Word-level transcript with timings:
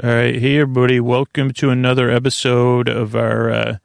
All 0.00 0.10
right, 0.10 0.36
hey 0.36 0.60
everybody, 0.60 1.00
welcome 1.00 1.52
to 1.54 1.70
another 1.70 2.08
episode 2.08 2.88
of 2.88 3.16
our 3.16 3.50
uh, 3.50 3.76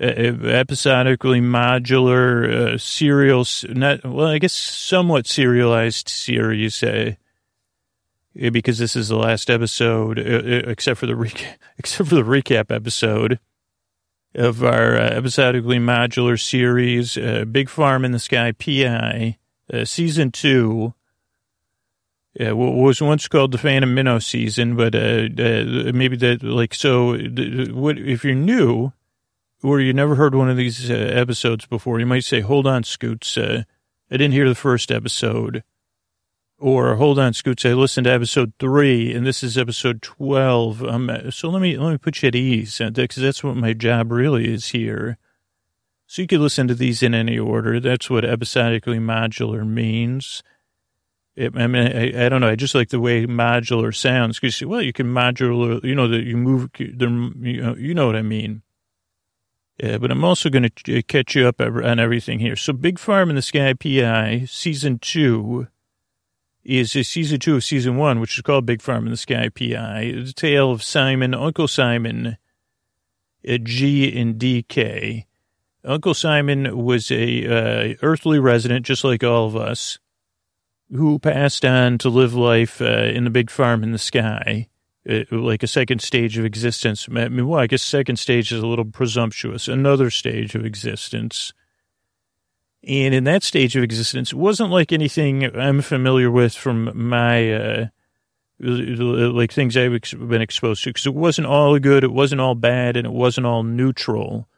episodically 0.00 1.42
modular 1.42 2.50
uh, 2.50 2.78
serial, 2.78 3.44
not 3.68 4.06
well, 4.06 4.28
I 4.28 4.38
guess 4.38 4.54
somewhat 4.54 5.26
serialized 5.26 6.08
series, 6.08 6.82
uh, 6.82 7.12
because 8.34 8.78
this 8.78 8.96
is 8.96 9.08
the 9.08 9.18
last 9.18 9.50
episode, 9.50 10.18
except 10.18 10.98
for 10.98 11.04
the 11.04 11.46
except 11.78 12.08
for 12.08 12.14
the 12.14 12.22
recap 12.22 12.74
episode 12.74 13.38
of 14.34 14.64
our 14.64 14.96
uh, 14.96 15.10
episodically 15.10 15.78
modular 15.78 16.40
series, 16.40 17.18
uh, 17.18 17.44
Big 17.44 17.68
Farm 17.68 18.06
in 18.06 18.12
the 18.12 18.18
Sky 18.18 18.52
PI, 18.52 19.36
uh, 19.70 19.84
season 19.84 20.32
two. 20.32 20.94
Yeah, 22.34 22.50
what 22.50 22.74
was 22.74 23.00
once 23.00 23.28
called 23.28 23.52
the 23.52 23.58
Phantom 23.58 23.94
Minnow 23.94 24.18
season, 24.18 24.74
but 24.74 24.96
uh, 24.96 25.28
uh, 25.38 25.92
maybe 25.94 26.16
that 26.16 26.42
like 26.42 26.74
so. 26.74 27.16
What 27.16 27.96
if 27.96 28.24
you're 28.24 28.34
new, 28.34 28.92
or 29.62 29.80
you 29.80 29.92
never 29.92 30.16
heard 30.16 30.34
one 30.34 30.50
of 30.50 30.56
these 30.56 30.90
uh, 30.90 30.94
episodes 30.94 31.64
before? 31.66 32.00
You 32.00 32.06
might 32.06 32.24
say, 32.24 32.40
"Hold 32.40 32.66
on, 32.66 32.82
Scoots, 32.82 33.38
uh, 33.38 33.62
I 34.10 34.16
didn't 34.16 34.32
hear 34.32 34.48
the 34.48 34.56
first 34.56 34.90
episode," 34.90 35.62
or 36.58 36.96
"Hold 36.96 37.20
on, 37.20 37.34
Scoots, 37.34 37.64
I 37.64 37.72
listened 37.72 38.06
to 38.06 38.12
episode 38.12 38.52
three, 38.58 39.14
and 39.14 39.24
this 39.24 39.44
is 39.44 39.56
episode 39.56 40.02
twelve. 40.02 40.82
Um, 40.82 41.08
so 41.30 41.48
let 41.50 41.62
me 41.62 41.76
let 41.78 41.92
me 41.92 41.98
put 41.98 42.20
you 42.20 42.26
at 42.26 42.34
ease, 42.34 42.78
because 42.78 43.22
that's 43.22 43.44
what 43.44 43.54
my 43.56 43.74
job 43.74 44.10
really 44.10 44.52
is 44.52 44.68
here. 44.70 45.18
So 46.08 46.22
you 46.22 46.26
could 46.26 46.40
listen 46.40 46.66
to 46.66 46.74
these 46.74 47.00
in 47.00 47.14
any 47.14 47.38
order. 47.38 47.78
That's 47.78 48.10
what 48.10 48.24
episodically 48.24 48.98
modular 48.98 49.64
means. 49.64 50.42
It, 51.36 51.56
I 51.56 51.66
mean, 51.66 51.86
I, 51.86 52.26
I 52.26 52.28
don't 52.28 52.40
know. 52.40 52.48
I 52.48 52.54
just 52.54 52.74
like 52.74 52.90
the 52.90 53.00
way 53.00 53.26
modular 53.26 53.94
sounds 53.94 54.38
because, 54.38 54.62
well, 54.62 54.80
you 54.80 54.92
can 54.92 55.06
modular, 55.06 55.82
you 55.82 55.94
know, 55.94 56.06
that 56.08 56.22
you 56.22 56.36
move, 56.36 56.70
the, 56.78 57.32
you 57.40 57.60
know, 57.60 57.74
you 57.74 57.92
know 57.94 58.06
what 58.06 58.16
I 58.16 58.22
mean. 58.22 58.62
Yeah, 59.82 59.98
but 59.98 60.12
I'm 60.12 60.24
also 60.24 60.50
going 60.50 60.70
to 60.70 61.02
catch 61.02 61.34
you 61.34 61.48
up 61.48 61.60
on 61.60 61.98
everything 61.98 62.38
here. 62.38 62.54
So, 62.54 62.72
Big 62.72 63.00
Farm 63.00 63.28
in 63.28 63.36
the 63.36 63.42
Sky 63.42 63.72
PI 63.72 64.44
season 64.48 65.00
two 65.00 65.66
is 66.62 66.92
season 66.92 67.40
two 67.40 67.56
of 67.56 67.64
season 67.64 67.96
one, 67.96 68.20
which 68.20 68.38
is 68.38 68.42
called 68.42 68.66
Big 68.66 68.80
Farm 68.80 69.04
in 69.04 69.10
the 69.10 69.16
Sky 69.16 69.48
PI. 69.48 70.12
The 70.24 70.32
tale 70.32 70.70
of 70.70 70.84
Simon, 70.84 71.34
Uncle 71.34 71.66
Simon, 71.66 72.36
uh, 73.48 73.58
G 73.64 74.16
and 74.16 74.36
DK. 74.36 75.24
Uncle 75.84 76.14
Simon 76.14 76.84
was 76.84 77.10
a 77.10 77.46
uh, 77.90 77.94
earthly 78.00 78.38
resident, 78.38 78.86
just 78.86 79.02
like 79.02 79.24
all 79.24 79.46
of 79.46 79.56
us 79.56 79.98
who 80.94 81.18
passed 81.18 81.64
on 81.64 81.98
to 81.98 82.08
live 82.08 82.34
life 82.34 82.80
uh, 82.80 83.04
in 83.04 83.24
the 83.24 83.30
big 83.30 83.50
farm 83.50 83.82
in 83.82 83.90
the 83.90 83.98
sky, 83.98 84.68
uh, 85.10 85.20
like 85.30 85.62
a 85.62 85.66
second 85.66 86.00
stage 86.00 86.38
of 86.38 86.44
existence. 86.44 87.08
I 87.08 87.28
mean, 87.28 87.48
well, 87.48 87.60
I 87.60 87.66
guess 87.66 87.82
second 87.82 88.16
stage 88.16 88.52
is 88.52 88.62
a 88.62 88.66
little 88.66 88.84
presumptuous. 88.84 89.66
Another 89.66 90.08
stage 90.08 90.54
of 90.54 90.64
existence. 90.64 91.52
And 92.86 93.14
in 93.14 93.24
that 93.24 93.42
stage 93.42 93.76
of 93.76 93.82
existence, 93.82 94.32
it 94.32 94.38
wasn't 94.38 94.70
like 94.70 94.92
anything 94.92 95.44
I'm 95.56 95.80
familiar 95.82 96.30
with 96.30 96.54
from 96.54 97.08
my, 97.08 97.52
uh, 97.52 97.86
like 98.60 99.52
things 99.52 99.76
I've 99.76 99.94
ex- 99.94 100.14
been 100.14 100.42
exposed 100.42 100.84
to, 100.84 100.90
because 100.90 101.06
it 101.06 101.14
wasn't 101.14 101.48
all 101.48 101.78
good, 101.78 102.04
it 102.04 102.12
wasn't 102.12 102.40
all 102.40 102.54
bad, 102.54 102.96
and 102.96 103.06
it 103.06 103.12
wasn't 103.12 103.46
all 103.46 103.62
neutral. 103.62 104.48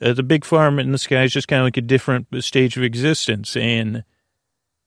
Uh, 0.00 0.12
the 0.12 0.22
big 0.22 0.44
farm 0.44 0.78
in 0.78 0.92
the 0.92 0.98
sky 0.98 1.24
is 1.24 1.32
just 1.32 1.48
kind 1.48 1.60
of 1.60 1.66
like 1.66 1.76
a 1.76 1.82
different 1.82 2.26
stage 2.42 2.76
of 2.76 2.82
existence. 2.82 3.56
And, 3.56 4.04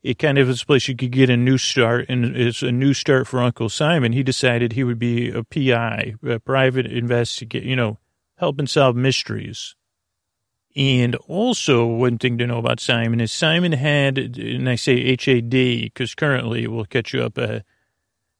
it 0.01 0.17
kind 0.17 0.37
of 0.37 0.49
is 0.49 0.61
a 0.61 0.65
place 0.65 0.87
you 0.87 0.95
could 0.95 1.11
get 1.11 1.29
a 1.29 1.37
new 1.37 1.57
start, 1.57 2.05
and 2.07 2.35
it's 2.35 2.61
a 2.61 2.71
new 2.71 2.93
start 2.93 3.27
for 3.27 3.41
Uncle 3.41 3.69
Simon. 3.69 4.13
He 4.13 4.23
decided 4.23 4.73
he 4.73 4.83
would 4.83 4.99
be 4.99 5.29
a 5.29 5.43
PI, 5.43 6.15
a 6.25 6.39
private 6.39 6.85
investigate, 6.85 7.63
you 7.63 7.75
know, 7.75 7.97
helping 8.37 8.67
solve 8.67 8.95
mysteries. 8.95 9.75
And 10.75 11.15
also, 11.15 11.85
one 11.85 12.17
thing 12.17 12.37
to 12.37 12.47
know 12.47 12.59
about 12.59 12.79
Simon 12.79 13.19
is 13.19 13.33
Simon 13.33 13.73
had, 13.73 14.17
and 14.17 14.69
I 14.69 14.75
say 14.75 15.09
HAD 15.09 15.49
because 15.49 16.15
currently 16.15 16.67
we'll 16.67 16.85
catch 16.85 17.13
you 17.13 17.23
up, 17.23 17.37
uh, 17.37 17.59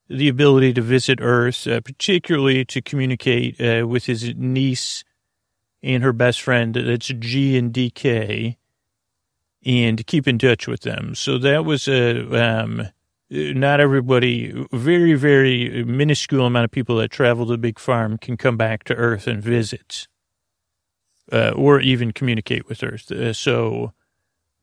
the 0.07 0.29
ability 0.29 0.73
to 0.73 0.81
visit 0.81 1.19
Earth, 1.21 1.67
uh, 1.67 1.81
particularly 1.81 2.63
to 2.65 2.81
communicate 2.81 3.59
uh, 3.59 3.85
with 3.85 4.05
his 4.05 4.33
niece 4.35 5.03
and 5.83 6.03
her 6.03 6.13
best 6.13 6.41
friend. 6.41 6.73
That's 6.73 7.07
G 7.07 7.57
and 7.57 7.73
DK 7.73 8.55
and 9.65 10.05
keep 10.07 10.27
in 10.27 10.37
touch 10.37 10.67
with 10.67 10.81
them. 10.81 11.15
So 11.15 11.37
that 11.39 11.65
was 11.65 11.87
a, 11.87 12.21
um, 12.41 12.87
not 13.29 13.79
everybody, 13.79 14.65
very, 14.71 15.13
very 15.13 15.83
minuscule 15.83 16.45
amount 16.45 16.65
of 16.65 16.71
people 16.71 16.97
that 16.97 17.11
travel 17.11 17.45
to 17.47 17.57
big 17.57 17.79
farm 17.79 18.17
can 18.17 18.37
come 18.37 18.57
back 18.57 18.83
to 18.85 18.95
Earth 18.95 19.27
and 19.27 19.43
visit, 19.43 20.07
uh, 21.31 21.51
or 21.51 21.79
even 21.79 22.11
communicate 22.11 22.67
with 22.67 22.83
Earth. 22.83 23.11
Uh, 23.11 23.33
so 23.33 23.93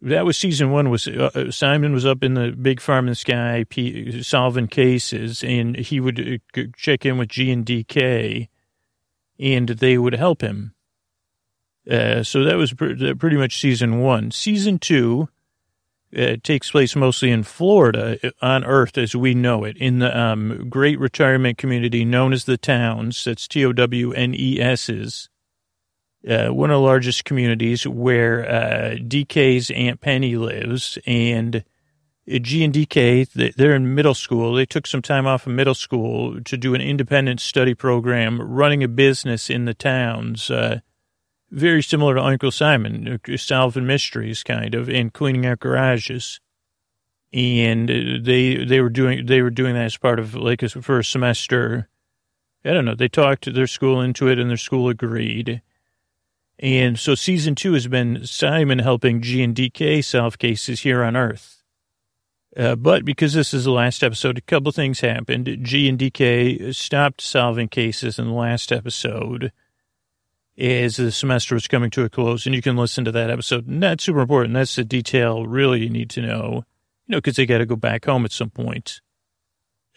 that 0.01 0.25
was 0.25 0.37
season 0.37 0.71
one 0.71 0.91
was, 0.91 1.07
uh, 1.07 1.51
Simon 1.51 1.93
was 1.93 2.07
up 2.07 2.25
in 2.25 2.35
the 2.35 2.53
big 2.53 2.81
farm 2.81 3.07
in 3.07 3.13
the 3.13 3.17
sky, 3.17 3.65
P- 3.69 4.23
solving 4.23 4.67
cases 4.67 5.45
and 5.45 5.77
he 5.77 6.01
would 6.01 6.41
uh, 6.57 6.63
check 6.77 7.07
in 7.07 7.19
with 7.19 7.29
G 7.29 7.51
and 7.53 7.65
DK 7.65 8.49
and 9.39 9.69
they 9.69 9.99
would 9.99 10.15
help 10.15 10.41
him. 10.41 10.73
Uh, 11.91 12.23
so 12.23 12.45
that 12.45 12.57
was 12.57 12.73
pr- 12.73 13.15
pretty 13.19 13.37
much 13.37 13.61
season 13.61 14.01
one. 14.01 14.31
Season 14.31 14.79
two 14.79 15.29
uh, 16.17 16.37
takes 16.43 16.71
place 16.71 16.97
mostly 16.97 17.31
in 17.31 17.43
Florida, 17.43 18.19
uh, 18.25 18.31
on 18.41 18.65
Earth 18.65 18.97
as 18.99 19.15
we 19.15 19.35
know 19.35 19.65
it, 19.65 19.77
in 19.77 19.99
the 19.99 20.19
um, 20.19 20.69
great 20.69 20.99
retirement 20.99 21.59
community 21.59 22.05
known 22.05 22.33
as 22.33 22.45
the 22.45 22.57
Townes. 22.57 23.25
That's 23.25 23.47
T 23.47 23.65
O 23.65 23.73
W 23.73 24.13
N 24.13 24.35
E 24.35 24.61
S's. 24.61 25.29
Uh, 26.29 26.49
one 26.49 26.71
of 26.71 26.75
the 26.75 26.81
largest 26.81 27.25
communities 27.25 27.87
where 27.87 28.49
uh, 28.49 28.97
DK's 28.97 29.71
Aunt 29.71 30.01
Penny 30.01 30.37
lives, 30.37 30.99
and 31.07 31.65
G 32.29 32.65
and 32.65 32.75
DK, 32.75 33.55
they're 33.55 33.77
in 33.77 33.95
middle 33.95 34.15
school. 34.15 34.55
They 34.55 34.67
took 34.67 34.89
some 34.89 35.03
time 35.03 35.27
off 35.27 35.47
of 35.47 35.53
middle 35.53 35.75
school 35.75 36.43
to 36.43 36.57
do 36.57 36.75
an 36.75 36.81
independent 36.81 37.41
study 37.41 37.75
program, 37.75 38.41
running 38.41 38.83
a 38.83 38.89
business 38.89 39.49
in 39.49 39.67
the 39.67 39.75
towns. 39.75 40.51
Uh, 40.51 40.81
very 41.51 41.83
similar 41.83 42.15
to 42.15 42.23
Uncle 42.23 42.51
Simon, 42.51 43.21
uh, 43.29 43.37
solving 43.37 43.87
mysteries, 43.87 44.43
kind 44.43 44.75
of, 44.75 44.89
and 44.89 45.13
cleaning 45.13 45.47
out 45.47 45.61
garages. 45.61 46.41
And 47.33 47.89
they 47.89 48.65
they 48.65 48.81
were 48.81 48.89
doing 48.89 49.27
they 49.27 49.43
were 49.43 49.51
doing 49.51 49.75
that 49.75 49.85
as 49.85 49.97
part 49.97 50.19
of 50.19 50.35
like 50.35 50.63
a, 50.63 50.69
first 50.69 51.11
semester. 51.11 51.89
I 52.65 52.73
don't 52.73 52.85
know. 52.85 52.95
They 52.95 53.09
talked 53.09 53.45
to 53.45 53.53
their 53.53 53.67
school 53.67 54.01
into 54.01 54.29
it, 54.29 54.39
and 54.39 54.49
their 54.49 54.57
school 54.57 54.89
agreed. 54.89 55.63
And 56.59 56.99
so 56.99 57.15
season 57.15 57.55
two 57.55 57.75
has 57.75 57.87
been 57.87 58.27
Simon 58.27 58.79
helping 58.79 59.21
G 59.21 59.43
and 59.43 59.55
DK 59.55 60.03
solve 60.03 60.39
cases 60.39 60.81
here 60.81 61.03
on 61.03 61.15
Earth. 61.15 61.63
Uh, 62.57 62.75
but 62.75 63.05
because 63.05 63.35
this 63.35 63.53
is 63.53 63.65
the 63.65 63.71
last 63.71 64.03
episode, 64.03 64.39
a 64.39 64.43
couple 64.43 64.73
things 64.73 65.01
happened. 65.01 65.59
G 65.61 65.89
and 65.89 65.99
DK 65.99 66.75
stopped 66.75 67.21
solving 67.21 67.69
cases 67.69 68.19
in 68.19 68.29
the 68.29 68.33
last 68.33 68.73
episode 68.73 69.53
as 70.59 70.97
the 70.97 71.13
semester 71.13 71.55
was 71.55 71.69
coming 71.69 71.91
to 71.91 72.05
a 72.05 72.09
close, 72.09 72.47
and 72.47 72.55
you 72.55 72.63
can 72.63 72.77
listen 72.77 73.05
to 73.05 73.13
that 73.13 73.31
episode. 73.31 73.67
And 73.67 73.83
that's 73.83 74.05
super 74.05 74.21
important. 74.21 74.55
That's 74.55 74.77
the 74.77 74.85
detail 74.85 75.47
really 75.47 75.83
you 75.83 75.91
need 75.91 76.11
to 76.11 76.23
know, 76.23 76.65
you 77.07 77.13
know, 77.13 77.19
because 77.19 77.37
they 77.37 77.47
got 77.47 77.59
to 77.59 77.67
go 77.67 77.77
back 77.77 78.07
home 78.07 78.25
at 78.25 78.33
some 78.33 78.51
point. 78.51 79.01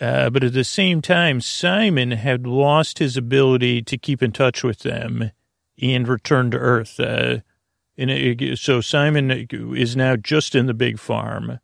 Uh, 0.01 0.29
but 0.29 0.43
at 0.43 0.53
the 0.53 0.63
same 0.63 1.01
time, 1.01 1.41
Simon 1.41 2.11
had 2.11 2.47
lost 2.47 2.99
his 2.99 3.17
ability 3.17 3.81
to 3.81 3.97
keep 3.97 4.23
in 4.23 4.31
touch 4.31 4.63
with 4.63 4.79
them 4.79 5.31
and 5.81 6.07
return 6.07 6.51
to 6.51 6.57
Earth. 6.57 6.99
Uh, 6.99 7.39
and 7.97 8.09
it, 8.09 8.57
so 8.57 8.79
Simon 8.79 9.47
is 9.51 9.95
now 9.95 10.15
just 10.15 10.55
in 10.55 10.67
the 10.67 10.73
big 10.73 10.99
farm. 10.99 11.59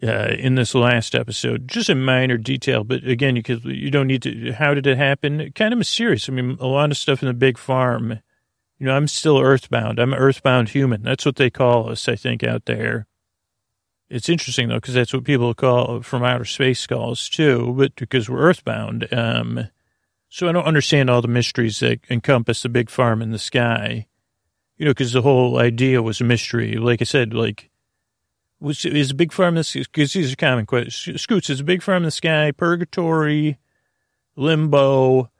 Uh, 0.00 0.34
in 0.38 0.54
this 0.54 0.74
last 0.74 1.14
episode, 1.14 1.66
just 1.66 1.88
a 1.88 1.94
minor 1.94 2.36
detail, 2.36 2.84
but 2.84 3.02
again, 3.04 3.34
you 3.34 3.42
you 3.64 3.90
don't 3.90 4.06
need 4.06 4.22
to, 4.22 4.52
how 4.52 4.72
did 4.72 4.86
it 4.86 4.96
happen? 4.96 5.50
Kind 5.52 5.72
of 5.72 5.78
mysterious. 5.78 6.28
I 6.28 6.32
mean, 6.32 6.56
a 6.60 6.66
lot 6.66 6.90
of 6.92 6.96
stuff 6.96 7.20
in 7.20 7.26
the 7.26 7.34
big 7.34 7.58
farm, 7.58 8.20
you 8.78 8.86
know, 8.86 8.94
I'm 8.94 9.08
still 9.08 9.40
earthbound. 9.40 9.98
I'm 9.98 10.12
an 10.12 10.18
earthbound 10.18 10.68
human. 10.68 11.02
That's 11.02 11.26
what 11.26 11.34
they 11.34 11.50
call 11.50 11.90
us, 11.90 12.08
I 12.08 12.14
think, 12.14 12.44
out 12.44 12.66
there. 12.66 13.06
It's 14.08 14.28
interesting 14.28 14.68
though, 14.68 14.76
because 14.76 14.94
that's 14.94 15.12
what 15.12 15.24
people 15.24 15.52
call 15.52 16.02
from 16.02 16.22
outer 16.22 16.44
space 16.44 16.86
calls 16.86 17.28
too, 17.28 17.74
but 17.76 17.96
because 17.96 18.30
we're 18.30 18.38
earthbound. 18.38 19.08
Um, 19.12 19.68
so 20.28 20.48
I 20.48 20.52
don't 20.52 20.64
understand 20.64 21.10
all 21.10 21.22
the 21.22 21.28
mysteries 21.28 21.80
that 21.80 22.00
encompass 22.08 22.62
the 22.62 22.68
big 22.68 22.88
farm 22.88 23.20
in 23.20 23.32
the 23.32 23.38
sky, 23.38 24.06
you 24.76 24.84
know, 24.84 24.92
because 24.92 25.12
the 25.12 25.22
whole 25.22 25.58
idea 25.58 26.02
was 26.02 26.20
a 26.20 26.24
mystery. 26.24 26.76
Like 26.76 27.02
I 27.02 27.04
said, 27.04 27.34
like, 27.34 27.67
was 28.60 28.84
is 28.84 29.10
a 29.10 29.14
big 29.14 29.32
farm 29.32 29.54
in 29.54 29.56
the 29.56 29.64
sky. 29.64 29.80
because 29.80 30.12
these 30.12 30.32
are 30.32 30.36
common 30.36 30.66
questions. 30.66 31.22
Scoots 31.22 31.50
is 31.50 31.60
a 31.60 31.64
big 31.64 31.82
farm 31.82 31.98
in 31.98 32.06
the 32.06 32.10
sky, 32.10 32.52
purgatory, 32.52 33.58
limbo, 34.36 35.30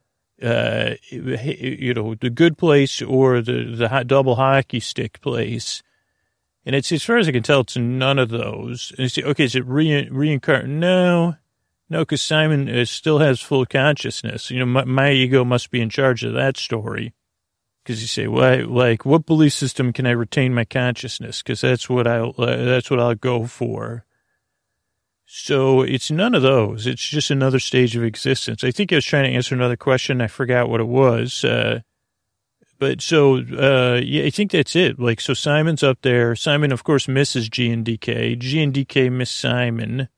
uh, 0.43 0.95
you 1.11 1.95
know, 1.95 2.15
the 2.15 2.31
good 2.31 2.57
place 2.57 3.03
or 3.03 3.41
the 3.41 3.75
the 3.77 4.05
double 4.07 4.37
hockey 4.37 4.81
stick 4.81 5.21
place. 5.21 5.83
And 6.65 6.77
it's 6.77 6.93
as 6.93 7.03
far 7.03 7.17
as 7.17 7.29
I 7.29 7.33
can 7.33 7.43
tell, 7.43 7.61
it's 7.61 7.77
none 7.77 8.19
of 8.19 8.29
those. 8.29 8.93
And 8.99 9.11
say, 9.11 9.23
okay, 9.23 9.45
is 9.45 9.55
it 9.57 9.65
re 9.67 10.09
reincarnate? 10.11 10.69
No, 10.69 11.37
No, 11.89 12.01
because 12.01 12.21
Simon 12.21 12.69
uh, 12.69 12.85
still 12.85 13.19
has 13.19 13.41
full 13.41 13.65
consciousness. 13.65 14.51
You 14.51 14.61
know, 14.61 14.67
my, 14.67 14.85
my 14.85 15.11
ego 15.11 15.45
must 15.45 15.71
be 15.71 15.81
in 15.81 15.89
charge 15.89 16.25
of 16.25 16.35
that 16.35 16.57
story. 16.57 17.15
Because 17.89 18.03
you 18.03 18.07
say, 18.07 18.27
"Why? 18.27 18.57
like, 18.57 19.07
what 19.07 19.25
belief 19.25 19.55
system 19.55 19.95
can 19.95 20.07
I 20.07 20.11
retain 20.11 20.53
my 20.53 20.67
consciousness? 20.67 21.41
Because 21.41 21.63
that's 21.63 21.89
what 21.89 22.07
I'll, 22.07 22.35
uh, 22.37 22.65
that's 22.65 22.91
what 22.91 23.01
I'll 23.01 23.15
go 23.15 23.47
for. 23.47 24.05
So 25.25 25.81
it's 25.81 26.11
none 26.11 26.35
of 26.35 26.43
those. 26.43 26.87
It's 26.87 27.09
just 27.09 27.31
another 27.31 27.59
stage 27.59 27.97
of 27.97 28.05
existence. 28.05 28.63
I 28.63 28.73
think 28.73 28.93
I 28.93 28.97
was 28.97 29.07
trying 29.07 29.25
to 29.25 29.35
answer 29.35 29.55
another 29.55 29.79
question. 29.79 30.21
I 30.21 30.27
forgot 30.27 30.69
what 30.69 30.83
it 30.83 30.87
was. 30.87 31.43
Uh, 31.43 31.81
but 32.79 33.01
so, 33.01 33.39
uh, 33.39 34.03
yeah, 34.05 34.25
I 34.25 34.31
think 34.31 34.51
that's 34.51 34.77
it. 34.77 35.01
Like, 35.01 35.23
so 35.23 35.33
Simon's 35.33 35.83
up 35.83 36.03
there. 36.03 36.37
Simon, 36.37 36.73
of 36.73 36.85
course, 36.85 37.09
misses 37.09 37.49
G 37.49 37.71
and 37.71 37.87
DK. 37.87 38.39
G 38.39 38.63
and 38.63 38.75
DK 38.75 39.11
miss 39.11 39.31
Simon. 39.31 40.11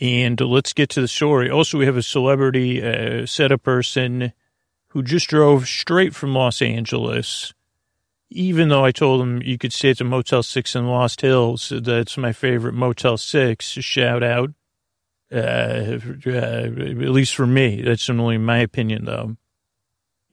And 0.00 0.40
let's 0.40 0.72
get 0.72 0.88
to 0.90 1.00
the 1.00 1.08
story. 1.08 1.50
Also, 1.50 1.78
we 1.78 1.86
have 1.86 1.96
a 1.96 2.02
celebrity 2.02 2.80
uh, 2.80 3.26
setup 3.26 3.64
person 3.64 4.32
who 4.92 5.02
just 5.02 5.28
drove 5.28 5.66
straight 5.66 6.14
from 6.14 6.34
Los 6.34 6.60
Angeles. 6.60 7.54
Even 8.30 8.68
though 8.68 8.84
I 8.84 8.92
told 8.92 9.22
him 9.22 9.42
you 9.42 9.58
could 9.58 9.72
stay 9.72 9.90
at 9.90 9.98
the 9.98 10.04
Motel 10.04 10.42
6 10.42 10.76
in 10.76 10.86
Lost 10.86 11.20
Hills, 11.20 11.72
that's 11.74 12.16
my 12.16 12.32
favorite 12.32 12.74
Motel 12.74 13.16
6. 13.16 13.64
Shout 13.66 14.22
out. 14.22 14.50
Uh, 15.30 15.98
uh, 16.26 16.30
at 16.30 17.08
least 17.08 17.34
for 17.34 17.46
me. 17.46 17.80
That's 17.80 18.08
only 18.10 18.36
my 18.36 18.58
opinion, 18.58 19.06
though. 19.06 19.36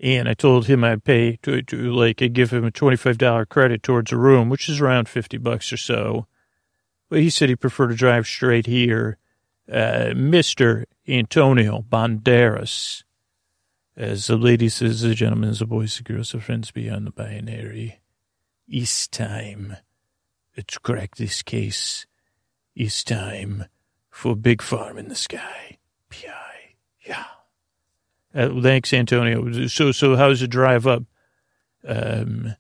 And 0.02 0.28
I 0.28 0.34
told 0.34 0.68
him 0.68 0.84
I'd 0.84 1.04
pay 1.04 1.38
to, 1.44 1.62
to 1.62 1.94
like, 1.94 2.22
I'd 2.22 2.34
give 2.34 2.52
him 2.52 2.66
a 2.66 2.72
$25 2.72 3.48
credit 3.48 3.82
towards 3.82 4.12
a 4.12 4.18
room, 4.18 4.50
which 4.50 4.68
is 4.68 4.82
around 4.82 5.08
50 5.08 5.38
bucks 5.38 5.72
or 5.72 5.78
so. 5.78 6.28
But 7.10 7.20
he 7.20 7.30
said 7.30 7.50
he 7.50 7.56
preferred 7.56 7.90
to 7.90 7.96
drive 7.96 8.28
straight 8.28 8.66
here 8.66 9.18
uh, 9.72 10.14
Mr. 10.14 10.86
Antonio 11.08 11.86
Banderas. 11.90 13.04
As 14.00 14.28
the 14.28 14.38
lady 14.38 14.70
says, 14.70 15.02
the 15.02 15.14
gentlemen, 15.14 15.54
the 15.60 15.66
boys, 15.66 15.98
the 15.98 16.04
girls, 16.04 16.32
the 16.32 16.40
friends 16.40 16.72
beyond 16.72 17.06
the 17.06 17.12
binary. 17.12 18.00
It's 18.66 19.10
time 19.10 19.76
to 20.56 20.80
crack 20.80 21.18
this 21.18 21.42
case. 21.42 22.06
It's 22.78 23.04
time 23.04 23.66
for 24.10 24.38
Big 24.38 24.62
Farm 24.62 24.98
in 24.98 25.10
the 25.10 25.16
Sky. 25.16 25.80
P.I. 26.08 26.76
Yeah. 27.06 27.26
Uh, 28.34 28.62
thanks, 28.62 28.94
Antonio. 28.94 29.68
So, 29.68 29.92
so 29.92 30.16
how's 30.16 30.40
the 30.40 30.48
drive 30.48 30.88
up? 30.88 31.04
Um, 31.86 32.56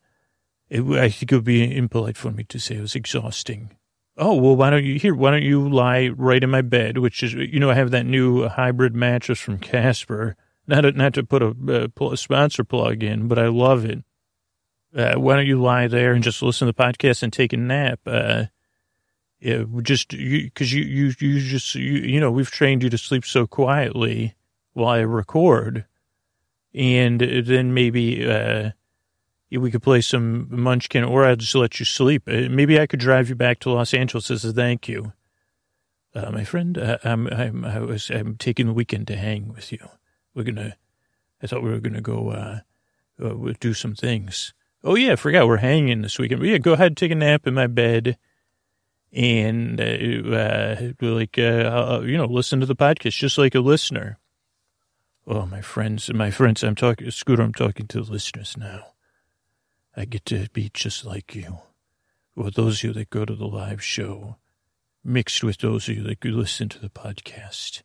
it, 0.70 0.82
I 0.82 1.08
think 1.08 1.32
it 1.32 1.36
would 1.36 1.46
be 1.46 1.74
impolite 1.74 2.18
for 2.18 2.32
me 2.32 2.44
to 2.44 2.60
say 2.60 2.76
it 2.76 2.82
was 2.82 2.96
exhausting. 2.96 3.78
Oh, 4.18 4.36
well, 4.36 4.58
why 4.58 4.72
don't 4.72 4.84
you 4.84 5.00
here? 5.00 5.16
Why 5.16 5.32
don't 5.32 5.44
you 5.44 5.70
lie 5.70 6.10
right 6.10 6.44
in 6.44 6.50
my 6.50 6.64
bed? 6.64 6.98
Which 6.98 7.24
is, 7.24 7.34
you 7.34 7.62
know, 7.62 7.70
I 7.70 7.76
have 7.76 7.92
that 7.92 8.06
new 8.06 8.50
hybrid 8.50 8.94
mattress 8.94 9.40
from 9.40 9.58
Casper. 9.58 10.36
Not 10.70 10.82
to, 10.82 10.92
not 10.92 11.16
to 11.16 11.24
put 11.24 11.42
a, 11.42 11.92
a 12.00 12.16
sponsor 12.16 12.64
plug 12.64 13.02
in, 13.02 13.28
but 13.28 13.40
I 13.40 13.48
love 13.48 13.86
it. 13.86 14.04
Uh, 14.96 15.16
why 15.16 15.36
don't 15.36 15.48
you 15.48 15.60
lie 15.60 15.88
there 15.88 16.14
and 16.14 16.24
just 16.24 16.44
listen 16.44 16.68
to 16.68 16.72
the 16.72 16.84
podcast 16.84 17.24
and 17.24 17.34
take 17.34 17.54
a 17.54 17.58
nap? 17.58 18.00
Uh, 18.06 18.46
yeah, 19.40 19.64
just 19.82 20.10
because 20.10 20.72
you, 20.72 20.84
you, 20.84 21.14
you, 21.20 21.30
you 21.30 21.40
just, 21.40 21.74
you, 21.74 21.94
you 21.94 22.20
know, 22.20 22.30
we've 22.30 22.52
trained 22.52 22.84
you 22.84 22.90
to 22.92 23.00
sleep 23.00 23.26
so 23.26 23.48
quietly 23.48 24.36
while 24.74 24.90
I 24.90 25.00
record. 25.00 25.86
And 26.76 27.20
then 27.20 27.74
maybe, 27.74 28.30
uh, 28.30 28.72
we 29.50 29.72
could 29.72 29.82
play 29.82 30.02
some 30.02 30.50
Munchkin, 30.52 31.04
or 31.04 31.26
I'll 31.26 31.36
just 31.36 31.56
let 31.56 31.80
you 31.80 31.86
sleep. 31.86 32.28
Uh, 32.28 32.48
maybe 32.52 32.80
I 32.80 32.86
could 32.86 33.00
drive 33.00 33.28
you 33.28 33.36
back 33.36 33.58
to 33.62 33.72
Los 33.72 33.96
Angeles 33.96 34.30
as 34.30 34.46
a 34.46 34.54
thank 34.54 34.88
you. 34.88 35.14
Uh, 36.14 36.30
my 36.30 36.44
friend, 36.44 36.78
uh, 36.78 37.00
I'm, 37.04 37.26
I'm, 37.28 37.66
I 37.66 37.80
was, 37.80 38.12
I'm 38.12 38.38
taking 38.38 38.68
the 38.68 38.74
weekend 38.74 39.08
to 39.08 39.16
hang 39.16 39.48
with 39.48 39.72
you. 39.72 39.90
We're 40.34 40.44
gonna, 40.44 40.76
I 41.42 41.48
thought 41.48 41.64
we 41.64 41.70
were 41.70 41.80
gonna 41.80 42.02
go, 42.02 42.30
uh, 42.30 42.60
uh 43.24 43.54
do 43.60 43.74
some 43.74 43.96
things. 43.96 44.54
Oh 44.84 44.96
yeah, 44.96 45.14
I 45.14 45.16
forgot 45.16 45.48
we're 45.48 45.58
hanging 45.58 46.02
this 46.02 46.18
weekend. 46.20 46.42
But 46.42 46.50
yeah, 46.50 46.58
go 46.58 46.74
ahead, 46.74 46.96
take 46.96 47.12
a 47.12 47.16
nap 47.16 47.48
in 47.48 47.54
my 47.54 47.68
bed 47.68 48.18
and, 49.12 49.80
uh, 49.82 50.36
uh 50.36 50.92
like, 51.02 51.38
uh, 51.38 52.02
you 52.04 52.18
know, 52.18 52.26
listen 52.26 52.60
to 52.60 52.66
the 52.66 52.76
podcast 52.76 53.18
just 53.18 53.38
like 53.38 53.56
a 53.56 53.60
listener. 53.60 54.20
Oh, 55.28 55.46
my 55.46 55.62
friends, 55.62 56.12
my 56.14 56.32
friends, 56.32 56.64
I'm 56.64 56.76
talking, 56.76 57.12
Scooter, 57.12 57.44
I'm 57.44 57.54
talking 57.54 57.88
to 57.88 58.02
the 58.02 58.12
listeners 58.12 58.56
now. 58.58 58.94
I 59.96 60.06
get 60.06 60.26
to 60.26 60.48
be 60.54 60.72
just 60.74 61.06
like 61.06 61.36
you. 61.36 61.60
Or 62.36 62.50
those 62.50 62.80
of 62.80 62.84
you 62.86 62.94
that 62.94 63.10
go 63.10 63.26
to 63.26 63.36
the 63.36 63.46
live 63.46 63.84
show, 63.84 64.38
mixed 65.04 65.44
with 65.44 65.58
those 65.58 65.90
of 65.90 65.98
you 65.98 66.04
that 66.04 66.24
listen 66.24 66.70
to 66.70 66.80
the 66.80 66.90
podcast. 66.90 67.84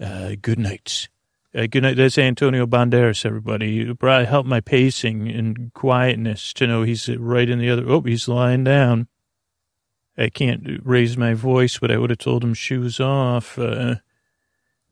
Uh, 0.00 0.32
good 0.40 0.58
night. 0.58 1.08
Uh, 1.56 1.66
good 1.66 1.84
night. 1.84 1.96
That's 1.96 2.18
Antonio 2.18 2.66
Banderas, 2.66 3.24
everybody. 3.24 3.80
It 3.80 3.98
probably 3.98 4.26
helped 4.26 4.48
my 4.48 4.60
pacing 4.60 5.30
and 5.30 5.72
quietness 5.72 6.52
to 6.52 6.66
know 6.66 6.82
he's 6.82 7.08
right 7.08 7.48
in 7.48 7.58
the 7.58 7.70
other. 7.70 7.88
Oh, 7.88 8.02
he's 8.02 8.28
lying 8.28 8.64
down. 8.64 9.08
I 10.18 10.28
can't 10.28 10.80
raise 10.84 11.16
my 11.16 11.32
voice, 11.32 11.78
but 11.78 11.90
I 11.90 11.96
would 11.96 12.10
have 12.10 12.18
told 12.18 12.44
him 12.44 12.52
shoes 12.52 13.00
off. 13.00 13.58
Uh, 13.58 13.96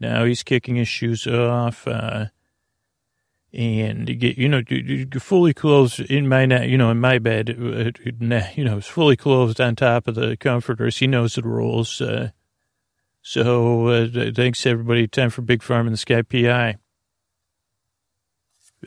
now 0.00 0.24
he's 0.24 0.42
kicking 0.42 0.76
his 0.76 0.88
shoes 0.88 1.26
off. 1.26 1.86
Uh, 1.86 2.26
and 3.52 4.08
you 4.08 4.14
get, 4.14 4.38
you 4.38 4.48
know, 4.48 4.62
fully 5.18 5.52
clothed 5.52 6.00
in 6.00 6.28
my, 6.28 6.44
you 6.64 6.78
know, 6.78 6.90
in 6.90 6.98
my 6.98 7.18
bed, 7.18 7.50
uh, 7.50 7.90
you 8.56 8.64
know, 8.64 8.78
it's 8.78 8.86
fully 8.86 9.16
clothed 9.16 9.60
on 9.60 9.76
top 9.76 10.08
of 10.08 10.14
the 10.14 10.34
comforters. 10.38 10.96
He 10.96 11.06
knows 11.08 11.34
the 11.34 11.42
rules. 11.42 12.00
Uh, 12.00 12.30
so 13.24 13.88
uh, 13.88 14.30
thanks 14.34 14.66
everybody. 14.66 15.08
Time 15.08 15.30
for 15.30 15.40
Big 15.40 15.62
Farm 15.62 15.86
in 15.86 15.92
the 15.92 15.96
Sky 15.96 16.20
PI. 16.22 16.76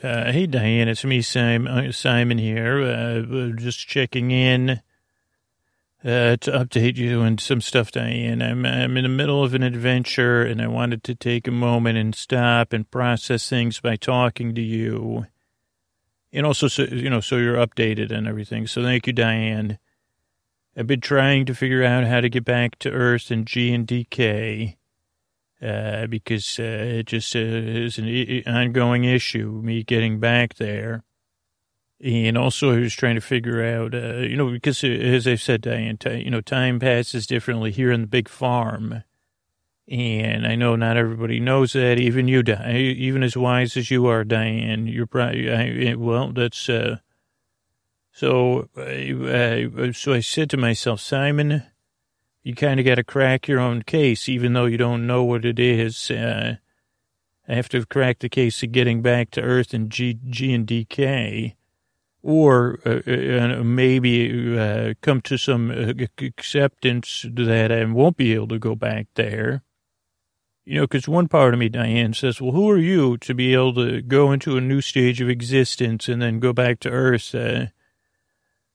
Uh, 0.04 0.32
hey 0.32 0.46
Diane, 0.46 0.88
it's 0.88 1.04
me, 1.04 1.24
Simon. 1.24 1.88
Uh, 1.88 1.92
Simon 1.92 2.38
here. 2.38 2.82
Uh, 2.82 3.52
just 3.56 3.80
checking 3.88 4.30
in 4.30 4.82
uh, 6.04 6.38
to 6.38 6.52
update 6.52 6.98
you 6.98 7.22
on 7.22 7.40
some 7.40 7.62
stuff, 7.62 7.92
Diane. 7.92 8.42
I'm, 8.42 8.64
I'm 8.64 8.96
in 8.96 9.04
the 9.04 9.10
middle 9.10 9.44
of 9.44 9.56
an 9.56 9.64
adventure 9.64 10.44
and 10.44 10.62
I 10.62 10.68
wanted 10.68 11.04
to 11.06 11.16
take 11.16 11.48
a 11.48 11.52
moment 11.52 11.98
and 11.98 12.14
stop 12.14 12.74
and 12.74 12.90
process 12.90 13.50
things 13.50 13.80
by 13.80 13.96
talking 13.96 14.54
to 14.54 14.62
you. 14.62 15.26
And 16.32 16.46
also, 16.46 16.68
so, 16.68 16.84
you 16.84 17.10
know, 17.10 17.22
so 17.22 17.38
you're 17.38 17.56
updated 17.56 18.12
and 18.12 18.28
everything. 18.28 18.68
So 18.68 18.84
thank 18.84 19.08
you, 19.08 19.14
Diane. 19.14 19.80
I've 20.78 20.86
been 20.86 21.02
trying 21.02 21.46
to 21.48 21.56
figure 21.56 21.84
out 21.84 22.04
how 22.04 22.22
to 22.22 22.30
get 22.30 22.46
back 22.46 22.78
to 22.80 22.92
Earth 22.92 23.32
and 23.32 23.48
G 23.48 23.74
and 23.74 23.88
DK 23.88 24.78
uh, 25.60 26.06
because 26.06 26.60
uh, 26.60 26.64
it 26.64 27.08
just 27.08 27.36
uh, 27.36 27.40
is 27.40 27.98
an 27.98 28.44
ongoing 28.46 29.04
issue, 29.04 29.60
me 29.64 29.84
getting 29.84 30.20
back 30.20 30.56
there. 30.56 31.04
And 32.00 32.38
also, 32.38 32.76
I 32.76 32.80
was 32.80 32.94
trying 32.94 33.16
to 33.16 33.22
figure 33.22 33.64
out, 33.64 33.96
uh, 33.96 34.18
you 34.18 34.38
know, 34.38 34.52
because 34.52 34.84
uh, 34.84 34.88
as 34.88 35.26
I 35.26 35.34
said, 35.34 35.62
Diane, 35.62 35.98
you 36.06 36.30
know, 36.30 36.42
time 36.42 36.80
passes 36.80 37.26
differently 37.26 37.72
here 37.72 37.92
in 37.92 38.02
the 38.02 38.08
big 38.08 38.30
farm. 38.30 39.04
And 39.88 40.46
I 40.46 40.54
know 40.54 40.76
not 40.76 40.96
everybody 40.96 41.40
knows 41.40 41.74
that. 41.74 41.98
Even 41.98 42.28
you, 42.28 42.44
Diane, 42.44 42.76
even 42.76 43.24
as 43.24 43.36
wise 43.36 43.78
as 43.78 43.90
you 43.90 44.06
are, 44.06 44.24
Diane, 44.24 44.86
you're 44.86 45.08
probably, 45.08 45.52
I, 45.52 45.96
well, 45.96 46.32
that's, 46.34 46.70
uh, 46.70 46.98
so, 48.18 48.70
uh, 48.76 49.92
so 49.94 50.14
I 50.14 50.20
said 50.22 50.50
to 50.50 50.58
myself, 50.58 51.00
Simon, 51.00 51.64
you 52.44 52.56
kind 52.56 52.80
of 52.80 52.86
got 52.86 52.96
to 52.96 53.04
crack 53.04 53.48
your 53.48 53.60
own 53.60 53.84
case, 53.84 54.28
even 54.28 54.54
though 54.54 54.66
you 54.66 54.78
don't 54.78 55.06
know 55.06 55.24
what 55.24 55.46
it 55.46 55.60
is. 55.60 56.10
Uh, 56.10 56.56
I 57.48 57.54
have 57.54 57.70
to 57.70 57.86
crack 57.86 58.20
the 58.20 58.30
case 58.30 58.64
of 58.64 58.72
getting 58.72 59.02
back 59.02 59.32
to 59.32 59.42
Earth 59.42 59.74
and 59.74 59.90
G, 59.90 60.18
G 60.30 60.54
and 60.54 60.66
DK 60.66 61.54
or 62.24 62.80
uh, 62.86 63.00
uh, 63.10 63.64
maybe 63.64 64.58
uh, 64.58 64.94
come 65.02 65.22
to 65.22 65.38
some 65.38 65.72
uh, 65.72 65.94
acceptance 66.20 67.26
that 67.30 67.72
I 67.72 67.86
won't 67.86 68.18
be 68.18 68.34
able 68.34 68.50
to 68.50 68.60
go 68.60 68.76
back 68.76 69.08
there. 69.16 69.64
You 70.66 70.76
know, 70.76 70.82
because 70.82 71.08
one 71.08 71.30
part 71.30 71.54
of 71.54 71.60
me, 71.60 71.70
Diane, 71.70 72.14
says, 72.14 72.42
well, 72.42 72.52
who 72.52 72.70
are 72.70 72.78
you 72.78 73.18
to 73.20 73.34
be 73.34 73.54
able 73.54 73.74
to 73.76 74.02
go 74.02 74.34
into 74.34 74.58
a 74.58 74.62
new 74.62 74.82
stage 74.82 75.22
of 75.22 75.30
existence 75.30 76.10
and 76.10 76.22
then 76.22 76.42
go 76.42 76.52
back 76.52 76.82
to 76.82 76.90
Earth? 76.90 77.34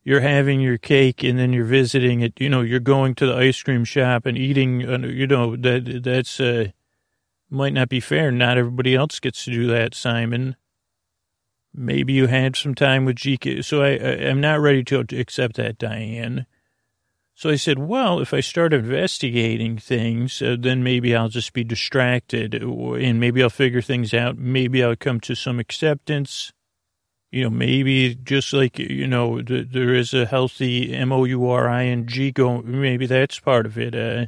You're 0.04 0.20
having 0.20 0.60
your 0.60 0.78
cake 0.78 1.22
and 1.22 1.38
then 1.38 1.52
you're 1.52 1.64
visiting 1.64 2.20
it. 2.20 2.40
You 2.40 2.48
know, 2.48 2.60
you're 2.62 2.80
going 2.80 3.14
to 3.16 3.26
the 3.26 3.36
ice 3.36 3.62
cream 3.62 3.84
shop 3.84 4.26
and 4.26 4.36
eating, 4.36 4.88
uh, 4.88 4.98
you 5.06 5.26
know, 5.26 5.54
that 5.56 6.02
that's 6.02 6.40
uh, 6.40 6.68
might 7.48 7.72
not 7.72 7.88
be 7.88 8.00
fair. 8.00 8.32
Not 8.32 8.58
everybody 8.58 8.96
else 8.96 9.20
gets 9.20 9.44
to 9.44 9.52
do 9.52 9.66
that, 9.68 9.94
Simon. 9.94 10.56
Maybe 11.74 12.12
you 12.12 12.26
had 12.26 12.56
some 12.56 12.74
time 12.74 13.04
with 13.04 13.16
GK. 13.16 13.64
So 13.64 13.82
I, 13.82 13.90
I, 13.90 14.28
am 14.28 14.40
not 14.40 14.60
ready 14.60 14.82
to 14.84 14.98
accept 14.98 15.56
that, 15.56 15.78
Diane. 15.78 16.46
So 17.34 17.48
I 17.48 17.56
said, 17.56 17.78
well, 17.78 18.20
if 18.20 18.34
I 18.34 18.40
start 18.40 18.74
investigating 18.74 19.78
things, 19.78 20.42
uh, 20.42 20.56
then 20.58 20.82
maybe 20.82 21.16
I'll 21.16 21.30
just 21.30 21.52
be 21.52 21.64
distracted 21.64 22.54
and 22.54 23.20
maybe 23.20 23.42
I'll 23.42 23.50
figure 23.50 23.80
things 23.80 24.12
out. 24.12 24.36
Maybe 24.36 24.84
I'll 24.84 24.96
come 24.96 25.18
to 25.20 25.34
some 25.34 25.58
acceptance. 25.58 26.52
You 27.32 27.44
know, 27.44 27.50
maybe 27.50 28.14
just 28.14 28.52
like, 28.52 28.78
you 28.78 29.06
know, 29.06 29.40
th- 29.40 29.68
there 29.72 29.94
is 29.94 30.12
a 30.12 30.26
healthy 30.26 30.94
M-O-U-R-I-N-G 30.94 32.32
going, 32.32 32.80
maybe 32.80 33.06
that's 33.06 33.40
part 33.40 33.64
of 33.64 33.78
it. 33.78 33.94
Uh, 33.94 34.26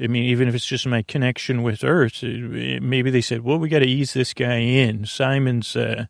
I 0.00 0.08
mean, 0.08 0.24
even 0.24 0.46
if 0.46 0.54
it's 0.54 0.66
just 0.66 0.86
my 0.86 1.00
connection 1.02 1.62
with 1.62 1.82
Earth, 1.82 2.22
maybe 2.22 3.10
they 3.10 3.22
said, 3.22 3.44
well, 3.44 3.58
we 3.58 3.70
got 3.70 3.78
to 3.78 3.88
ease 3.88 4.12
this 4.12 4.34
guy 4.34 4.58
in. 4.58 5.06
Simon's, 5.06 5.74
uh, 5.74 6.04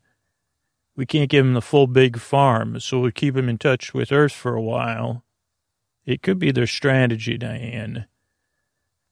we 0.96 1.06
can't 1.06 1.30
give 1.30 1.46
him 1.46 1.54
the 1.54 1.62
full 1.62 1.86
big 1.86 2.18
farm, 2.18 2.80
so 2.80 2.98
we'll 2.98 3.12
keep 3.12 3.36
him 3.36 3.48
in 3.48 3.56
touch 3.56 3.94
with 3.94 4.10
Earth 4.10 4.32
for 4.32 4.54
a 4.54 4.60
while. 4.60 5.22
It 6.04 6.22
could 6.22 6.40
be 6.40 6.50
their 6.50 6.66
strategy, 6.66 7.38
Diane. 7.38 8.06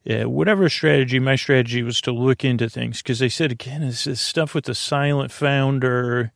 Yeah, 0.02 0.24
whatever 0.24 0.68
strategy, 0.68 1.20
my 1.20 1.36
strategy 1.36 1.84
was 1.84 2.00
to 2.00 2.10
look 2.10 2.44
into 2.44 2.68
things 2.68 3.00
because 3.00 3.20
they 3.20 3.28
said, 3.28 3.52
again, 3.52 3.80
this 3.80 4.20
stuff 4.20 4.54
with 4.54 4.64
the 4.64 4.74
silent 4.74 5.30
founder 5.30 6.32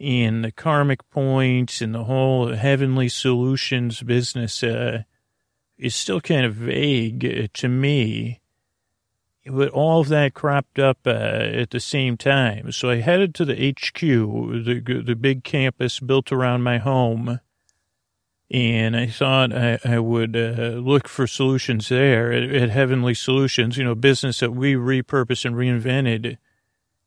and 0.00 0.44
the 0.44 0.52
karmic 0.52 1.08
points 1.10 1.80
and 1.80 1.94
the 1.94 2.04
whole 2.04 2.54
heavenly 2.54 3.08
solutions 3.08 4.02
business. 4.02 4.62
Uh, 4.62 5.02
is 5.80 5.96
still 5.96 6.20
kind 6.20 6.44
of 6.44 6.54
vague 6.54 7.24
uh, 7.24 7.48
to 7.54 7.68
me. 7.68 8.40
But 9.46 9.70
all 9.70 10.00
of 10.00 10.08
that 10.08 10.34
cropped 10.34 10.78
up 10.78 10.98
uh, 11.06 11.10
at 11.10 11.70
the 11.70 11.80
same 11.80 12.18
time. 12.18 12.70
So 12.72 12.90
I 12.90 12.96
headed 12.96 13.34
to 13.36 13.44
the 13.46 13.70
HQ, 13.70 14.00
the, 14.00 15.02
the 15.04 15.16
big 15.16 15.42
campus 15.42 15.98
built 15.98 16.30
around 16.30 16.62
my 16.62 16.78
home. 16.78 17.40
And 18.50 18.96
I 18.96 19.06
thought 19.06 19.54
I, 19.54 19.78
I 19.84 19.98
would 19.98 20.36
uh, 20.36 20.78
look 20.78 21.08
for 21.08 21.26
solutions 21.26 21.88
there 21.88 22.32
at, 22.32 22.42
at 22.42 22.70
Heavenly 22.70 23.14
Solutions, 23.14 23.78
you 23.78 23.84
know, 23.84 23.94
business 23.94 24.40
that 24.40 24.52
we 24.52 24.74
repurposed 24.74 25.44
and 25.44 25.56
reinvented, 25.56 26.36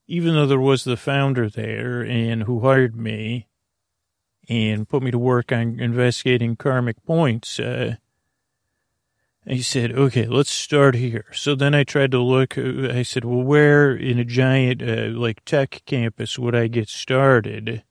even 0.07 0.33
though 0.33 0.45
there 0.45 0.59
was 0.59 0.83
the 0.83 0.97
founder 0.97 1.49
there 1.49 2.01
and 2.01 2.43
who 2.43 2.59
hired 2.61 2.95
me 2.95 3.47
and 4.49 4.89
put 4.89 5.01
me 5.01 5.11
to 5.11 5.19
work 5.19 5.51
on 5.51 5.79
investigating 5.79 6.55
karmic 6.55 7.03
points. 7.05 7.59
Uh, 7.59 7.95
he 9.45 9.61
said, 9.61 9.91
okay, 9.91 10.25
let's 10.25 10.51
start 10.51 10.95
here. 10.95 11.25
So 11.33 11.55
then 11.55 11.75
I 11.75 11.83
tried 11.83 12.11
to 12.11 12.19
look, 12.19 12.57
uh, 12.57 12.89
I 12.89 13.03
said, 13.03 13.25
well, 13.25 13.43
where 13.43 13.93
in 13.93 14.19
a 14.19 14.25
giant, 14.25 14.81
uh, 14.81 15.17
like 15.17 15.43
tech 15.43 15.81
campus 15.85 16.39
would 16.39 16.55
I 16.55 16.67
get 16.67 16.89
started? 16.89 17.83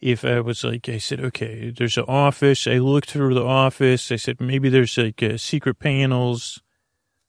If 0.00 0.24
I 0.24 0.40
was 0.40 0.64
like, 0.64 0.88
I 0.88 0.98
said, 0.98 1.20
okay, 1.20 1.70
there's 1.70 1.96
an 1.96 2.04
office. 2.08 2.66
I 2.66 2.78
looked 2.78 3.10
through 3.10 3.34
the 3.34 3.44
office. 3.44 4.12
I 4.12 4.16
said, 4.16 4.40
maybe 4.40 4.68
there's 4.68 4.98
like 4.98 5.22
uh, 5.22 5.38
secret 5.38 5.78
panels 5.78 6.60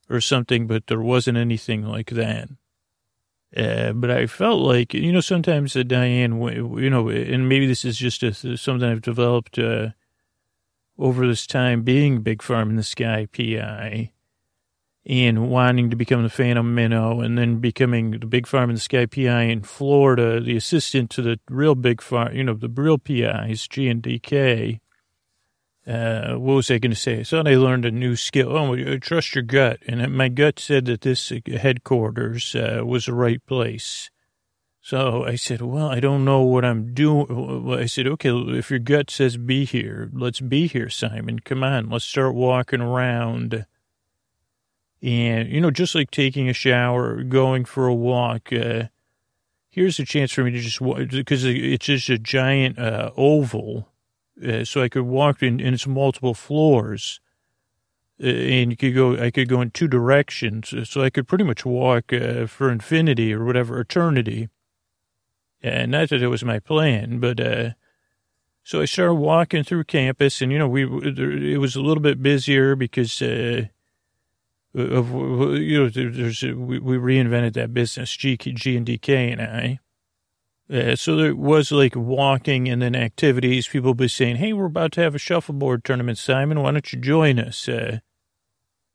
or 0.10 0.19
something, 0.19 0.67
but 0.67 0.88
there 0.88 1.01
wasn't 1.01 1.38
anything 1.38 1.84
like 1.84 2.10
that. 2.12 2.50
Uh, 3.55 3.93
but 3.93 4.12
I 4.12 4.27
felt 4.27 4.59
like, 4.59 4.93
you 4.93 5.12
know, 5.13 5.21
sometimes 5.21 5.75
uh, 5.75 5.83
Diane, 5.83 6.41
you 6.41 6.89
know, 6.89 7.07
and 7.07 7.47
maybe 7.47 7.65
this 7.65 7.85
is 7.85 7.97
just 7.97 8.21
a, 8.21 8.57
something 8.57 8.88
I've 8.88 9.01
developed, 9.01 9.57
uh, 9.57 9.89
over 10.97 11.27
this 11.27 11.47
time 11.47 11.83
being 11.83 12.21
Big 12.21 12.41
Farm 12.41 12.69
in 12.69 12.75
the 12.75 12.83
Sky 12.83 13.27
PI 13.31 14.12
and 15.05 15.50
wanting 15.50 15.89
to 15.89 15.95
become 15.95 16.24
the 16.24 16.29
Phantom 16.29 16.74
Minnow 16.74 17.21
and 17.21 17.38
then 17.38 17.59
becoming 17.59 18.12
the 18.12 18.25
Big 18.25 18.47
Farm 18.47 18.69
in 18.69 18.75
the 18.75 18.81
Sky 18.81 19.05
PI 19.05 19.43
in 19.43 19.62
Florida, 19.62 20.39
the 20.39 20.55
assistant 20.55 21.09
to 21.12 21.21
the 21.21 21.39
real 21.50 21.75
Big 21.75 22.01
Farm, 22.01 22.35
you 22.35 22.43
know, 22.43 22.53
the 22.53 22.69
real 22.69 22.97
PIs, 22.97 23.67
G 23.67 23.88
and 23.88 24.01
DK. 24.01 24.79
Uh, 25.88 26.34
what 26.34 26.56
was 26.56 26.72
I 26.72 26.80
going 26.80 26.92
to 26.92 26.98
say? 26.98 27.24
Thought 27.24 27.48
I 27.48 27.56
learned 27.56 27.86
a 27.86 27.92
new 27.92 28.15
skill. 28.15 28.58
Oh, 28.58 28.98
trust 28.98 29.36
your 29.36 29.44
gut. 29.44 29.80
And 29.88 30.15
my 30.15 30.30
gut 30.30 30.60
said 30.60 30.86
that 30.86 31.01
this 31.01 31.32
headquarters 31.46 32.56
uh, 32.56 32.82
was 32.84 33.06
the 33.06 33.13
right 33.13 33.46
place. 33.46 34.10
So 34.82 35.24
I 35.24 35.36
said, 35.36 35.62
well, 35.62 35.88
I 35.88 36.00
don't 36.00 36.25
know 36.25 36.42
what 36.42 36.63
I'm 36.63 36.94
doing. 36.94 37.72
I 37.72 37.88
said, 37.88 38.06
okay, 38.06 38.30
if 38.30 38.70
your 38.70 38.80
gut 38.80 39.10
says 39.10 39.36
be 39.38 39.65
here, 39.65 40.10
let's 40.13 40.39
be 40.39 40.68
here, 40.68 40.89
Simon. 40.89 41.39
Come 41.39 41.63
on, 41.63 41.89
let's 41.89 42.06
start 42.06 42.36
walking 42.36 42.82
around. 42.82 43.65
And, 45.01 45.50
you 45.50 45.62
know, 45.62 45.72
just 45.72 45.96
like 45.96 46.12
taking 46.12 46.50
a 46.50 46.54
shower, 46.54 47.24
going 47.24 47.65
for 47.65 47.88
a 47.88 47.96
walk, 47.96 48.54
uh, 48.54 48.86
here's 49.70 50.00
a 50.00 50.06
chance 50.06 50.32
for 50.32 50.44
me 50.44 50.51
to 50.51 50.60
just 50.60 50.80
because 51.12 51.46
it's 51.46 51.86
just 51.86 52.10
a 52.10 52.18
giant 52.18 52.80
uh, 52.80 53.12
oval. 53.18 53.89
Uh, 54.44 54.65
so 54.65 54.82
I 54.82 54.89
could 54.89 55.04
walk 55.04 55.42
in, 55.42 55.60
in 55.60 55.74
its 55.74 55.88
multiple 55.88 56.34
floors. 56.34 57.20
Uh, 58.22 58.27
and 58.27 58.72
you 58.72 58.77
could 58.77 58.96
go, 58.96 59.18
I 59.18 59.32
could 59.32 59.50
go 59.50 59.62
in 59.62 59.72
two 59.72 59.88
directions. 59.88 60.74
So 60.89 61.01
I 61.01 61.10
could 61.10 61.27
pretty 61.27 61.44
much 61.44 61.65
walk 61.65 62.12
uh, 62.13 62.48
for 62.48 62.72
infinity 62.72 63.34
or 63.34 63.46
whatever, 63.46 63.80
eternity 63.80 64.50
and 65.65 65.92
not 65.92 66.10
that 66.10 66.22
it 66.22 66.27
was 66.27 66.44
my 66.44 66.60
plan, 66.60 67.20
but, 67.20 67.39
uh, 67.39 67.72
so 68.63 68.82
I 68.82 68.86
started 68.86 69.15
walking 69.15 69.63
through 69.63 69.86
campus 69.86 70.42
and, 70.42 70.51
you 70.51 70.60
know, 70.60 70.68
we, 70.68 70.84
it 70.84 71.60
was 71.60 71.75
a 71.75 71.82
little 71.82 72.01
bit 72.01 72.22
busier 72.22 72.75
because, 72.75 73.22
uh, 73.22 73.63
of, 74.75 75.12
you 75.12 75.84
know, 75.84 75.89
there's, 75.89 76.44
we, 76.44 76.80
we 76.80 76.98
reinvented 76.98 77.54
that 77.54 77.74
business, 77.74 78.15
G, 78.15 78.38
G 78.38 78.77
and 78.77 78.86
DK 78.86 79.32
and 79.32 79.42
I. 79.42 79.80
Uh, 80.72 80.95
so 80.95 81.15
there 81.15 81.36
was 81.36 81.72
like 81.72 81.95
walking 81.95 82.67
and 82.67 82.81
then 82.81 82.95
activities. 82.95 83.67
People 83.67 83.91
would 83.91 83.98
be 83.98 84.07
saying, 84.07 84.38
Hey, 84.38 84.51
we're 84.53 84.65
about 84.65 84.91
to 84.93 85.01
have 85.01 85.13
a 85.13 85.19
shuffleboard 85.19 85.84
tournament, 85.84 86.17
Simon. 86.17 86.62
Why 86.62 86.72
don't 86.72 86.91
you 86.91 87.00
join 87.00 87.39
us? 87.39 87.69
Uh, 87.69 88.00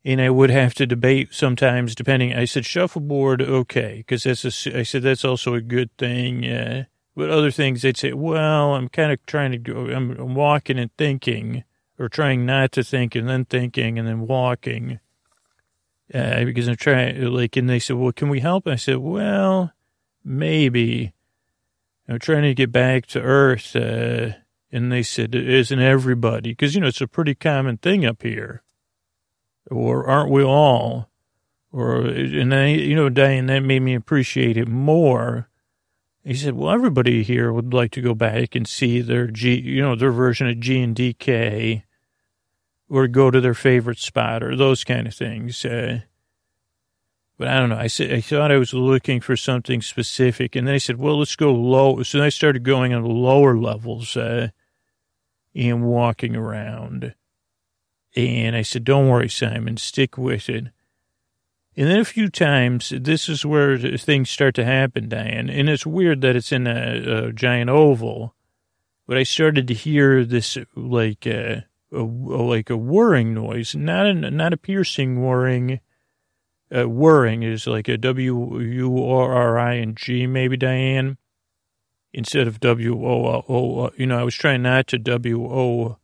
and 0.04 0.20
I 0.20 0.30
would 0.30 0.50
have 0.50 0.74
to 0.74 0.86
debate 0.86 1.28
sometimes, 1.32 1.94
depending. 1.94 2.34
I 2.34 2.46
said 2.46 2.64
shuffleboard, 2.64 3.42
okay, 3.42 3.96
because 3.98 4.22
that's 4.24 4.66
a. 4.66 4.78
I 4.78 4.82
said 4.82 5.02
that's 5.02 5.24
also 5.24 5.54
a 5.54 5.60
good 5.60 5.94
thing. 5.98 6.46
Uh, 6.46 6.84
but 7.14 7.30
other 7.30 7.50
things, 7.50 7.82
they'd 7.82 7.98
say, 7.98 8.14
well, 8.14 8.74
I'm 8.74 8.88
kind 8.88 9.12
of 9.12 9.24
trying 9.26 9.52
to 9.52 9.58
go. 9.58 9.88
I'm, 9.88 10.12
I'm 10.12 10.34
walking 10.34 10.78
and 10.78 10.90
thinking, 10.96 11.64
or 11.98 12.08
trying 12.08 12.46
not 12.46 12.72
to 12.72 12.82
think 12.82 13.14
and 13.14 13.28
then 13.28 13.44
thinking 13.44 13.98
and 13.98 14.08
then 14.08 14.26
walking. 14.26 15.00
Uh, 16.12 16.44
because 16.44 16.66
I'm 16.66 16.76
trying, 16.76 17.22
like, 17.26 17.56
and 17.56 17.68
they 17.68 17.78
said, 17.78 17.96
well, 17.96 18.10
can 18.10 18.30
we 18.30 18.40
help? 18.40 18.66
I 18.66 18.76
said, 18.76 18.96
well, 18.96 19.72
maybe. 20.24 21.12
I'm 22.10 22.18
trying 22.18 22.42
to 22.42 22.54
get 22.54 22.72
back 22.72 23.06
to 23.06 23.20
Earth. 23.20 23.74
Uh, 23.76 24.32
and 24.72 24.92
they 24.92 25.02
said, 25.02 25.34
isn't 25.34 25.78
everybody? 25.78 26.50
Because, 26.50 26.74
you 26.74 26.80
know, 26.80 26.88
it's 26.88 27.00
a 27.00 27.08
pretty 27.08 27.34
common 27.34 27.76
thing 27.76 28.04
up 28.04 28.22
here 28.22 28.62
or 29.70 30.06
aren't 30.08 30.30
we 30.30 30.42
all? 30.42 31.08
Or, 31.72 32.00
and 32.02 32.50
then, 32.50 32.78
you 32.78 32.96
know, 32.96 33.08
Diane, 33.08 33.46
that 33.46 33.60
made 33.60 33.80
me 33.80 33.94
appreciate 33.94 34.56
it 34.56 34.68
more. 34.68 35.48
He 36.24 36.34
said, 36.34 36.54
well, 36.54 36.70
everybody 36.70 37.22
here 37.22 37.52
would 37.52 37.72
like 37.72 37.92
to 37.92 38.02
go 38.02 38.14
back 38.14 38.54
and 38.54 38.66
see 38.66 39.00
their 39.00 39.28
G, 39.28 39.58
you 39.60 39.80
know, 39.80 39.94
their 39.94 40.10
version 40.10 40.48
of 40.48 40.60
G 40.60 40.80
and 40.80 40.94
DK 40.94 41.84
or 42.88 43.06
go 43.06 43.30
to 43.30 43.40
their 43.40 43.54
favorite 43.54 43.98
spot 43.98 44.42
or 44.42 44.56
those 44.56 44.84
kind 44.84 45.06
of 45.06 45.14
things. 45.14 45.64
Uh, 45.64 46.00
but 47.40 47.48
I 47.48 47.58
don't 47.58 47.70
know. 47.70 47.78
I 47.78 47.86
said, 47.86 48.12
I 48.12 48.20
thought 48.20 48.52
I 48.52 48.58
was 48.58 48.74
looking 48.74 49.22
for 49.22 49.34
something 49.34 49.80
specific. 49.80 50.54
And 50.54 50.66
then 50.66 50.74
I 50.74 50.78
said, 50.78 50.98
well, 50.98 51.20
let's 51.20 51.36
go 51.36 51.54
low. 51.54 52.02
So 52.02 52.22
I 52.22 52.28
started 52.28 52.64
going 52.64 52.92
on 52.92 53.02
lower 53.02 53.56
levels, 53.56 54.14
uh, 54.14 54.48
and 55.54 55.82
walking 55.82 56.36
around. 56.36 57.14
And 58.14 58.54
I 58.54 58.60
said, 58.60 58.84
don't 58.84 59.08
worry, 59.08 59.30
Simon, 59.30 59.78
stick 59.78 60.18
with 60.18 60.50
it. 60.50 60.66
And 61.78 61.88
then 61.88 62.00
a 62.00 62.04
few 62.04 62.28
times, 62.28 62.92
this 62.94 63.26
is 63.26 63.46
where 63.46 63.78
things 63.96 64.28
start 64.28 64.54
to 64.56 64.64
happen, 64.66 65.08
Diane. 65.08 65.48
And 65.48 65.70
it's 65.70 65.86
weird 65.86 66.20
that 66.20 66.36
it's 66.36 66.52
in 66.52 66.66
a, 66.66 67.28
a 67.28 67.32
giant 67.32 67.70
oval, 67.70 68.34
but 69.06 69.16
I 69.16 69.22
started 69.22 69.66
to 69.68 69.74
hear 69.74 70.26
this 70.26 70.58
like 70.76 71.26
uh, 71.26 71.62
a, 71.90 72.02
like 72.02 72.68
a 72.68 72.76
whirring 72.76 73.32
noise, 73.32 73.74
not 73.74 74.04
a 74.04 74.12
not 74.12 74.52
a 74.52 74.58
piercing 74.58 75.22
whirring. 75.22 75.80
Uh, 76.72 76.88
is 77.42 77.66
like 77.66 77.88
a 77.88 77.98
W 77.98 78.60
U 78.60 79.04
R 79.04 79.32
R 79.32 79.58
I 79.58 79.78
N 79.78 79.94
G, 79.96 80.26
maybe 80.26 80.56
Diane, 80.56 81.18
instead 82.12 82.46
of 82.46 82.60
W 82.60 83.04
O 83.04 83.44
O. 83.48 83.90
You 83.96 84.06
know, 84.06 84.18
I 84.18 84.22
was 84.22 84.34
trying 84.34 84.62
not 84.62 84.86
to 84.88 84.98
W 84.98 85.44
O 85.46 85.98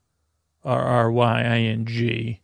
R 0.65 0.83
R 0.83 1.11
Y 1.11 1.41
I 1.41 1.59
N 1.59 1.87
G. 1.87 2.41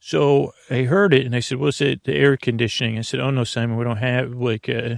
So 0.00 0.52
I 0.70 0.82
heard 0.82 1.12
it 1.14 1.26
and 1.26 1.36
I 1.36 1.40
said, 1.40 1.58
"What's 1.58 1.80
it? 1.80 2.04
The 2.04 2.14
air 2.14 2.36
conditioning?" 2.36 2.98
I 2.98 3.02
said, 3.02 3.20
"Oh 3.20 3.30
no, 3.30 3.44
Simon, 3.44 3.76
we 3.76 3.84
don't 3.84 3.98
have 3.98 4.32
like 4.32 4.68
uh, 4.68 4.96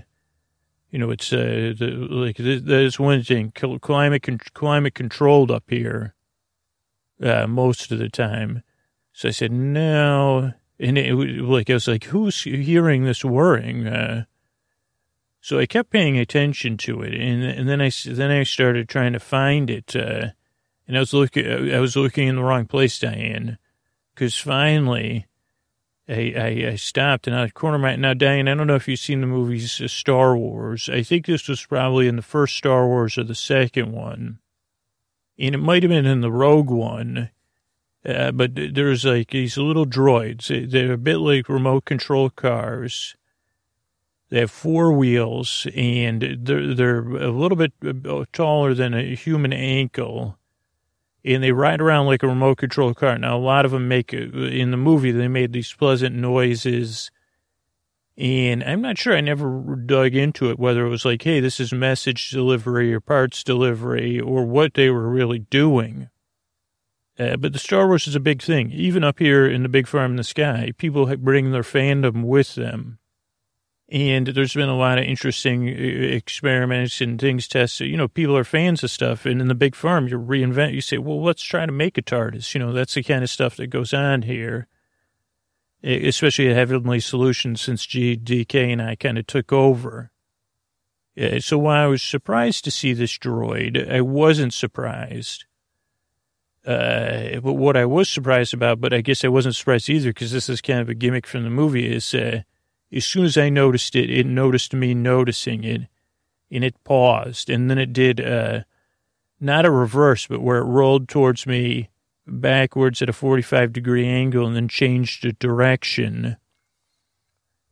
you 0.91 0.99
know, 1.01 1.11
it's 1.11 1.33
uh, 1.33 1.75
the, 1.77 2.07
like 2.09 2.37
there's 2.37 3.01
one 3.01 3.23
thing 3.25 3.51
climate 3.51 4.25
climate 4.55 4.95
controlled 4.95 5.51
up 5.51 5.65
here 5.67 6.15
uh, 7.21 7.49
most 7.49 7.91
of 7.91 7.99
the 7.99 8.09
time." 8.09 8.63
So 9.13 9.29
I 9.29 9.33
said, 9.33 9.51
"No," 9.51 10.53
and 10.79 10.99
it 10.99 11.15
like 11.15 11.71
I 11.71 11.75
was 11.75 11.89
like, 11.89 12.05
"Who's 12.05 12.43
hearing 12.43 13.05
this 13.05 13.25
whirring?" 13.25 13.87
Uh, 13.87 14.25
so 15.41 15.59
I 15.59 15.67
kept 15.67 15.91
paying 15.91 16.19
attention 16.19 16.77
to 16.79 17.03
it, 17.03 17.15
and 17.15 17.43
and 17.43 17.69
then 17.69 17.81
I 17.81 17.91
then 18.07 18.31
I 18.31 18.45
started 18.45 18.89
trying 18.89 19.13
to 19.13 19.21
find 19.21 19.71
it. 19.71 19.95
Uh, 19.95 20.31
and 20.87 20.97
I 20.97 21.01
was 21.01 21.15
looking, 21.15 21.47
I 21.73 21.81
was 21.81 21.97
looking 21.97 22.29
in 22.29 22.37
the 22.37 22.43
wrong 22.43 22.67
place, 22.67 22.99
Diane, 22.99 23.59
because 24.15 24.37
finally 24.37 25.27
I, 26.09 26.35
I, 26.37 26.71
I, 26.73 26.77
stopped 26.77 27.27
and 27.27 27.35
I 27.35 27.49
corner 27.49 27.79
my, 27.79 27.97
now, 27.97 28.13
Diane, 28.13 28.49
I 28.49 28.55
don't 28.55 28.67
know 28.67 28.75
if 28.75 28.87
you've 28.87 28.99
seen 28.99 29.23
the 29.23 29.27
movies 29.27 29.81
uh, 29.81 29.89
Star 29.89 30.37
Wars. 30.37 30.91
I 30.93 31.03
think 31.03 31.25
this 31.25 31.49
was 31.49 31.65
probably 31.65 32.07
in 32.07 32.17
the 32.17 32.23
first 32.23 32.57
Star 32.57 32.87
Wars 32.87 33.17
or 33.17 33.25
the 33.25 33.35
second 33.35 33.93
one. 33.93 34.39
And 35.39 35.55
it 35.55 35.59
might 35.59 35.83
have 35.83 35.91
been 35.91 36.07
in 36.07 36.21
the 36.21 36.31
Rogue 36.31 36.71
One. 36.71 37.31
Uh, 38.07 38.31
but 38.33 38.51
there's 38.55 39.05
like 39.05 39.31
these 39.31 39.57
little 39.57 39.87
droids. 39.87 40.49
They're 40.71 40.93
a 40.93 40.99
bit 40.99 41.19
like 41.19 41.49
remote 41.49 41.87
control 41.87 42.29
cars. 42.29 43.17
They 44.29 44.41
have 44.41 44.51
four 44.51 44.93
wheels 44.93 45.67
and 45.75 46.41
they're, 46.43 46.75
they're 46.75 46.99
a 46.99 47.31
little 47.31 47.57
bit 47.57 47.73
uh, 47.85 48.25
taller 48.33 48.75
than 48.75 48.93
a 48.93 49.15
human 49.15 49.53
ankle. 49.53 50.39
And 51.25 51.43
they 51.43 51.53
ride 51.53 51.81
around 51.81 52.07
like 52.07 52.23
a 52.23 52.29
remote 52.29 52.59
control 52.59 52.93
car. 52.93 53.17
Now, 53.17 53.37
a 53.37 53.39
lot 53.39 53.65
of 53.65 53.71
them 53.71 53.89
make, 53.89 54.13
uh, 54.13 54.19
in 54.19 54.71
the 54.71 54.77
movie, 54.77 55.11
they 55.11 55.29
made 55.29 55.53
these 55.53 55.73
pleasant 55.73 56.15
noises. 56.15 57.11
And 58.19 58.63
I'm 58.63 58.83
not 58.83 58.99
sure, 58.99 59.17
I 59.17 59.23
never 59.23 59.77
dug 59.77 60.15
into 60.15 60.51
it, 60.51 60.59
whether 60.59 60.85
it 60.85 60.91
was 60.91 61.07
like, 61.07 61.23
hey, 61.23 61.41
this 61.41 61.59
is 61.59 61.73
message 61.73 62.31
delivery 62.31 62.93
or 62.93 63.01
parts 63.01 63.43
delivery 63.43 64.21
or 64.21 64.45
what 64.45 64.75
they 64.75 64.91
were 64.91 65.09
really 65.09 65.39
doing. 65.39 66.11
Uh, 67.19 67.37
but 67.37 67.53
the 67.53 67.59
Star 67.59 67.87
Wars 67.87 68.09
is 68.09 68.17
a 68.17 68.21
big 68.21 68.43
thing. 68.43 68.71
Even 68.73 69.05
up 69.05 69.21
here 69.21 69.47
in 69.47 69.63
the 69.63 69.69
big 69.69 69.87
farm 69.87 70.13
in 70.13 70.17
the 70.17 70.25
sky, 70.25 70.73
people 70.79 71.15
bring 71.17 71.53
their 71.53 71.63
fandom 71.63 72.25
with 72.25 72.57
them. 72.57 72.99
And 73.89 74.27
there's 74.29 74.55
been 74.55 74.69
a 74.69 74.77
lot 74.77 74.99
of 74.99 75.05
interesting 75.05 75.69
uh, 75.69 75.73
experiments 75.73 77.01
and 77.01 77.21
things 77.21 77.47
tested. 77.47 77.89
You 77.89 77.97
know, 77.97 78.09
people 78.09 78.37
are 78.37 78.45
fans 78.45 78.83
of 78.83 78.91
stuff. 78.91 79.27
And 79.27 79.41
in 79.41 79.47
the 79.47 79.55
big 79.55 79.77
farm, 79.77 80.09
you 80.09 80.19
reinvent, 80.19 80.73
you 80.73 80.81
say, 80.81 80.99
well, 80.99 81.23
let's 81.23 81.43
try 81.43 81.67
to 81.67 81.73
make 81.73 81.97
a 81.97 82.03
TARDIS. 82.03 82.55
You 82.55 82.61
know, 82.61 82.73
that's 82.73 82.95
the 82.95 83.03
kind 83.03 83.23
of 83.23 83.31
stuff 83.31 83.57
that 83.57 83.69
goes 83.69 83.95
on 83.95 84.23
here, 84.23 84.67
especially 85.85 86.49
at 86.49 86.57
Heavenly 86.57 86.99
Solutions 86.99 87.61
since 87.61 87.87
GDK 87.87 88.73
and 88.73 88.83
I 88.83 88.97
kind 88.97 89.19
of 89.19 89.27
took 89.27 89.53
over. 89.53 90.11
Uh, 91.17 91.39
so 91.39 91.59
while 91.59 91.85
I 91.85 91.87
was 91.87 92.03
surprised 92.03 92.65
to 92.65 92.73
see 92.73 92.93
this 92.93 93.17
droid, 93.17 93.89
I 93.89 94.01
wasn't 94.01 94.53
surprised 94.53 95.45
uh, 96.67 97.41
but 97.41 97.55
what 97.55 97.77
I 97.77 97.85
was 97.85 98.09
surprised 98.09 98.55
about, 98.55 98.81
but 98.81 98.95
I 98.95 99.03
guess 99.03 99.25
I 99.25 99.29
wasn't 99.29 99.55
surprised 99.55 99.91
either 99.91 100.11
because 100.11 100.33
this 100.33 100.49
is 100.49 100.63
kind 100.63 100.81
of 100.81 100.89
a 100.89 100.95
gimmick 100.95 101.27
from 101.27 101.45
the 101.45 101.51
movie, 101.51 101.95
is 101.95 102.15
uh, 102.15 102.43
as 102.91 103.05
soon 103.05 103.25
as 103.25 103.37
I 103.37 103.51
noticed 103.51 103.95
it, 103.95 104.11
it 104.11 104.25
noticed 104.25 104.73
me 104.73 104.95
noticing 104.95 105.65
it 105.65 105.83
and 106.51 106.65
it 106.65 106.83
paused. 106.83 107.51
And 107.51 107.71
then 107.71 107.79
it 107.79 107.93
did 107.93 108.19
uh, 108.21 108.61
not 109.41 109.67
a 109.67 109.71
reverse, 109.71 110.27
but 110.27 110.41
where 110.41 110.59
it 110.59 110.65
rolled 110.65 111.09
towards 111.09 111.47
me 111.47 111.91
backwards 112.27 113.03
at 113.03 113.11
a 113.11 113.13
45 113.13 113.73
degree 113.73 114.07
angle 114.07 114.47
and 114.47 114.57
then 114.57 114.69
changed 114.69 115.23
the 115.23 115.33
direction. 115.33 116.39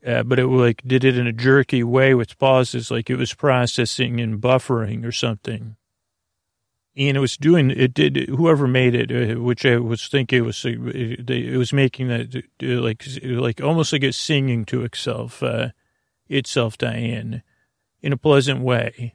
Uh, 0.06 0.22
but 0.22 0.38
it 0.38 0.48
like 0.48 0.82
did 0.86 1.04
it 1.04 1.16
in 1.16 1.26
a 1.26 1.32
jerky 1.32 1.82
way 1.82 2.12
with 2.12 2.38
pauses, 2.38 2.90
like 2.90 3.08
it 3.08 3.16
was 3.16 3.32
processing 3.32 4.20
and 4.20 4.40
buffering 4.40 5.06
or 5.06 5.12
something 5.12 5.76
and 6.96 7.16
it 7.16 7.20
was 7.20 7.36
doing 7.36 7.70
it 7.70 7.94
did 7.94 8.28
whoever 8.28 8.66
made 8.66 8.94
it 8.94 9.10
uh, 9.10 9.40
which 9.40 9.64
i 9.64 9.76
was 9.76 10.08
thinking 10.08 10.40
it 10.40 10.42
was 10.42 10.64
uh, 10.64 10.70
it 10.70 11.56
was 11.56 11.72
making 11.72 12.08
that 12.08 12.34
uh, 12.62 12.66
like 12.80 13.04
like 13.24 13.60
almost 13.60 13.92
like 13.92 14.02
it's 14.02 14.18
singing 14.18 14.64
to 14.64 14.84
itself 14.84 15.42
uh 15.42 15.68
itself 16.28 16.78
diane 16.78 17.42
in 18.02 18.12
a 18.12 18.16
pleasant 18.16 18.60
way. 18.60 19.14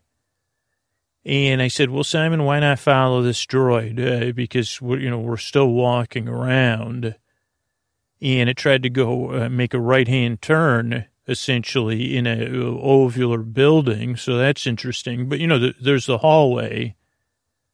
And 1.26 1.62
i 1.62 1.68
said 1.68 1.90
well 1.90 2.04
simon 2.04 2.44
why 2.44 2.60
not 2.60 2.80
follow 2.80 3.22
this 3.22 3.46
droid 3.46 4.00
uh, 4.00 4.32
because 4.32 4.82
we're 4.82 5.00
you 5.00 5.10
know 5.10 5.20
we're 5.20 5.38
still 5.38 5.70
walking 5.70 6.28
around. 6.28 7.16
And 8.20 8.50
it 8.50 8.58
tried 8.58 8.82
to 8.82 8.90
go 8.90 9.44
uh, 9.44 9.50
make 9.50 9.76
a 9.76 9.80
right 9.80 10.08
hand 10.08 10.42
turn 10.42 11.06
essentially 11.28 12.18
in 12.18 12.26
a 12.26 12.38
ovular 12.48 13.54
building 13.54 14.16
so 14.16 14.38
that's 14.38 14.66
interesting. 14.66 15.30
But 15.30 15.40
you 15.40 15.48
know 15.48 15.60
the, 15.60 15.76
there's 15.80 16.06
the 16.06 16.20
hallway 16.20 16.96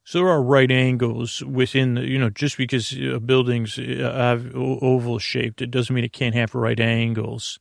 so 0.03 0.19
there 0.19 0.29
are 0.29 0.41
right 0.41 0.71
angles 0.71 1.41
within, 1.43 1.95
the, 1.95 2.01
you 2.01 2.19
know, 2.19 2.29
just 2.29 2.57
because 2.57 2.91
a 2.93 3.19
building's 3.19 3.79
uh, 3.79 4.39
oval 4.53 5.19
shaped, 5.19 5.61
it 5.61 5.71
doesn't 5.71 5.93
mean 5.95 6.03
it 6.03 6.13
can't 6.13 6.35
have 6.35 6.53
right 6.55 6.79
angles. 6.79 7.59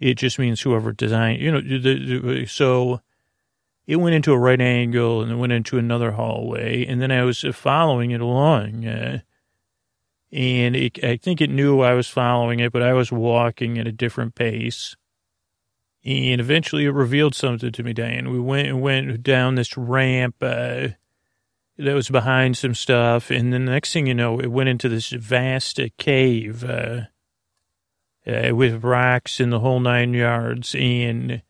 It 0.00 0.14
just 0.14 0.38
means 0.38 0.60
whoever 0.60 0.92
designed, 0.92 1.40
you 1.40 1.52
know, 1.52 1.60
the, 1.60 2.46
so 2.46 3.00
it 3.86 3.96
went 3.96 4.16
into 4.16 4.32
a 4.32 4.38
right 4.38 4.60
angle 4.60 5.22
and 5.22 5.30
then 5.30 5.38
went 5.38 5.52
into 5.52 5.78
another 5.78 6.12
hallway. 6.12 6.84
And 6.84 7.00
then 7.00 7.12
I 7.12 7.22
was 7.22 7.44
following 7.52 8.10
it 8.10 8.20
along. 8.20 8.86
Uh, 8.86 9.20
and 10.32 10.74
it, 10.74 11.04
I 11.04 11.16
think 11.16 11.40
it 11.40 11.50
knew 11.50 11.80
I 11.80 11.94
was 11.94 12.08
following 12.08 12.58
it, 12.58 12.72
but 12.72 12.82
I 12.82 12.92
was 12.94 13.12
walking 13.12 13.78
at 13.78 13.86
a 13.86 13.92
different 13.92 14.34
pace. 14.34 14.96
And 16.04 16.40
eventually 16.40 16.84
it 16.84 16.90
revealed 16.90 17.36
something 17.36 17.70
to 17.70 17.82
me, 17.84 17.92
Diane. 17.92 18.30
We 18.30 18.40
went, 18.40 18.68
and 18.68 18.82
went 18.82 19.22
down 19.22 19.54
this 19.54 19.76
ramp, 19.76 20.34
uh, 20.40 20.88
that 21.78 21.94
was 21.94 22.08
behind 22.08 22.56
some 22.56 22.74
stuff. 22.74 23.30
And 23.30 23.52
then 23.52 23.64
the 23.64 23.72
next 23.72 23.92
thing 23.92 24.06
you 24.06 24.14
know, 24.14 24.38
it 24.38 24.50
went 24.50 24.68
into 24.68 24.88
this 24.88 25.10
vast 25.10 25.80
cave 25.98 26.64
uh, 26.64 27.02
uh, 28.26 28.54
with 28.54 28.84
rocks 28.84 29.40
in 29.40 29.50
the 29.50 29.60
whole 29.60 29.80
nine 29.80 30.14
yards. 30.14 30.74
And 30.74 31.42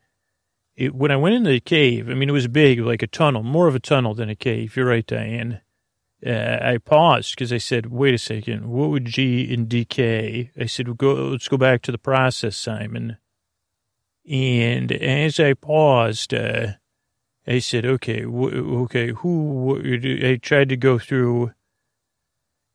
it, 0.75 0.95
when 0.95 1.11
I 1.11 1.17
went 1.17 1.35
into 1.35 1.51
the 1.51 1.59
cave, 1.59 2.09
I 2.09 2.15
mean, 2.15 2.29
it 2.29 2.33
was 2.33 2.47
big, 2.47 2.79
like 2.79 3.03
a 3.03 3.07
tunnel, 3.07 3.43
more 3.43 3.67
of 3.67 3.75
a 3.75 3.79
tunnel 3.79 4.13
than 4.13 4.29
a 4.29 4.35
cave. 4.35 4.75
You're 4.75 4.87
right, 4.87 5.05
Diane. 5.05 5.61
Uh, 6.25 6.57
I 6.61 6.79
paused 6.83 7.35
because 7.35 7.53
I 7.53 7.59
said, 7.59 7.87
wait 7.87 8.15
a 8.15 8.17
second, 8.17 8.67
what 8.67 8.89
would 8.89 9.05
G 9.05 9.41
in 9.41 9.67
DK? 9.67 10.49
I 10.59 10.65
said, 10.65 10.97
go, 10.97 11.13
let's 11.13 11.47
go 11.47 11.57
back 11.57 11.81
to 11.83 11.91
the 11.91 11.99
process, 11.99 12.57
Simon. 12.57 13.17
And 14.27 14.91
as 14.91 15.39
I 15.39 15.53
paused, 15.53 16.33
uh, 16.33 16.73
I 17.47 17.59
said, 17.59 17.85
okay, 17.85 18.25
okay, 18.25 19.09
who, 19.09 19.79
I 20.23 20.37
tried 20.37 20.69
to 20.69 20.77
go 20.77 20.97
through 20.97 21.51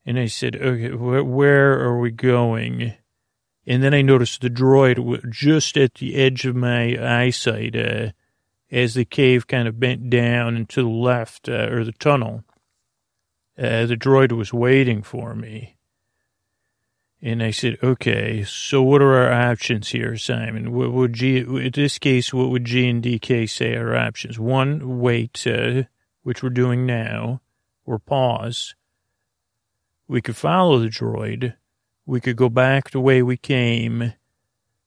and 0.05 0.17
I 0.17 0.27
said, 0.27 0.55
okay, 0.55 0.89
wh- 0.89 1.27
where 1.27 1.79
are 1.79 1.99
we 1.99 2.11
going? 2.11 2.93
And 3.67 3.83
then 3.83 3.93
I 3.93 4.01
noticed 4.01 4.41
the 4.41 4.49
droid 4.49 5.29
just 5.29 5.77
at 5.77 5.95
the 5.95 6.15
edge 6.15 6.45
of 6.45 6.55
my 6.55 6.97
eyesight, 6.97 7.75
uh, 7.75 8.11
as 8.71 8.93
the 8.93 9.05
cave 9.05 9.47
kind 9.47 9.67
of 9.67 9.79
bent 9.79 10.09
down 10.09 10.55
and 10.55 10.67
to 10.69 10.81
the 10.81 10.89
left, 10.89 11.49
uh, 11.49 11.67
or 11.69 11.83
the 11.83 11.91
tunnel. 11.91 12.43
Uh, 13.57 13.85
the 13.85 13.97
droid 13.97 14.31
was 14.31 14.53
waiting 14.53 15.03
for 15.03 15.35
me. 15.35 15.75
And 17.23 17.43
I 17.43 17.51
said, 17.51 17.77
okay, 17.83 18.43
so 18.43 18.81
what 18.81 19.01
are 19.01 19.13
our 19.13 19.51
options 19.51 19.89
here, 19.89 20.17
Simon? 20.17 20.71
What 20.71 20.91
would 20.91 21.13
G, 21.13 21.37
in 21.37 21.71
this 21.71 21.99
case, 21.99 22.33
what 22.33 22.49
would 22.49 22.65
G 22.65 22.89
and 22.89 23.03
DK 23.03 23.47
say 23.47 23.75
are 23.75 23.95
options? 23.95 24.39
One, 24.39 24.99
wait, 24.99 25.45
uh, 25.45 25.83
which 26.23 26.41
we're 26.41 26.49
doing 26.49 26.87
now, 26.87 27.41
or 27.85 27.99
pause. 27.99 28.73
We 30.07 30.21
could 30.21 30.35
follow 30.35 30.79
the 30.79 30.87
droid. 30.87 31.55
We 32.07 32.21
could 32.21 32.37
go 32.37 32.49
back 32.49 32.89
the 32.89 32.99
way 32.99 33.21
we 33.21 33.37
came. 33.37 34.13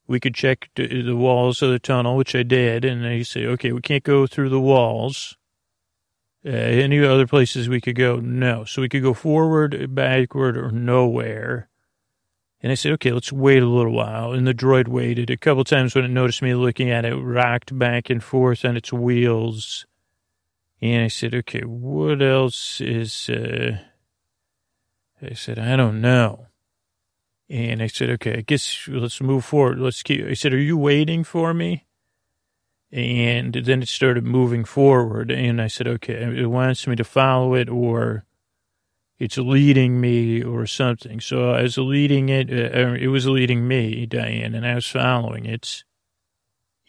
We 0.05 0.19
could 0.19 0.35
check 0.35 0.69
the 0.75 1.13
walls 1.13 1.61
of 1.61 1.71
the 1.71 1.79
tunnel, 1.79 2.17
which 2.17 2.35
I 2.35 2.43
did, 2.43 2.83
and 2.83 3.03
they 3.03 3.23
say, 3.23 3.45
okay, 3.45 3.71
we 3.71 3.81
can't 3.81 4.03
go 4.03 4.27
through 4.27 4.49
the 4.49 4.59
walls. 4.59 5.37
Uh, 6.45 6.49
any 6.49 7.03
other 7.03 7.25
places 7.25 7.69
we 7.69 7.81
could 7.81 7.95
go? 7.95 8.17
No. 8.17 8.65
So 8.65 8.81
we 8.81 8.89
could 8.89 9.01
go 9.01 9.13
forward, 9.13 9.95
backward, 9.95 10.57
or 10.57 10.69
nowhere. 10.69 11.69
And 12.65 12.71
I 12.71 12.75
said, 12.75 12.93
okay, 12.93 13.11
let's 13.11 13.31
wait 13.31 13.61
a 13.61 13.67
little 13.67 13.91
while. 13.91 14.33
And 14.33 14.47
the 14.47 14.51
droid 14.51 14.87
waited. 14.87 15.29
A 15.29 15.37
couple 15.37 15.63
times 15.63 15.93
when 15.93 16.03
it 16.03 16.07
noticed 16.07 16.41
me 16.41 16.55
looking 16.55 16.89
at 16.89 17.05
it, 17.05 17.13
rocked 17.13 17.77
back 17.77 18.09
and 18.09 18.23
forth 18.23 18.65
on 18.65 18.75
its 18.75 18.91
wheels. 18.91 19.85
And 20.81 21.03
I 21.03 21.09
said, 21.09 21.35
okay, 21.35 21.59
what 21.59 22.23
else 22.23 22.81
is, 22.81 23.29
uh, 23.29 23.77
I 25.21 25.35
said, 25.35 25.59
I 25.59 25.75
don't 25.75 26.01
know. 26.01 26.47
And 27.51 27.83
I 27.83 27.85
said, 27.85 28.09
okay, 28.09 28.39
I 28.39 28.41
guess 28.41 28.87
let's 28.87 29.21
move 29.21 29.45
forward. 29.45 29.77
Let's 29.77 30.01
keep, 30.01 30.25
I 30.25 30.33
said, 30.33 30.51
are 30.51 30.57
you 30.57 30.75
waiting 30.75 31.23
for 31.23 31.53
me? 31.53 31.85
And 32.91 33.53
then 33.53 33.83
it 33.83 33.89
started 33.89 34.23
moving 34.23 34.65
forward. 34.65 35.29
And 35.29 35.61
I 35.61 35.67
said, 35.67 35.87
okay, 35.87 36.15
it 36.35 36.49
wants 36.49 36.87
me 36.87 36.95
to 36.95 37.03
follow 37.03 37.53
it 37.53 37.69
or 37.69 38.25
it's 39.17 39.37
leading 39.37 40.01
me 40.01 40.43
or 40.43 40.65
something. 40.65 41.19
So 41.21 41.51
I 41.51 41.63
was 41.63 41.77
leading 41.77 42.29
it. 42.29 42.49
Uh, 42.49 42.93
it 42.93 43.07
was 43.07 43.27
leading 43.27 43.67
me, 43.67 44.05
Diane, 44.05 44.53
and 44.53 44.65
I 44.65 44.75
was 44.75 44.87
following 44.87 45.45
it. 45.45 45.83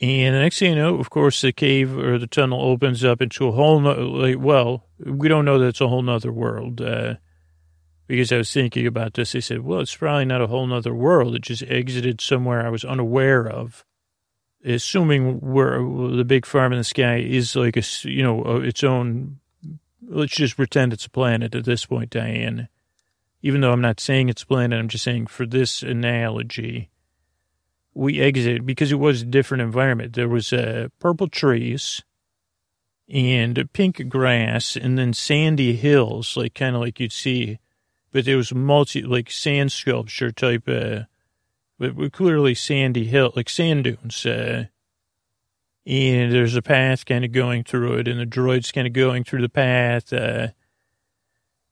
And 0.00 0.34
the 0.34 0.40
next 0.40 0.58
thing 0.58 0.70
you 0.70 0.76
know, 0.76 0.98
of 0.98 1.08
course, 1.08 1.40
the 1.40 1.52
cave 1.52 1.96
or 1.96 2.18
the 2.18 2.26
tunnel 2.26 2.60
opens 2.60 3.02
up 3.02 3.22
into 3.22 3.48
a 3.48 3.52
whole, 3.52 3.80
no, 3.80 3.92
like, 3.92 4.36
well, 4.38 4.86
we 4.98 5.28
don't 5.28 5.46
know 5.46 5.58
that 5.58 5.68
it's 5.68 5.80
a 5.80 5.88
whole 5.88 6.02
nother 6.02 6.32
world. 6.32 6.80
Uh, 6.80 7.14
because 8.06 8.30
I 8.30 8.36
was 8.36 8.52
thinking 8.52 8.86
about 8.86 9.14
this, 9.14 9.34
I 9.34 9.40
said, 9.40 9.62
well, 9.62 9.80
it's 9.80 9.96
probably 9.96 10.26
not 10.26 10.42
a 10.42 10.46
whole 10.48 10.66
nother 10.66 10.94
world. 10.94 11.34
It 11.34 11.42
just 11.42 11.62
exited 11.62 12.20
somewhere 12.20 12.64
I 12.64 12.68
was 12.68 12.84
unaware 12.84 13.48
of. 13.48 13.84
Assuming 14.64 15.40
where 15.40 15.78
the 15.78 16.24
big 16.24 16.44
farm 16.44 16.72
in 16.72 16.78
the 16.78 16.84
sky 16.84 17.18
is 17.18 17.54
like 17.54 17.76
a, 17.76 17.82
you 18.02 18.22
know, 18.22 18.60
its 18.62 18.82
own 18.82 19.38
let's 20.08 20.34
just 20.34 20.56
pretend 20.56 20.92
it's 20.92 21.06
a 21.06 21.10
planet 21.10 21.54
at 21.54 21.64
this 21.64 21.86
point, 21.86 22.10
Diane. 22.10 22.68
Even 23.42 23.60
though 23.60 23.72
I'm 23.72 23.80
not 23.80 24.00
saying 24.00 24.28
it's 24.28 24.42
a 24.42 24.46
planet, 24.46 24.78
I'm 24.78 24.88
just 24.88 25.04
saying 25.04 25.26
for 25.26 25.46
this 25.46 25.82
analogy, 25.82 26.90
we 27.94 28.20
exited 28.20 28.66
because 28.66 28.92
it 28.92 28.98
was 28.98 29.22
a 29.22 29.26
different 29.26 29.62
environment. 29.62 30.14
There 30.14 30.28
was 30.28 30.52
uh, 30.52 30.88
purple 30.98 31.28
trees 31.28 32.02
and 33.08 33.68
pink 33.72 34.08
grass 34.08 34.76
and 34.76 34.98
then 34.98 35.12
sandy 35.12 35.76
hills, 35.76 36.36
like 36.36 36.54
kind 36.54 36.74
of 36.74 36.82
like 36.82 36.98
you'd 36.98 37.12
see 37.12 37.58
but 38.16 38.24
there 38.24 38.38
was 38.38 38.54
multi, 38.54 39.02
like 39.02 39.30
sand 39.30 39.70
sculpture 39.70 40.32
type, 40.32 40.66
uh, 40.66 41.00
but 41.78 42.12
clearly 42.12 42.54
sandy 42.54 43.04
hill, 43.04 43.30
like 43.36 43.50
sand 43.50 43.84
dunes, 43.84 44.24
uh, 44.24 44.64
and 45.87 46.33
there's 46.33 46.57
a 46.57 46.62
path 46.62 47.07
kind 47.07 47.25
of 47.25 47.33
going 47.33 47.64
through 47.64 47.99
it, 47.99 48.09
and 48.09 48.18
the 48.18 48.27
droid's 48.27 48.72
kind 48.72 48.87
of 48.87 48.92
going 48.92 49.25
through 49.25 49.42
the 49.42 49.49
path, 49.49 50.12
uh, 50.12 50.49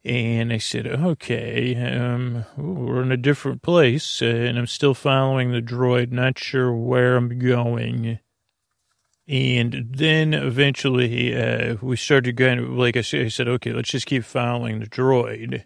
and 0.04 0.52
I 0.52 0.58
said, 0.58 0.86
okay, 0.86 1.74
um, 1.76 2.44
we're 2.58 3.02
in 3.02 3.10
a 3.10 3.16
different 3.16 3.62
place, 3.62 4.20
and 4.20 4.58
I'm 4.58 4.66
still 4.66 4.92
following 4.92 5.50
the 5.50 5.62
droid, 5.62 6.12
not 6.12 6.38
sure 6.38 6.72
where 6.72 7.16
I'm 7.16 7.38
going. 7.38 8.18
And 9.26 9.86
then 9.96 10.34
eventually, 10.34 11.34
uh, 11.34 11.76
we 11.80 11.96
started 11.96 12.36
going, 12.36 12.76
like 12.76 12.98
I 12.98 13.00
said, 13.00 13.24
I 13.24 13.28
said, 13.28 13.48
okay, 13.48 13.72
let's 13.72 13.88
just 13.88 14.04
keep 14.04 14.24
following 14.24 14.80
the 14.80 14.86
droid. 14.86 15.64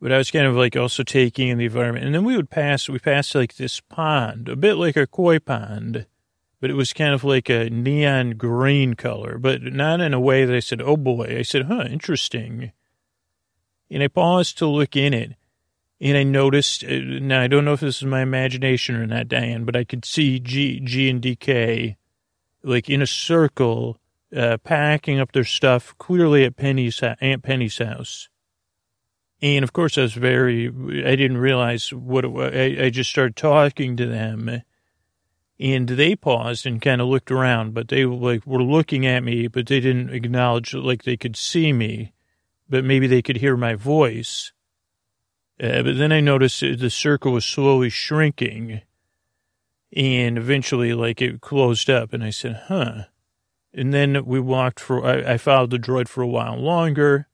But 0.00 0.12
I 0.12 0.18
was 0.18 0.30
kind 0.30 0.46
of 0.46 0.54
like 0.54 0.76
also 0.76 1.02
taking 1.02 1.48
in 1.48 1.58
the 1.58 1.64
environment. 1.64 2.04
And 2.04 2.14
then 2.14 2.24
we 2.24 2.36
would 2.36 2.50
pass, 2.50 2.88
we 2.88 3.00
passed 3.00 3.34
like 3.34 3.56
this 3.56 3.80
pond, 3.80 4.48
a 4.48 4.54
bit 4.54 4.74
like 4.74 4.96
a 4.96 5.08
koi 5.08 5.40
pond, 5.40 6.06
but 6.60 6.70
it 6.70 6.74
was 6.74 6.92
kind 6.92 7.12
of 7.14 7.24
like 7.24 7.48
a 7.48 7.68
neon 7.70 8.30
green 8.32 8.94
color, 8.94 9.38
but 9.38 9.62
not 9.62 10.00
in 10.00 10.14
a 10.14 10.20
way 10.20 10.44
that 10.44 10.54
I 10.54 10.60
said, 10.60 10.80
oh 10.80 10.96
boy. 10.96 11.36
I 11.38 11.42
said, 11.42 11.66
huh, 11.66 11.84
interesting. 11.90 12.72
And 13.90 14.02
I 14.02 14.08
paused 14.08 14.58
to 14.58 14.66
look 14.66 14.96
in 14.96 15.14
it. 15.14 15.34
And 16.00 16.16
I 16.16 16.24
noticed, 16.24 16.84
uh, 16.84 16.88
now 16.90 17.40
I 17.40 17.46
don't 17.46 17.64
know 17.64 17.72
if 17.72 17.80
this 17.80 17.98
is 17.98 18.04
my 18.04 18.20
imagination 18.20 18.96
or 18.96 19.06
not, 19.06 19.28
Diane, 19.28 19.64
but 19.64 19.76
I 19.76 19.84
could 19.84 20.04
see 20.04 20.38
G, 20.38 20.80
G 20.80 21.08
and 21.08 21.22
DK 21.22 21.96
like 22.62 22.90
in 22.90 23.00
a 23.00 23.06
circle, 23.06 23.98
uh, 24.36 24.58
packing 24.58 25.20
up 25.20 25.32
their 25.32 25.44
stuff, 25.44 25.94
clearly 25.98 26.44
at 26.44 26.56
Penny's, 26.56 27.00
Aunt 27.02 27.42
Penny's 27.42 27.78
house. 27.78 28.28
And 29.40 29.62
of 29.62 29.72
course, 29.72 29.96
I 29.96 30.02
was 30.02 30.14
very, 30.14 30.66
I 30.66 31.14
didn't 31.14 31.38
realize 31.38 31.92
what 31.92 32.24
it 32.24 32.32
was. 32.32 32.52
I, 32.52 32.86
I 32.86 32.90
just 32.90 33.10
started 33.10 33.36
talking 33.36 33.96
to 33.96 34.06
them 34.06 34.62
and 35.58 35.88
they 35.88 36.14
paused 36.14 36.66
and 36.66 36.82
kind 36.82 37.00
of 37.00 37.08
looked 37.08 37.30
around, 37.30 37.74
but 37.74 37.88
they 37.88 38.04
like 38.04 38.46
were 38.46 38.62
looking 38.62 39.06
at 39.06 39.22
me, 39.22 39.48
but 39.48 39.66
they 39.66 39.80
didn't 39.80 40.10
acknowledge 40.10 40.74
like 40.74 41.04
they 41.04 41.16
could 41.16 41.36
see 41.36 41.72
me, 41.72 42.12
but 42.68 42.84
maybe 42.84 43.06
they 43.06 43.22
could 43.22 43.38
hear 43.38 43.56
my 43.56 43.74
voice. 43.74 44.52
Uh, 45.58 45.82
but 45.82 45.96
then 45.96 46.12
I 46.12 46.20
noticed 46.20 46.60
the 46.60 46.90
circle 46.90 47.32
was 47.32 47.46
slowly 47.46 47.88
shrinking 47.88 48.82
and 49.96 50.36
eventually, 50.36 50.92
like, 50.92 51.22
it 51.22 51.40
closed 51.40 51.88
up, 51.88 52.12
and 52.12 52.22
I 52.22 52.30
said, 52.30 52.64
huh. 52.66 53.04
And 53.72 53.94
then 53.94 54.24
we 54.24 54.40
walked 54.40 54.80
for, 54.80 55.04
I, 55.04 55.34
I 55.34 55.38
followed 55.38 55.70
the 55.70 55.78
droid 55.78 56.08
for 56.08 56.22
a 56.22 56.28
while 56.28 56.56
longer, 56.56 57.28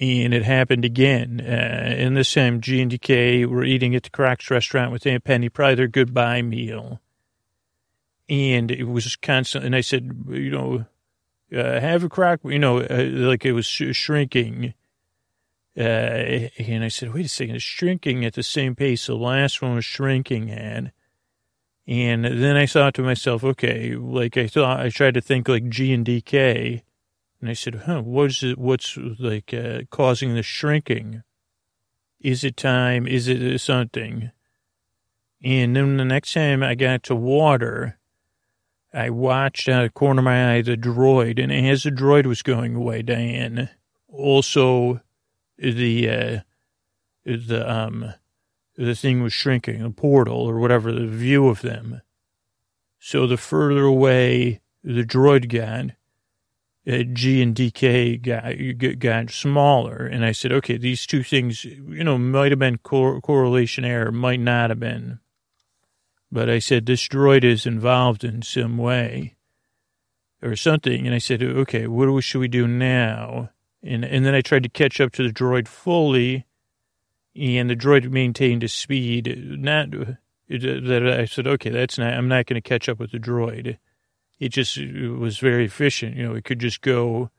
and 0.00 0.34
it 0.34 0.44
happened 0.44 0.84
again. 0.84 1.40
Uh, 1.40 1.44
and 1.48 2.16
this 2.16 2.32
time, 2.32 2.60
G 2.60 2.80
and 2.80 2.90
DK 2.90 3.46
were 3.46 3.64
eating 3.64 3.94
at 3.94 4.04
the 4.04 4.10
Crocs 4.10 4.50
restaurant 4.50 4.92
with 4.92 5.06
Aunt 5.06 5.24
Penny, 5.24 5.48
probably 5.48 5.76
their 5.76 5.88
goodbye 5.88 6.42
meal. 6.42 7.00
And 8.28 8.70
it 8.70 8.84
was 8.84 9.16
constant, 9.16 9.64
and 9.64 9.74
I 9.74 9.80
said, 9.80 10.24
you 10.28 10.50
know, 10.50 10.86
uh, 11.54 11.80
have 11.80 12.04
a 12.04 12.08
crock, 12.08 12.40
you 12.44 12.58
know, 12.58 12.78
uh, 12.78 13.08
like 13.12 13.44
it 13.44 13.52
was 13.52 13.66
sh- 13.66 13.94
shrinking. 13.94 14.74
Uh, 15.76 16.48
and 16.58 16.84
I 16.84 16.88
said, 16.88 17.12
wait 17.12 17.26
a 17.26 17.28
second, 17.28 17.56
it's 17.56 17.64
shrinking 17.64 18.24
at 18.24 18.34
the 18.34 18.42
same 18.42 18.74
pace 18.74 19.06
the 19.06 19.14
last 19.14 19.60
one 19.60 19.74
was 19.74 19.84
shrinking 19.84 20.50
at. 20.50 20.92
And 21.86 22.24
then 22.24 22.56
I 22.56 22.66
thought 22.66 22.94
to 22.94 23.02
myself, 23.02 23.42
okay, 23.42 23.96
like 23.96 24.36
I 24.36 24.46
thought, 24.46 24.80
I 24.80 24.88
tried 24.88 25.14
to 25.14 25.20
think 25.20 25.48
like 25.48 25.68
G 25.68 25.92
and 25.92 26.06
DK. 26.06 26.82
And 27.40 27.50
I 27.50 27.54
said, 27.54 27.82
huh, 27.86 28.02
what's 28.02 28.42
it, 28.42 28.56
what's 28.56 28.96
like 28.96 29.52
uh, 29.52 29.80
causing 29.90 30.34
the 30.34 30.42
shrinking? 30.42 31.22
Is 32.20 32.44
it 32.44 32.56
time? 32.56 33.06
Is 33.06 33.26
it 33.26 33.60
something? 33.60 34.30
And 35.42 35.74
then 35.74 35.96
the 35.96 36.04
next 36.04 36.34
time 36.34 36.62
I 36.62 36.76
got 36.76 37.02
to 37.04 37.16
water, 37.16 37.98
I 38.94 39.10
watched 39.10 39.68
out 39.68 39.84
of 39.84 39.90
the 39.90 39.92
corner 39.92 40.20
of 40.20 40.24
my 40.24 40.54
eye 40.54 40.62
the 40.62 40.76
droid. 40.76 41.42
And 41.42 41.52
as 41.52 41.84
the 41.84 41.90
droid 41.90 42.26
was 42.26 42.42
going 42.42 42.74
away, 42.74 43.02
Diane, 43.02 43.70
also 44.08 45.00
the, 45.56 46.10
uh, 46.10 46.40
the, 47.24 47.70
um, 47.70 48.12
the 48.76 48.94
thing 48.94 49.22
was 49.22 49.32
shrinking, 49.32 49.82
the 49.82 49.90
portal 49.90 50.40
or 50.40 50.58
whatever, 50.58 50.92
the 50.92 51.06
view 51.06 51.48
of 51.48 51.62
them. 51.62 52.02
So 52.98 53.26
the 53.26 53.36
further 53.36 53.82
away 53.82 54.60
the 54.84 55.04
droid 55.04 55.48
got, 55.48 55.96
uh, 56.86 57.04
G 57.12 57.40
and 57.40 57.54
DK 57.54 58.20
got, 58.20 58.98
got 58.98 59.30
smaller. 59.30 60.04
And 60.04 60.24
I 60.24 60.32
said, 60.32 60.52
okay, 60.52 60.76
these 60.76 61.06
two 61.06 61.22
things, 61.22 61.64
you 61.64 62.04
know, 62.04 62.18
might 62.18 62.52
have 62.52 62.58
been 62.58 62.78
cor- 62.78 63.20
correlation 63.20 63.84
error, 63.84 64.12
might 64.12 64.40
not 64.40 64.70
have 64.70 64.80
been. 64.80 65.20
But 66.32 66.48
I 66.48 66.60
said, 66.60 66.86
droid 66.86 67.44
is 67.44 67.66
involved 67.66 68.24
in 68.24 68.40
some 68.40 68.78
way 68.78 69.36
or 70.42 70.56
something. 70.56 71.06
And 71.06 71.14
I 71.14 71.18
said, 71.18 71.42
okay, 71.42 71.86
what 71.86 72.24
should 72.24 72.40
we 72.40 72.48
do 72.48 72.66
now? 72.66 73.50
And, 73.82 74.02
and 74.02 74.24
then 74.24 74.34
I 74.34 74.40
tried 74.40 74.62
to 74.62 74.70
catch 74.70 74.98
up 74.98 75.12
to 75.12 75.22
the 75.22 75.32
droid 75.32 75.68
fully 75.68 76.46
and 77.36 77.68
the 77.68 77.76
droid 77.76 78.10
maintained 78.10 78.64
a 78.64 78.68
speed. 78.68 79.58
Not 79.58 79.90
that 80.48 81.16
I 81.20 81.26
said, 81.26 81.46
okay, 81.46 81.70
that's 81.70 81.98
not. 81.98 82.14
I'm 82.14 82.28
not 82.28 82.46
going 82.46 82.60
to 82.60 82.66
catch 82.66 82.88
up 82.88 82.98
with 82.98 83.12
the 83.12 83.18
droid. 83.18 83.78
It 84.38 84.48
just 84.50 84.76
it 84.76 85.10
was 85.10 85.38
very 85.38 85.66
efficient. 85.66 86.16
You 86.16 86.24
know, 86.24 86.34
it 86.34 86.44
could 86.44 86.58
just 86.60 86.80
go 86.80 87.30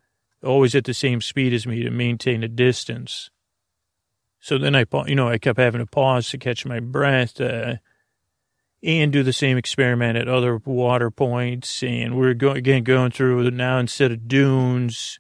always 0.44 0.76
at 0.76 0.86
the 0.86 0.94
same 0.94 1.22
speed 1.22 1.54
as 1.54 1.68
me 1.68 1.84
to 1.84 1.90
maintain 1.90 2.44
a 2.44 2.48
distance. 2.48 3.30
So 4.40 4.58
then 4.58 4.76
I, 4.76 4.86
you 5.06 5.16
know, 5.16 5.30
I 5.30 5.38
kept 5.38 5.60
having 5.60 5.80
to 5.80 5.86
pause 5.86 6.30
to 6.30 6.38
catch 6.38 6.66
my 6.66 6.80
breath 6.80 7.40
uh, 7.40 7.76
and 8.84 9.14
do 9.14 9.24
the 9.24 9.34
same 9.34 9.58
experiment 9.58 10.18
at 10.18 10.28
other 10.28 10.58
water 10.58 11.10
points. 11.10 11.82
And 11.82 12.18
we're 12.18 12.34
going 12.34 12.58
again 12.58 12.84
going 12.84 13.12
through 13.12 13.50
now 13.52 13.78
instead 13.80 14.12
of 14.12 14.28
dunes 14.28 15.20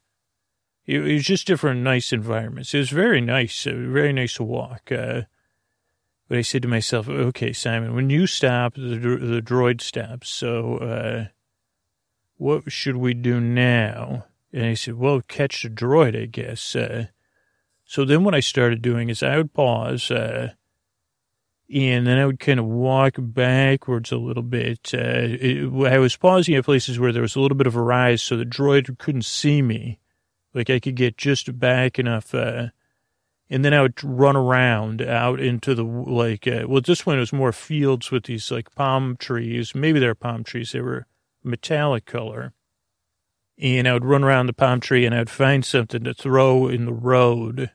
it, 0.85 0.99
was 0.99 1.23
just 1.23 1.47
different, 1.47 1.81
nice 1.81 2.11
environments. 2.11 2.73
It 2.73 2.79
was 2.79 2.89
very 2.89 3.21
nice, 3.21 3.65
uh, 3.65 3.71
very 3.73 4.13
nice 4.13 4.35
to 4.35 4.43
walk. 4.43 4.91
Uh, 4.91 5.23
but 6.27 6.37
I 6.37 6.41
said 6.41 6.61
to 6.63 6.67
myself, 6.67 7.07
okay, 7.07 7.53
Simon, 7.53 7.95
when 7.95 8.09
you 8.09 8.27
stop, 8.27 8.75
the, 8.75 8.97
the 8.97 9.41
droid 9.41 9.81
stops. 9.81 10.29
So, 10.29 10.77
uh, 10.77 11.25
what 12.37 12.71
should 12.71 12.97
we 12.97 13.13
do 13.13 13.39
now? 13.39 14.25
And 14.51 14.65
I 14.65 14.73
said, 14.73 14.95
well, 14.95 15.21
catch 15.21 15.63
the 15.63 15.69
droid, 15.69 16.21
I 16.21 16.25
guess. 16.25 16.75
Uh, 16.75 17.07
so 17.85 18.05
then 18.05 18.23
what 18.23 18.35
I 18.35 18.39
started 18.39 18.81
doing 18.81 19.09
is 19.09 19.23
I 19.23 19.37
would 19.37 19.53
pause, 19.53 20.11
uh, 20.11 20.53
and 21.71 22.05
then 22.05 22.17
I 22.17 22.25
would 22.25 22.39
kind 22.39 22.59
of 22.59 22.65
walk 22.65 23.15
backwards 23.17 24.11
a 24.11 24.17
little 24.17 24.43
bit. 24.43 24.91
Uh, 24.93 24.97
it, 24.99 25.87
I 25.87 25.97
was 25.97 26.15
pausing 26.15 26.55
at 26.55 26.65
places 26.65 26.99
where 26.99 27.11
there 27.11 27.21
was 27.21 27.35
a 27.35 27.39
little 27.39 27.57
bit 27.57 27.67
of 27.67 27.75
a 27.75 27.81
rise 27.81 28.21
so 28.21 28.37
the 28.37 28.45
droid 28.45 28.97
couldn't 28.97 29.25
see 29.25 29.61
me. 29.61 29.99
Like 30.53 30.69
I 30.69 30.79
could 30.79 30.95
get 30.95 31.17
just 31.17 31.57
back 31.57 31.97
enough, 31.97 32.35
uh, 32.35 32.67
and 33.49 33.65
then 33.65 33.73
I 33.73 33.81
would 33.81 34.03
run 34.03 34.35
around 34.35 35.01
out 35.01 35.39
into 35.39 35.73
the 35.73 35.83
like. 35.83 36.47
Uh, 36.47 36.65
well, 36.67 36.81
this 36.81 37.07
one 37.07 37.17
was 37.17 37.33
more 37.33 37.51
fields 37.51 38.11
with 38.11 38.25
these 38.25 38.51
like 38.51 38.73
palm 38.75 39.17
trees. 39.17 39.73
Maybe 39.73 39.99
they're 39.99 40.13
palm 40.13 40.43
trees. 40.43 40.71
They 40.71 40.81
were 40.81 41.07
metallic 41.43 42.05
color, 42.05 42.53
and 43.57 43.87
I 43.87 43.93
would 43.93 44.05
run 44.05 44.23
around 44.23 44.45
the 44.47 44.53
palm 44.53 44.79
tree 44.79 45.05
and 45.05 45.15
I'd 45.15 45.29
find 45.29 45.65
something 45.65 46.03
to 46.03 46.13
throw 46.13 46.67
in 46.67 46.85
the 46.85 46.93
road 46.93 47.71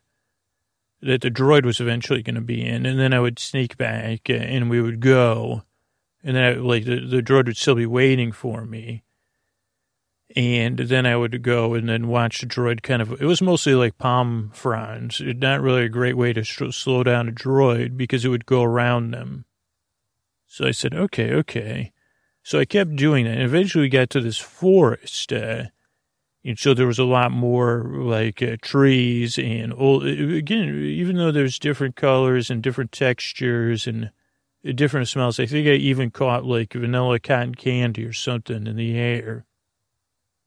that 1.00 1.20
the 1.20 1.30
droid 1.30 1.64
was 1.64 1.80
eventually 1.80 2.22
going 2.22 2.34
to 2.34 2.40
be 2.40 2.64
in, 2.64 2.86
and 2.86 2.98
then 2.98 3.12
I 3.12 3.20
would 3.20 3.38
sneak 3.38 3.76
back 3.76 4.28
uh, 4.28 4.34
and 4.34 4.68
we 4.68 4.80
would 4.80 5.00
go, 5.00 5.62
and 6.22 6.36
then 6.36 6.44
I, 6.44 6.52
like 6.58 6.84
the, 6.84 7.00
the 7.00 7.22
droid 7.22 7.46
would 7.46 7.56
still 7.56 7.74
be 7.74 7.86
waiting 7.86 8.32
for 8.32 8.64
me 8.64 9.04
and 10.36 10.78
then 10.78 11.06
I 11.06 11.16
would 11.16 11.42
go 11.42 11.74
and 11.74 11.88
then 11.88 12.08
watch 12.08 12.40
the 12.40 12.46
droid 12.46 12.82
kind 12.82 13.00
of, 13.00 13.12
it 13.12 13.24
was 13.24 13.40
mostly 13.40 13.74
like 13.74 13.98
palm 13.98 14.50
fronds. 14.52 15.22
Not 15.24 15.62
really 15.62 15.84
a 15.84 15.88
great 15.88 16.16
way 16.16 16.32
to 16.34 16.44
slow 16.44 17.02
down 17.02 17.28
a 17.28 17.32
droid 17.32 17.96
because 17.96 18.24
it 18.24 18.28
would 18.28 18.46
go 18.46 18.62
around 18.62 19.12
them. 19.12 19.46
So 20.46 20.66
I 20.66 20.72
said, 20.72 20.94
okay, 20.94 21.32
okay. 21.32 21.92
So 22.42 22.58
I 22.58 22.66
kept 22.66 22.96
doing 22.96 23.24
that. 23.24 23.34
And 23.34 23.42
eventually 23.42 23.82
we 23.82 23.88
got 23.88 24.10
to 24.10 24.20
this 24.20 24.38
forest. 24.38 25.32
Uh, 25.32 25.64
and 26.48 26.58
so 26.58 26.72
there 26.72 26.86
was 26.86 26.98
a 26.98 27.04
lot 27.04 27.30
more 27.30 27.84
like 27.94 28.42
uh, 28.42 28.56
trees 28.62 29.38
and 29.38 29.70
old, 29.76 30.04
uh, 30.04 30.06
again, 30.06 30.82
even 30.82 31.16
though 31.16 31.30
there's 31.30 31.58
different 31.58 31.94
colors 31.94 32.48
and 32.48 32.62
different 32.62 32.90
textures 32.90 33.86
and 33.86 34.10
uh, 34.66 34.72
different 34.72 35.08
smells, 35.08 35.38
I 35.38 35.44
think 35.44 35.68
I 35.68 35.72
even 35.72 36.10
caught 36.10 36.46
like 36.46 36.72
vanilla 36.72 37.20
cotton 37.20 37.54
candy 37.54 38.02
or 38.06 38.14
something 38.14 38.66
in 38.66 38.76
the 38.76 38.96
air. 38.96 39.44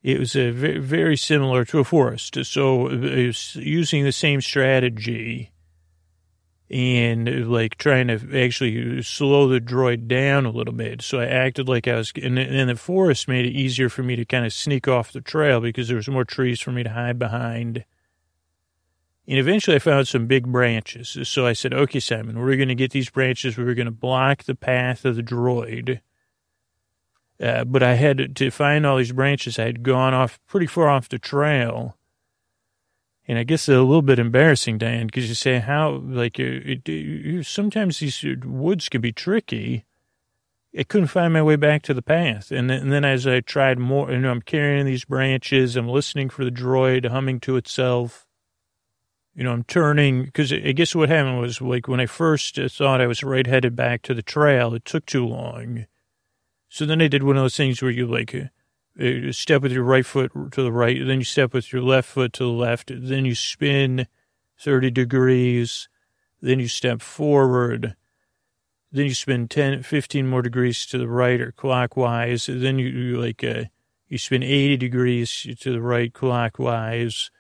It 0.02 0.18
was 0.18 0.36
a 0.36 0.50
very, 0.50 0.80
very 0.80 1.16
similar 1.16 1.66
to 1.66 1.78
a 1.78 1.84
forest. 1.84 2.36
So 2.46 2.88
uh, 2.88 2.94
it 2.94 3.56
using 3.56 4.04
the 4.04 4.12
same 4.12 4.42
strategy 4.42 5.51
and 6.72 7.52
like 7.52 7.78
trying 7.78 8.08
to 8.08 8.44
actually 8.44 9.02
slow 9.02 9.48
the 9.50 9.60
droid 9.60 10.08
down 10.08 10.46
a 10.46 10.52
little 10.52 10.74
bit. 10.74 11.02
So 11.02 11.20
I 11.20 11.26
acted 11.26 11.68
like 11.68 11.86
I 11.88 11.96
was, 11.96 12.14
and, 12.22 12.40
and 12.40 12.70
the 12.70 12.76
forest 12.76 13.28
made 13.28 13.46
it 13.46 13.52
easier 13.52 13.90
for 13.90 14.04
me 14.04 14.16
to 14.16 14.24
kind 14.24 14.46
of 14.46 14.54
sneak 14.54 14.88
off 14.88 15.12
the 15.12 15.20
trail 15.20 15.60
because 15.60 15.90
there 15.90 15.98
was 15.98 16.08
more 16.08 16.24
trees 16.24 16.62
for 16.62 16.72
me 16.72 16.84
to 16.84 16.90
hide 16.90 17.20
behind. 17.20 17.84
And 19.28 19.38
eventually 19.38 19.76
I 19.76 19.80
found 19.80 20.08
some 20.08 20.28
big 20.28 20.48
branches. 20.48 21.18
So 21.28 21.46
I 21.46 21.54
said, 21.54 21.74
okay, 21.74 22.00
Simon, 22.00 22.40
we're 22.40 22.56
going 22.56 22.70
to 22.70 22.76
get 22.76 22.92
these 22.92 23.10
branches. 23.10 23.58
We 23.58 23.66
were 23.66 23.76
going 23.76 23.86
to 23.86 23.92
block 23.92 24.44
the 24.44 24.56
path 24.56 25.04
of 25.04 25.18
the 25.18 25.24
droid. 25.24 26.00
Uh, 27.42 27.66
but 27.66 27.84
I 27.84 27.96
had 27.96 28.36
to 28.38 28.50
find 28.50 28.86
all 28.86 28.98
these 28.98 29.12
branches. 29.12 29.60
I 29.60 29.66
had 29.66 29.84
gone 29.84 30.14
off 30.14 30.40
pretty 30.48 30.68
far 30.68 30.88
off 30.90 31.10
the 31.10 31.20
trail. 31.20 31.98
And 33.28 33.38
I 33.38 33.44
guess 33.44 33.70
it's 33.70 33.78
a 33.78 33.82
little 33.82 34.02
bit 34.02 34.20
embarrassing, 34.20 34.80
Dan, 34.80 35.06
because 35.06 35.30
you 35.30 35.36
say 35.36 35.60
how, 35.60 36.02
like, 36.04 36.40
it, 36.40 36.88
it, 36.90 37.46
sometimes 37.46 38.00
these 38.00 38.26
woods 38.44 38.90
can 38.90 39.00
be 39.00 39.12
tricky. 39.12 39.86
I 40.78 40.84
couldn't 40.84 41.08
find 41.08 41.32
my 41.32 41.44
way 41.44 41.56
back 41.56 41.82
to 41.84 41.94
the 41.94 42.02
path. 42.02 42.52
And 42.52 42.70
then, 42.70 42.82
and 42.82 42.92
then 42.92 43.06
as 43.06 43.28
I 43.28 43.42
tried 43.42 43.78
more, 43.78 44.12
you 44.12 44.18
know, 44.18 44.32
I'm 44.32 44.42
carrying 44.42 44.86
these 44.86 45.06
branches, 45.06 45.76
I'm 45.76 45.88
listening 45.88 46.30
for 46.30 46.44
the 46.44 46.52
droid 46.52 47.10
humming 47.10 47.40
to 47.42 47.58
itself. 47.58 48.26
You 49.36 49.44
know, 49.44 49.54
I'm 49.54 49.64
turning, 49.64 50.26
because 50.26 50.52
I 50.52 50.72
guess 50.72 50.96
what 50.96 51.10
happened 51.10 51.40
was, 51.40 51.62
like, 51.62 51.88
when 51.88 52.00
I 52.00 52.08
first 52.08 52.58
uh, 52.58 52.68
thought 52.68 53.02
I 53.02 53.08
was 53.08 53.24
right 53.24 53.48
headed 53.48 53.76
back 53.76 54.02
to 54.04 54.14
the 54.14 54.22
trail, 54.22 54.74
it 54.74 54.84
took 54.84 55.06
too 55.06 55.26
long. 55.26 55.86
So 56.70 56.86
then 56.86 57.02
I 57.02 57.08
did 57.08 57.24
one 57.24 57.38
of 57.38 57.44
those 57.44 57.56
things 57.56 57.82
where 57.82 57.92
you 57.92 58.08
like 58.08 58.34
uh, 58.34 58.46
uh, 59.00 59.32
step 59.32 59.62
with 59.62 59.72
your 59.72 59.84
right 59.84 60.06
foot 60.06 60.32
to 60.52 60.64
the 60.64 60.72
right, 60.72 60.98
then 61.06 61.20
you 61.20 61.24
step 61.24 61.54
with 61.54 61.72
your 61.72 61.82
left 61.82 62.10
foot 62.10 62.34
to 62.34 62.44
the 62.44 62.50
left, 62.50 62.92
then 62.94 63.26
you 63.26 63.36
spin 63.36 64.08
30 64.60 64.92
degrees, 64.92 65.88
then 66.42 66.60
you 66.60 66.68
step 66.68 67.02
forward, 67.02 67.96
then 68.92 69.06
you 69.06 69.14
spin 69.14 69.48
10, 69.48 69.84
15 69.84 70.28
more 70.28 70.42
degrees 70.42 70.86
to 70.88 70.98
the 70.98 71.08
right 71.08 71.40
or 71.40 71.52
clockwise, 71.52 72.48
then 72.48 72.80
you, 72.80 72.88
you 72.88 73.22
like, 73.22 73.44
uh, 73.44 73.66
you 74.08 74.18
spin 74.18 74.44
80 74.44 74.78
degrees 74.78 75.48
to 75.60 75.72
the 75.72 75.82
right 75.82 76.14
clockwise, 76.14 77.32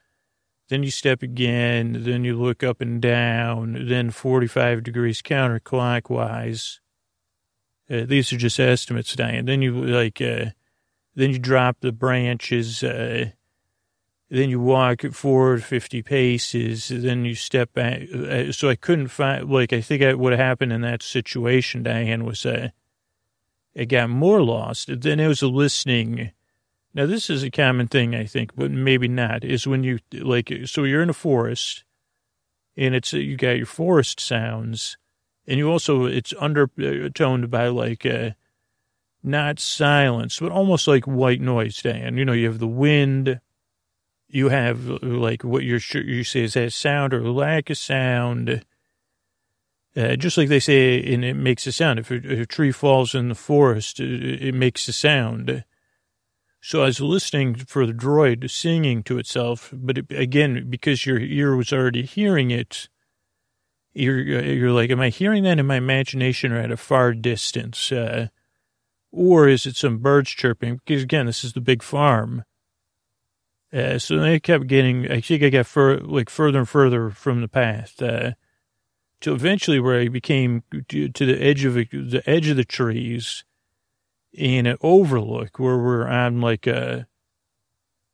then 0.69 0.83
you 0.83 0.91
step 0.91 1.21
again, 1.21 2.03
then 2.03 2.23
you 2.23 2.39
look 2.39 2.63
up 2.63 2.79
and 2.79 3.01
down, 3.01 3.87
then 3.87 4.09
45 4.09 4.83
degrees 4.83 5.21
counterclockwise, 5.21 6.79
uh, 7.91 8.05
these 8.05 8.31
are 8.31 8.37
just 8.37 8.59
estimates, 8.59 9.15
Diane. 9.15 9.45
Then 9.45 9.61
you 9.61 9.73
like, 9.73 10.21
uh, 10.21 10.51
then 11.15 11.31
you 11.31 11.39
drop 11.39 11.77
the 11.81 11.91
branches. 11.91 12.83
Uh, 12.83 13.31
then 14.29 14.49
you 14.49 14.59
walk 14.61 15.01
forward 15.11 15.63
50 15.63 16.01
paces. 16.03 16.87
Then 16.87 17.25
you 17.25 17.35
step 17.35 17.73
back. 17.73 18.03
Uh, 18.13 18.51
so 18.51 18.69
I 18.69 18.75
couldn't 18.75 19.09
find, 19.09 19.49
like, 19.49 19.73
I 19.73 19.81
think 19.81 20.17
what 20.17 20.33
happened 20.33 20.71
in 20.71 20.81
that 20.81 21.03
situation, 21.03 21.83
Diane, 21.83 22.23
was 22.23 22.45
uh, 22.45 22.69
it 23.73 23.87
got 23.87 24.09
more 24.09 24.41
lost. 24.41 24.89
Then 25.01 25.19
it 25.19 25.27
was 25.27 25.41
a 25.41 25.47
listening. 25.47 26.31
Now, 26.93 27.05
this 27.05 27.29
is 27.29 27.43
a 27.43 27.51
common 27.51 27.87
thing, 27.87 28.15
I 28.15 28.25
think, 28.25 28.55
but 28.55 28.71
maybe 28.71 29.07
not, 29.07 29.43
is 29.43 29.67
when 29.67 29.83
you, 29.83 29.99
like, 30.13 30.51
so 30.65 30.83
you're 30.83 31.03
in 31.03 31.09
a 31.09 31.13
forest 31.13 31.83
and 32.77 32.95
it's, 32.95 33.13
you 33.13 33.35
got 33.37 33.57
your 33.57 33.65
forest 33.65 34.19
sounds 34.19 34.97
and 35.47 35.57
you 35.57 35.69
also 35.69 36.05
it's 36.05 36.33
undertoned 36.39 37.49
by 37.49 37.67
like 37.67 38.05
uh, 38.05 38.31
not 39.23 39.59
silence, 39.59 40.39
but 40.39 40.51
almost 40.51 40.87
like 40.87 41.05
white 41.05 41.41
noise. 41.41 41.81
Dan, 41.81 42.17
you 42.17 42.25
know, 42.25 42.33
you 42.33 42.47
have 42.47 42.59
the 42.59 42.67
wind, 42.67 43.39
you 44.27 44.49
have 44.49 44.85
like 45.03 45.43
what 45.43 45.63
you're 45.63 45.79
you 45.93 46.23
say 46.23 46.41
is 46.41 46.53
that 46.53 46.73
sound 46.73 47.13
or 47.13 47.21
lack 47.29 47.69
of 47.69 47.77
sound. 47.77 48.65
Uh, 49.95 50.15
just 50.15 50.37
like 50.37 50.47
they 50.47 50.59
say, 50.59 51.03
and 51.13 51.25
it 51.25 51.33
makes 51.33 51.67
a 51.67 51.71
sound. 51.71 51.99
If 51.99 52.11
a, 52.11 52.15
if 52.15 52.39
a 52.39 52.45
tree 52.45 52.71
falls 52.71 53.13
in 53.13 53.27
the 53.27 53.35
forest, 53.35 53.99
it, 53.99 54.41
it 54.41 54.55
makes 54.55 54.87
a 54.87 54.93
sound. 54.93 55.65
So 56.61 56.83
I 56.83 56.85
was 56.85 57.01
listening 57.01 57.55
for 57.55 57.85
the 57.85 57.93
droid 57.93 58.49
singing 58.49 59.03
to 59.03 59.17
itself, 59.17 59.73
but 59.73 59.97
it, 59.97 60.05
again, 60.11 60.69
because 60.69 61.05
your 61.05 61.19
ear 61.19 61.55
was 61.55 61.73
already 61.73 62.03
hearing 62.03 62.51
it, 62.51 62.87
you're 63.93 64.21
you're 64.21 64.71
like, 64.71 64.91
am 64.91 65.01
I 65.01 65.09
hearing 65.09 65.43
that 65.43 65.59
in 65.59 65.67
my 65.67 65.75
imagination 65.75 66.53
or 66.53 66.59
at 66.59 66.71
a 66.71 66.77
far 66.77 67.13
distance, 67.13 67.91
uh, 67.91 68.27
or 69.11 69.47
is 69.47 69.65
it 69.65 69.75
some 69.75 69.97
birds 69.97 70.29
chirping? 70.29 70.77
Because 70.77 71.03
again, 71.03 71.25
this 71.25 71.43
is 71.43 71.53
the 71.53 71.61
big 71.61 71.83
farm. 71.83 72.43
Uh, 73.73 73.97
so 73.97 74.21
I 74.21 74.39
kept 74.39 74.67
getting, 74.67 75.09
I 75.09 75.21
think 75.21 75.43
I 75.43 75.49
got 75.49 75.65
fur, 75.65 75.97
like 75.97 76.29
further 76.29 76.59
and 76.59 76.69
further 76.69 77.09
from 77.09 77.41
the 77.41 77.47
path, 77.47 78.01
uh, 78.01 78.31
to 79.21 79.33
eventually 79.33 79.79
where 79.79 80.01
I 80.01 80.07
became 80.09 80.63
to, 80.89 81.07
to 81.07 81.25
the 81.25 81.41
edge 81.41 81.63
of 81.63 81.75
the 81.75 82.23
edge 82.25 82.49
of 82.49 82.57
the 82.57 82.65
trees, 82.65 83.45
in 84.33 84.65
an 84.65 84.77
overlook 84.81 85.59
where 85.59 85.77
we're 85.77 86.07
on 86.07 86.41
like 86.41 86.67
a 86.67 87.07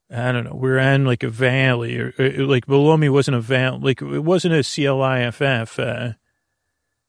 I 0.10 0.32
don't 0.32 0.46
know. 0.46 0.56
We 0.56 0.70
are 0.72 0.80
on 0.80 1.06
like 1.06 1.24
a 1.24 1.30
valley, 1.30 1.98
or, 2.00 2.14
or, 2.18 2.30
like 2.46 2.66
below 2.66 2.96
me 2.96 3.10
wasn't 3.10 3.36
a 3.36 3.42
valley, 3.42 3.80
like 3.82 4.02
it 4.02 4.24
wasn't 4.24 4.54
a 4.54 4.64
CLIFF, 4.64 5.80
uh, 5.80 6.14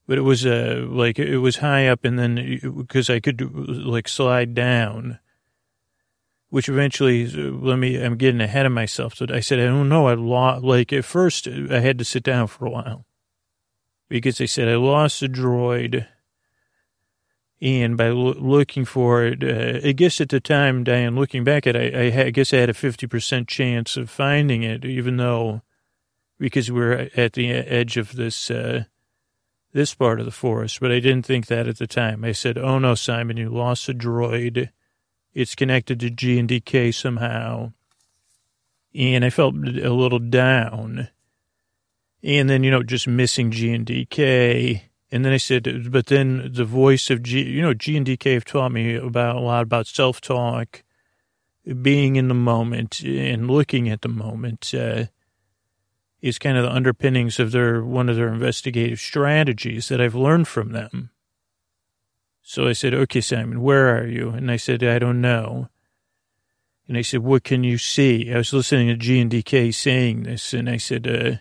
but 0.09 0.18
it 0.18 0.23
was 0.23 0.44
uh, 0.44 0.87
like 0.88 1.18
it 1.18 1.38
was 1.38 1.59
high 1.59 1.87
up, 1.87 2.05
and 2.05 2.18
then 2.18 2.59
because 2.77 3.09
I 3.09 3.21
could 3.21 3.40
like 3.55 4.09
slide 4.09 4.55
down, 4.55 5.21
which 6.49 6.68
eventually 6.68 7.27
let 7.29 7.77
me. 7.77 8.03
I'm 8.03 8.16
getting 8.16 8.40
ahead 8.40 8.66
of 8.66 8.73
myself, 8.73 9.14
so 9.14 9.27
I 9.31 9.40
said 9.40 9.61
I 9.61 9.66
don't 9.66 9.88
know. 9.88 10.09
I 10.09 10.14
lost. 10.14 10.64
Like 10.64 10.92
at 10.92 11.05
first, 11.05 11.47
I 11.47 11.79
had 11.79 11.99
to 11.99 12.05
sit 12.05 12.25
down 12.25 12.49
for 12.49 12.66
a 12.66 12.71
while 12.71 13.07
because 14.09 14.38
they 14.38 14.47
said 14.47 14.68
I 14.68 14.77
lost 14.77 15.21
the 15.21 15.29
droid 15.29 16.07
and 17.61 17.97
by 17.97 18.09
lo- 18.09 18.37
looking 18.38 18.85
for 18.85 19.25
it, 19.25 19.42
uh, 19.42 19.87
I 19.87 19.92
guess 19.92 20.21
at 20.21 20.29
the 20.29 20.40
time, 20.40 20.85
Diane, 20.85 21.16
looking 21.16 21.42
back 21.42 21.66
at 21.66 21.75
it, 21.75 21.94
I, 21.94 22.27
I, 22.27 22.31
guess 22.31 22.53
I 22.53 22.59
had 22.59 22.71
a 22.71 22.75
50% 22.75 23.49
chance 23.49 23.97
of 23.97 24.11
finding 24.11 24.62
it, 24.62 24.85
even 24.85 25.16
though, 25.16 25.62
because 26.38 26.71
we 26.71 26.81
are 26.81 27.11
at 27.16 27.33
the 27.33 27.51
edge 27.51 27.97
of 27.97 28.14
this, 28.14 28.51
uh, 28.51 28.85
this 29.72 29.94
part 29.94 30.20
of 30.20 30.26
the 30.26 30.33
forest, 30.33 30.81
but 30.81 30.90
I 30.90 31.00
didn't 31.00 31.26
think 31.26 31.46
that 31.46 31.68
at 31.68 31.78
the 31.78 31.87
time. 31.87 32.24
I 32.24 32.33
said, 32.33 32.57
oh 32.59 32.78
no, 32.78 32.94
Simon, 32.94 33.37
you 33.37 33.50
lost 33.50 33.88
a 33.88 33.94
droid. 33.94 34.70
It's 35.35 35.54
connected 35.54 36.00
to 36.00 36.11
G 36.11 36.38
and 36.38 36.48
DK 36.48 36.94
somehow. 36.94 37.72
And 38.94 39.24
I 39.24 39.31
felt 39.31 39.54
a 39.54 39.92
little 39.92 40.18
down. 40.18 41.09
And 42.22 42.50
then, 42.50 42.64
you 42.64 42.70
know, 42.70 42.83
just 42.83 43.07
missing 43.07 43.50
G 43.50 43.72
and 45.11 45.24
then 45.24 45.33
I 45.33 45.38
said, 45.38 45.90
but 45.90 46.07
then 46.07 46.50
the 46.52 46.64
voice 46.64 47.09
of 47.09 47.22
G, 47.22 47.42
you 47.42 47.62
know, 47.62 47.72
G 47.72 47.96
and 47.96 48.07
DK 48.07 48.35
have 48.35 48.44
taught 48.44 48.72
me 48.72 48.94
about 48.94 49.37
a 49.37 49.40
lot 49.40 49.62
about 49.62 49.87
self 49.87 50.20
talk, 50.20 50.83
being 51.81 52.16
in 52.16 52.28
the 52.28 52.35
moment 52.35 53.00
and 53.00 53.50
looking 53.50 53.88
at 53.88 54.02
the 54.02 54.09
moment, 54.09 54.72
uh, 54.74 55.07
is 56.20 56.38
kind 56.38 56.57
of 56.57 56.64
the 56.64 56.72
underpinnings 56.72 57.38
of 57.38 57.52
their, 57.52 57.85
one 57.85 58.09
of 58.09 58.16
their 58.16 58.28
investigative 58.28 59.00
strategies 59.00 59.88
that 59.88 60.00
I've 60.00 60.14
learned 60.14 60.48
from 60.48 60.72
them. 60.72 61.11
So 62.42 62.66
I 62.66 62.72
said, 62.72 62.94
okay, 62.94 63.20
Simon, 63.20 63.61
where 63.61 63.94
are 63.96 64.07
you? 64.07 64.31
And 64.31 64.50
I 64.50 64.57
said, 64.57 64.83
I 64.83 64.98
don't 64.98 65.20
know. 65.20 65.68
And 66.88 66.96
I 66.96 67.02
said, 67.02 67.20
what 67.20 67.44
can 67.44 67.62
you 67.62 67.76
see? 67.76 68.33
I 68.33 68.38
was 68.38 68.52
listening 68.52 68.88
to 68.88 68.96
G 68.96 69.20
and 69.20 69.31
DK 69.31 69.74
saying 69.74 70.22
this, 70.22 70.54
and 70.54 70.68
I 70.70 70.78
said, 70.78 71.07
uh, 71.07 71.37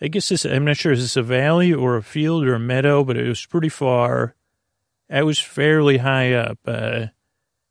I 0.00 0.08
guess 0.08 0.28
this, 0.28 0.44
I'm 0.44 0.64
not 0.64 0.76
sure, 0.76 0.92
is 0.92 1.00
this 1.00 1.16
a 1.16 1.22
valley 1.22 1.72
or 1.72 1.96
a 1.96 2.02
field 2.02 2.44
or 2.44 2.54
a 2.54 2.60
meadow, 2.60 3.04
but 3.04 3.16
it 3.16 3.28
was 3.28 3.46
pretty 3.46 3.68
far. 3.68 4.34
I 5.08 5.22
was 5.22 5.38
fairly 5.38 5.98
high 5.98 6.32
up 6.32 6.58
uh, 6.66 7.06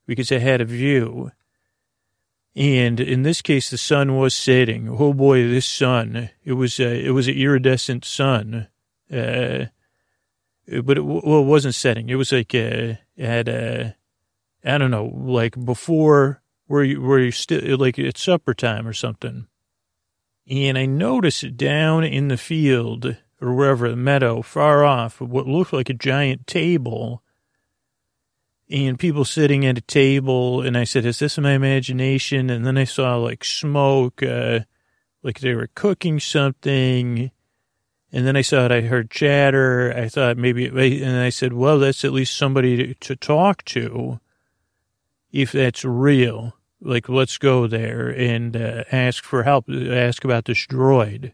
because 0.08 0.32
I 0.32 0.40
had 0.40 0.62
a 0.62 0.66
view. 0.66 1.32
And 2.56 3.00
in 3.00 3.24
this 3.24 3.42
case, 3.42 3.70
the 3.70 3.78
sun 3.78 4.16
was 4.16 4.34
setting. 4.34 4.88
Oh 4.90 5.14
boy, 5.14 5.48
this 5.48 5.66
sun! 5.66 6.30
It 6.44 6.54
was 6.54 6.80
uh, 6.80 6.84
it 6.84 7.12
was 7.12 7.28
an 7.28 7.36
iridescent 7.36 8.06
sun, 8.06 8.68
uh, 9.12 9.66
but 10.84 10.98
it, 10.98 11.02
well, 11.02 11.42
it 11.42 11.46
wasn't 11.46 11.76
setting. 11.76 12.10
It 12.10 12.16
was 12.16 12.32
like 12.32 12.56
uh, 12.56 12.96
it 13.18 13.26
had 13.26 13.50
a, 13.50 13.96
I 14.64 14.78
don't 14.78 14.92
know, 14.92 15.12
like 15.14 15.64
before 15.66 16.42
where 16.68 16.84
you 16.84 17.02
where 17.02 17.20
you 17.20 17.32
still 17.32 17.78
like 17.78 18.00
it's 18.00 18.22
supper 18.22 18.54
time 18.54 18.88
or 18.88 18.94
something 18.94 19.48
and 20.48 20.78
I 20.78 20.86
noticed 20.86 21.58
down 21.58 22.04
in 22.04 22.28
the 22.28 22.38
field 22.38 23.18
or 23.42 23.54
wherever 23.54 23.90
the 23.90 23.96
meadow, 23.96 24.42
far 24.42 24.84
off, 24.84 25.20
what 25.20 25.48
looked 25.48 25.74
like 25.74 25.90
a 25.90 25.94
giant 25.94 26.48
table, 26.48 27.24
and 28.70 29.00
people 29.00 29.26
sitting 29.26 29.66
at 29.66 29.78
a 29.78 29.82
table. 29.82 30.62
And 30.62 30.78
I 30.78 30.84
said, 30.84 31.06
"Is 31.06 31.20
this 31.20 31.38
my 31.38 31.52
imagination?" 31.52 32.50
And 32.50 32.66
then 32.66 32.78
I 32.78 32.84
saw 32.84 33.16
like 33.18 33.44
smoke, 33.44 34.24
uh, 34.24 34.62
like 35.24 35.40
they 35.40 35.56
were 35.56 35.70
cooking 35.76 36.20
something. 36.20 37.32
And 38.12 38.26
then 38.26 38.38
I 38.38 38.42
saw 38.42 38.66
it. 38.66 38.72
I 38.72 38.82
heard 38.82 39.12
chatter. 39.12 39.94
I 39.96 40.08
thought 40.08 40.38
maybe, 40.38 40.68
and 41.04 41.18
I 41.18 41.30
said, 41.30 41.54
"Well, 41.54 41.80
that's 41.80 42.06
at 42.06 42.14
least 42.14 42.38
somebody 42.38 42.78
to, 42.78 42.94
to 42.94 43.16
talk 43.16 43.64
to, 43.66 44.20
if 45.32 45.52
that's 45.52 45.84
real." 45.84 46.54
like, 46.86 47.10
let's 47.10 47.38
go 47.38 47.68
there 47.68 48.10
and 48.10 48.56
uh, 48.56 48.84
ask 48.92 49.24
for 49.24 49.44
help, 49.44 49.70
ask 49.70 50.24
about 50.24 50.46
this 50.46 50.66
droid. 50.68 51.34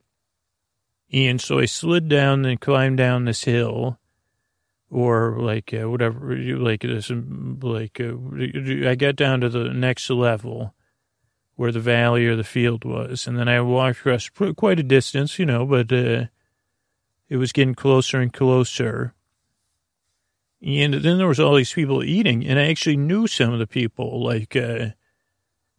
And 1.12 1.41
so 1.41 1.60
I 1.60 1.65
slid 1.65 2.08
down 2.08 2.46
and 2.46 2.60
climbed 2.60 2.98
down 2.98 3.26
this 3.26 3.44
hill, 3.44 4.00
or 4.91 5.38
like 5.39 5.73
uh, 5.73 5.89
whatever, 5.89 6.36
you 6.36 6.58
like 6.60 6.82
this, 6.82 7.10
like 7.10 7.99
uh, 8.01 8.13
I 8.88 8.95
got 8.95 9.15
down 9.15 9.41
to 9.41 9.49
the 9.49 9.69
next 9.69 10.10
level, 10.10 10.75
where 11.56 11.71
the 11.71 11.80
valley 11.80 12.25
or 12.27 12.36
the 12.36 12.43
field 12.43 12.84
was. 12.84 13.25
And 13.25 13.38
then 13.38 13.47
I 13.47 13.62
walked 13.62 13.99
across 13.99 14.30
quite 14.30 14.80
a 14.80 14.84
distance, 14.84 15.39
you 15.39 15.45
know, 15.45 15.65
but 15.65 15.91
uh, 15.93 16.25
it 17.30 17.38
was 17.38 17.54
getting 17.54 17.73
closer 17.73 18.19
and 18.19 18.34
closer. 18.34 19.13
And 20.62 20.93
then 20.93 21.17
there 21.17 21.27
was 21.27 21.39
all 21.39 21.56
these 21.56 21.73
people 21.73 22.04
eating, 22.04 22.45
and 22.45 22.60
I 22.60 22.67
actually 22.67 22.97
knew 22.97 23.25
some 23.25 23.54
of 23.54 23.60
the 23.60 23.65
people. 23.65 24.23
Like, 24.23 24.56
uh, 24.56 24.89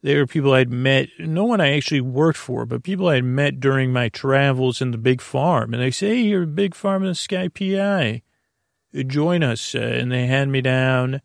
they 0.02 0.16
were 0.16 0.26
people 0.26 0.54
I'd 0.54 0.72
met, 0.72 1.08
no 1.20 1.44
one 1.44 1.60
I 1.60 1.76
actually 1.76 2.00
worked 2.00 2.38
for, 2.38 2.66
but 2.66 2.82
people 2.82 3.08
I'd 3.08 3.22
met 3.22 3.60
during 3.60 3.92
my 3.92 4.08
travels 4.08 4.80
in 4.80 4.90
the 4.90 4.98
big 4.98 5.20
farm. 5.20 5.72
And 5.72 5.82
they 5.82 5.92
say, 5.92 6.08
hey, 6.16 6.22
you're 6.22 6.42
a 6.42 6.46
big 6.48 6.74
farm 6.74 7.02
in 7.02 7.10
the 7.10 7.14
Sky 7.14 7.46
PI. 7.46 8.22
Join 8.94 9.42
us. 9.42 9.74
Uh, 9.74 9.78
and 9.78 10.12
they 10.12 10.26
had 10.26 10.48
me 10.48 10.60
down 10.60 11.22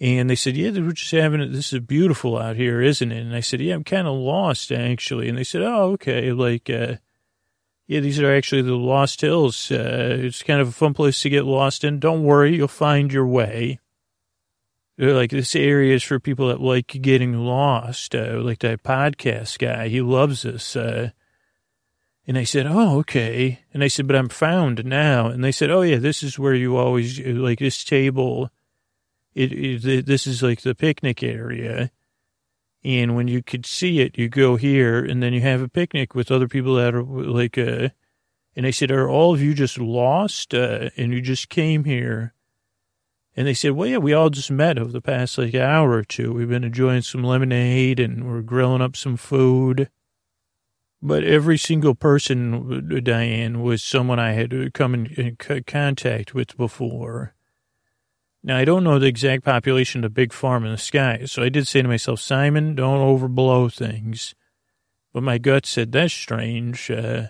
and 0.00 0.28
they 0.28 0.34
said, 0.34 0.56
yeah, 0.56 0.70
we're 0.70 0.92
just 0.92 1.12
having 1.12 1.40
it. 1.40 1.52
This 1.52 1.72
is 1.72 1.78
beautiful 1.78 2.36
out 2.36 2.56
here, 2.56 2.82
isn't 2.82 3.12
it? 3.12 3.20
And 3.20 3.36
I 3.36 3.40
said, 3.40 3.60
yeah, 3.60 3.74
I'm 3.74 3.84
kind 3.84 4.08
of 4.08 4.14
lost 4.16 4.72
actually. 4.72 5.28
And 5.28 5.38
they 5.38 5.44
said, 5.44 5.62
oh, 5.62 5.92
okay. 5.92 6.32
Like, 6.32 6.68
uh, 6.68 6.96
yeah, 7.86 8.00
these 8.00 8.20
are 8.20 8.34
actually 8.34 8.62
the 8.62 8.74
Lost 8.74 9.20
Hills. 9.20 9.70
Uh, 9.70 10.16
it's 10.20 10.42
kind 10.42 10.60
of 10.60 10.68
a 10.68 10.72
fun 10.72 10.94
place 10.94 11.20
to 11.22 11.30
get 11.30 11.44
lost 11.44 11.84
in. 11.84 12.00
Don't 12.00 12.24
worry, 12.24 12.56
you'll 12.56 12.68
find 12.68 13.12
your 13.12 13.26
way. 13.26 13.80
They're 14.96 15.14
like 15.14 15.30
this 15.30 15.54
area 15.54 15.94
is 15.94 16.02
for 16.02 16.20
people 16.20 16.48
that 16.48 16.60
like 16.60 16.86
getting 16.86 17.38
lost. 17.44 18.14
Uh, 18.14 18.40
like 18.40 18.60
that 18.60 18.82
podcast 18.82 19.58
guy, 19.58 19.88
he 19.88 20.00
loves 20.00 20.42
this. 20.42 20.74
Uh, 20.76 21.10
and 22.26 22.38
I 22.38 22.44
said, 22.44 22.66
"Oh, 22.66 22.98
okay." 23.00 23.60
And 23.74 23.82
I 23.82 23.88
said, 23.88 24.06
"But 24.06 24.16
I'm 24.16 24.28
found 24.28 24.84
now." 24.84 25.26
And 25.28 25.42
they 25.42 25.52
said, 25.52 25.70
"Oh 25.70 25.82
yeah, 25.82 25.98
this 25.98 26.22
is 26.22 26.38
where 26.38 26.54
you 26.54 26.76
always 26.76 27.18
like 27.20 27.58
this 27.58 27.84
table. 27.84 28.50
It, 29.34 29.52
it 29.52 30.06
this 30.06 30.26
is 30.26 30.42
like 30.42 30.60
the 30.60 30.74
picnic 30.74 31.22
area." 31.22 31.90
And 32.84 33.14
when 33.14 33.28
you 33.28 33.42
could 33.42 33.64
see 33.64 34.00
it, 34.00 34.18
you 34.18 34.28
go 34.28 34.56
here 34.56 35.04
and 35.04 35.22
then 35.22 35.32
you 35.32 35.40
have 35.40 35.62
a 35.62 35.68
picnic 35.68 36.14
with 36.14 36.30
other 36.30 36.48
people 36.48 36.74
that 36.76 36.94
are 36.94 37.02
like, 37.02 37.56
uh, 37.56 37.90
and 38.56 38.66
they 38.66 38.72
said, 38.72 38.90
are 38.90 39.08
all 39.08 39.32
of 39.32 39.40
you 39.40 39.54
just 39.54 39.78
lost? 39.78 40.52
Uh, 40.52 40.90
and 40.96 41.12
you 41.12 41.20
just 41.20 41.48
came 41.48 41.84
here. 41.84 42.34
And 43.36 43.46
they 43.46 43.54
said, 43.54 43.72
well, 43.72 43.88
yeah, 43.88 43.98
we 43.98 44.12
all 44.12 44.30
just 44.30 44.50
met 44.50 44.78
over 44.78 44.90
the 44.90 45.00
past 45.00 45.38
like 45.38 45.54
hour 45.54 45.92
or 45.92 46.04
two. 46.04 46.32
We've 46.32 46.48
been 46.48 46.64
enjoying 46.64 47.02
some 47.02 47.22
lemonade 47.22 48.00
and 48.00 48.28
we're 48.28 48.42
grilling 48.42 48.82
up 48.82 48.96
some 48.96 49.16
food. 49.16 49.88
But 51.04 51.24
every 51.24 51.58
single 51.58 51.96
person, 51.96 53.02
Diane, 53.02 53.60
was 53.60 53.82
someone 53.82 54.20
I 54.20 54.32
had 54.32 54.72
come 54.72 54.94
in, 54.94 55.06
in 55.06 55.36
contact 55.66 56.32
with 56.32 56.56
before. 56.56 57.34
Now, 58.44 58.56
I 58.56 58.64
don't 58.64 58.84
know 58.84 59.00
the 59.00 59.06
exact 59.06 59.44
population 59.44 60.04
of 60.04 60.14
big 60.14 60.32
farm 60.32 60.64
in 60.64 60.70
the 60.70 60.78
sky, 60.78 61.24
so 61.26 61.42
I 61.42 61.48
did 61.48 61.66
say 61.66 61.82
to 61.82 61.88
myself, 61.88 62.20
Simon, 62.20 62.76
don't 62.76 63.00
overblow 63.00 63.72
things. 63.72 64.34
But 65.12 65.24
my 65.24 65.38
gut 65.38 65.66
said, 65.66 65.90
that's 65.90 66.14
strange. 66.14 66.88
Uh, 66.90 67.28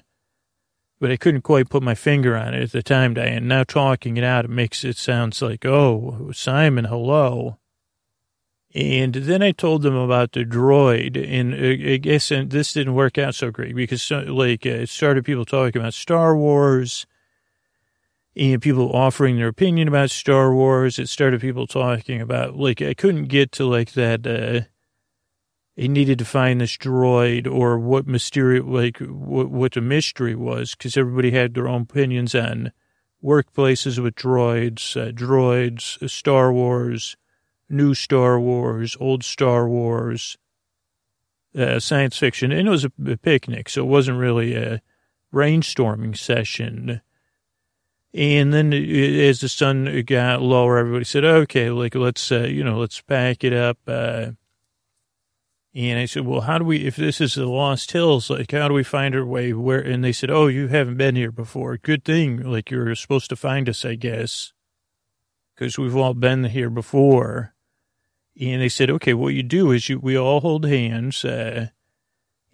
but 1.00 1.10
I 1.10 1.16
couldn't 1.16 1.42
quite 1.42 1.68
put 1.68 1.82
my 1.82 1.94
finger 1.94 2.36
on 2.36 2.54
it 2.54 2.62
at 2.62 2.72
the 2.72 2.82
time, 2.82 3.14
Diane. 3.14 3.48
Now 3.48 3.64
talking 3.64 4.16
it 4.18 4.24
out, 4.24 4.44
it 4.44 4.50
makes 4.50 4.84
it 4.84 4.96
sounds 4.96 5.42
like, 5.42 5.64
oh, 5.64 6.30
Simon, 6.32 6.84
hello. 6.84 7.58
And 8.74 9.14
then 9.14 9.42
I 9.42 9.52
told 9.52 9.82
them 9.82 9.94
about 9.94 10.32
the 10.32 10.44
droid, 10.44 11.16
and 11.22 11.54
I 11.54 11.96
guess 11.98 12.30
this 12.30 12.72
didn't 12.72 12.94
work 12.94 13.18
out 13.18 13.34
so 13.34 13.50
great 13.50 13.74
because, 13.74 14.10
like, 14.10 14.64
uh, 14.64 14.70
it 14.70 14.88
started 14.88 15.26
people 15.26 15.44
talking 15.44 15.80
about 15.80 15.92
Star 15.92 16.34
Wars, 16.34 17.06
and 18.34 18.62
people 18.62 18.92
offering 18.92 19.36
their 19.36 19.48
opinion 19.48 19.88
about 19.88 20.10
Star 20.10 20.54
Wars. 20.54 20.98
It 20.98 21.08
started 21.08 21.40
people 21.40 21.66
talking 21.66 22.20
about 22.20 22.56
like 22.56 22.80
I 22.80 22.94
couldn't 22.94 23.24
get 23.24 23.52
to 23.52 23.66
like 23.66 23.92
that. 23.92 24.26
Uh, 24.26 24.66
he 25.76 25.88
needed 25.88 26.18
to 26.18 26.24
find 26.24 26.60
this 26.60 26.76
droid 26.76 27.50
or 27.50 27.78
what 27.78 28.06
mysterious 28.06 28.64
like 28.66 28.98
what, 28.98 29.50
what 29.50 29.72
the 29.72 29.80
mystery 29.80 30.34
was 30.34 30.74
because 30.74 30.96
everybody 30.96 31.30
had 31.30 31.54
their 31.54 31.68
own 31.68 31.82
opinions 31.82 32.34
on 32.34 32.72
workplaces 33.22 33.98
with 33.98 34.14
droids, 34.14 34.96
uh, 35.00 35.12
droids, 35.12 36.02
uh, 36.02 36.08
Star 36.08 36.52
Wars, 36.52 37.16
new 37.72 37.94
Star 37.94 38.38
Wars, 38.38 38.96
old 39.00 39.24
Star 39.24 39.68
Wars, 39.68 40.36
uh, 41.56 41.80
science 41.80 42.16
fiction, 42.16 42.52
and 42.52 42.68
it 42.68 42.70
was 42.70 42.84
a, 42.84 42.92
a 43.06 43.16
picnic, 43.16 43.68
so 43.68 43.82
it 43.82 43.88
wasn't 43.88 44.18
really 44.18 44.54
a 44.54 44.80
brainstorming 45.32 46.16
session 46.16 47.00
and 48.14 48.52
then 48.52 48.72
as 48.72 49.40
the 49.40 49.48
sun 49.48 50.02
got 50.06 50.42
lower, 50.42 50.76
everybody 50.76 51.04
said, 51.04 51.24
okay, 51.24 51.70
like, 51.70 51.94
let's, 51.94 52.30
uh, 52.30 52.40
you 52.40 52.62
know, 52.62 52.78
let's 52.78 53.00
pack 53.00 53.42
it 53.42 53.54
up. 53.54 53.78
Uh, 53.86 54.32
and 55.74 55.98
I 55.98 56.04
said, 56.04 56.26
well, 56.26 56.42
how 56.42 56.58
do 56.58 56.66
we, 56.66 56.84
if 56.86 56.96
this 56.96 57.22
is 57.22 57.34
the 57.34 57.46
Lost 57.46 57.92
Hills, 57.92 58.28
like, 58.28 58.52
how 58.52 58.68
do 58.68 58.74
we 58.74 58.82
find 58.82 59.14
our 59.14 59.24
way 59.24 59.54
where? 59.54 59.80
And 59.80 60.04
they 60.04 60.12
said, 60.12 60.30
oh, 60.30 60.46
you 60.46 60.68
haven't 60.68 60.98
been 60.98 61.16
here 61.16 61.32
before. 61.32 61.78
Good 61.78 62.04
thing. 62.04 62.42
Like, 62.42 62.70
you're 62.70 62.94
supposed 62.94 63.30
to 63.30 63.36
find 63.36 63.66
us, 63.66 63.82
I 63.82 63.94
guess, 63.94 64.52
because 65.54 65.78
we've 65.78 65.96
all 65.96 66.12
been 66.12 66.44
here 66.44 66.68
before. 66.68 67.51
And 68.40 68.62
they 68.62 68.68
said, 68.68 68.90
okay, 68.90 69.14
what 69.14 69.34
you 69.34 69.42
do 69.42 69.72
is 69.72 69.88
you, 69.88 69.98
we 69.98 70.16
all 70.16 70.40
hold 70.40 70.64
hands, 70.64 71.24
uh, 71.24 71.68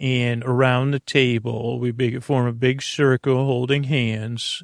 and 0.00 0.44
around 0.44 0.90
the 0.90 1.00
table, 1.00 1.78
we 1.78 1.90
big, 1.90 2.22
form 2.22 2.46
a 2.46 2.52
big 2.52 2.82
circle 2.82 3.44
holding 3.44 3.84
hands 3.84 4.62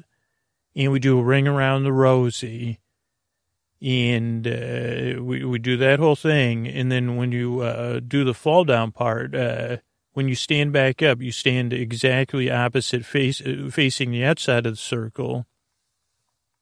and 0.75 0.91
we 0.91 0.99
do 0.99 1.19
a 1.19 1.23
ring 1.23 1.47
around 1.47 1.83
the 1.83 1.93
rosy 1.93 2.79
and 3.81 4.47
uh, 4.47 5.21
we, 5.21 5.43
we 5.43 5.59
do 5.59 5.77
that 5.77 5.99
whole 5.99 6.15
thing. 6.15 6.67
And 6.67 6.91
then 6.91 7.17
when 7.17 7.31
you 7.31 7.59
uh, 7.61 7.99
do 7.99 8.23
the 8.23 8.33
fall 8.33 8.63
down 8.63 8.91
part, 8.91 9.35
uh, 9.35 9.77
when 10.13 10.27
you 10.27 10.35
stand 10.35 10.71
back 10.71 11.03
up, 11.03 11.21
you 11.21 11.31
stand 11.31 11.73
exactly 11.73 12.49
opposite 12.49 13.05
face, 13.05 13.41
uh, 13.41 13.69
facing 13.71 14.11
the 14.11 14.23
outside 14.23 14.65
of 14.65 14.73
the 14.73 14.77
circle. 14.77 15.45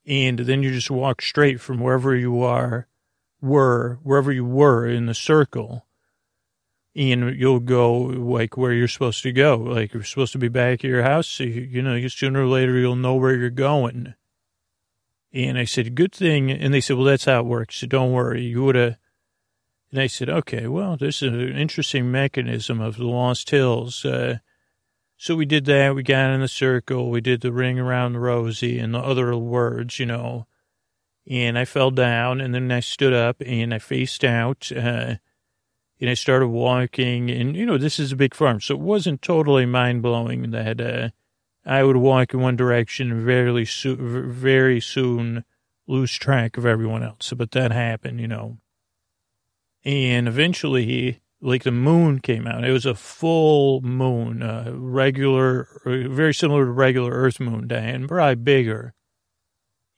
And 0.05 0.39
then 0.39 0.63
you 0.63 0.71
just 0.71 0.91
walk 0.91 1.21
straight 1.21 1.61
from 1.61 1.79
wherever 1.79 2.15
you 2.15 2.41
are, 2.41 2.87
were, 3.43 3.99
wherever 4.01 4.31
you 4.31 4.45
were 4.45 4.87
in 4.87 5.05
the 5.05 5.13
circle 5.13 5.85
and 6.95 7.35
you'll 7.35 7.59
go 7.59 7.93
like 7.93 8.55
where 8.55 8.71
you're 8.71 8.87
supposed 8.87 9.23
to 9.23 9.31
go. 9.31 9.57
Like 9.57 9.93
you're 9.93 10.03
supposed 10.03 10.31
to 10.33 10.37
be 10.37 10.47
back 10.47 10.83
at 10.83 10.89
your 10.89 11.03
house. 11.03 11.27
So 11.27 11.43
you, 11.43 11.61
you 11.61 11.81
know, 11.81 12.07
sooner 12.07 12.43
or 12.43 12.47
later 12.47 12.77
you'll 12.77 12.95
know 12.95 13.15
where 13.15 13.35
you're 13.35 13.49
going. 13.49 14.13
And 15.33 15.57
I 15.57 15.65
said, 15.65 15.95
good 15.95 16.13
thing. 16.13 16.51
And 16.51 16.73
they 16.73 16.81
said, 16.81 16.95
well, 16.95 17.05
that's 17.05 17.25
how 17.25 17.39
it 17.39 17.45
works. 17.45 17.77
So 17.77 17.87
don't 17.87 18.11
worry. 18.11 18.43
You 18.43 18.63
would 18.63 18.75
have. 18.75 18.97
And 19.91 20.01
I 20.01 20.07
said, 20.07 20.29
okay, 20.29 20.67
well, 20.67 20.97
this 20.97 21.21
is 21.21 21.33
an 21.33 21.55
interesting 21.55 22.11
mechanism 22.11 22.81
of 22.81 22.97
the 22.97 23.05
Lost 23.05 23.49
Hills. 23.49 24.05
Uh, 24.05 24.39
so 25.17 25.35
we 25.35 25.45
did 25.45 25.65
that. 25.65 25.95
We 25.95 26.03
got 26.03 26.31
in 26.31 26.41
the 26.41 26.47
circle. 26.47 27.09
We 27.09 27.21
did 27.21 27.41
the 27.41 27.51
ring 27.51 27.79
around 27.79 28.13
the 28.13 28.19
rosy 28.19 28.79
and 28.79 28.93
the 28.93 28.99
other 28.99 29.35
words, 29.35 29.99
you 29.99 30.05
know. 30.05 30.47
And 31.29 31.57
I 31.57 31.65
fell 31.65 31.91
down 31.91 32.41
and 32.41 32.53
then 32.53 32.71
I 32.71 32.81
stood 32.81 33.13
up 33.13 33.41
and 33.45 33.73
I 33.73 33.79
faced 33.79 34.23
out. 34.23 34.71
Uh, 34.75 35.15
and 36.03 36.09
I 36.09 36.15
started 36.15 36.49
walking. 36.49 37.31
And, 37.31 37.55
you 37.55 37.65
know, 37.65 37.77
this 37.77 37.97
is 37.97 38.11
a 38.11 38.17
big 38.17 38.33
farm, 38.33 38.59
so 38.59 38.73
it 38.73 38.81
wasn't 38.81 39.21
totally 39.21 39.65
mind 39.65 40.01
blowing 40.01 40.51
that 40.51 40.81
uh, 40.81 41.09
I 41.65 41.83
would 41.83 41.95
walk 41.95 42.33
in 42.33 42.41
one 42.41 42.57
direction 42.57 43.09
and 43.09 43.23
very, 43.23 43.65
so- 43.65 43.95
very 43.97 44.81
soon 44.81 45.45
lose 45.87 46.13
track 46.13 46.57
of 46.57 46.65
everyone 46.65 47.03
else. 47.03 47.31
But 47.31 47.51
that 47.51 47.71
happened, 47.71 48.19
you 48.19 48.27
know. 48.27 48.57
And 49.85 50.27
eventually, 50.27 51.21
like 51.39 51.63
the 51.63 51.71
moon 51.71 52.19
came 52.19 52.47
out. 52.47 52.65
It 52.65 52.71
was 52.71 52.85
a 52.85 52.95
full 52.95 53.79
moon, 53.81 54.43
uh, 54.43 54.71
regular, 54.75 55.67
very 55.85 56.33
similar 56.33 56.65
to 56.65 56.71
regular 56.71 57.11
Earth 57.11 57.39
moon, 57.39 57.67
day 57.67 57.91
and 57.91 58.07
probably 58.07 58.35
bigger. 58.35 58.93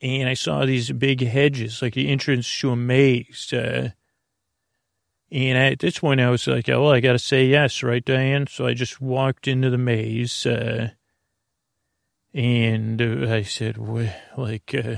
And 0.01 0.27
I 0.29 0.33
saw 0.33 0.65
these 0.65 0.91
big 0.91 1.21
hedges, 1.25 1.81
like 1.81 1.93
the 1.93 2.09
entrance 2.09 2.59
to 2.59 2.71
a 2.71 2.75
maze. 2.75 3.51
Uh, 3.53 3.91
and 5.31 5.57
at 5.57 5.79
this 5.79 5.99
point, 5.99 6.21
I 6.21 6.29
was 6.29 6.47
like, 6.47 6.69
oh, 6.69 6.83
well, 6.83 6.91
I 6.91 6.99
got 6.99 7.13
to 7.13 7.19
say 7.19 7.45
yes, 7.45 7.81
right, 7.81 8.03
Diane? 8.03 8.47
So 8.47 8.67
I 8.67 8.73
just 8.73 9.01
walked 9.01 9.47
into 9.47 9.69
the 9.69 9.77
maze. 9.77 10.45
Uh, 10.45 10.89
and 12.33 13.01
uh, 13.01 13.33
I 13.33 13.43
said, 13.43 13.77
like, 14.37 14.75
uh, 14.75 14.97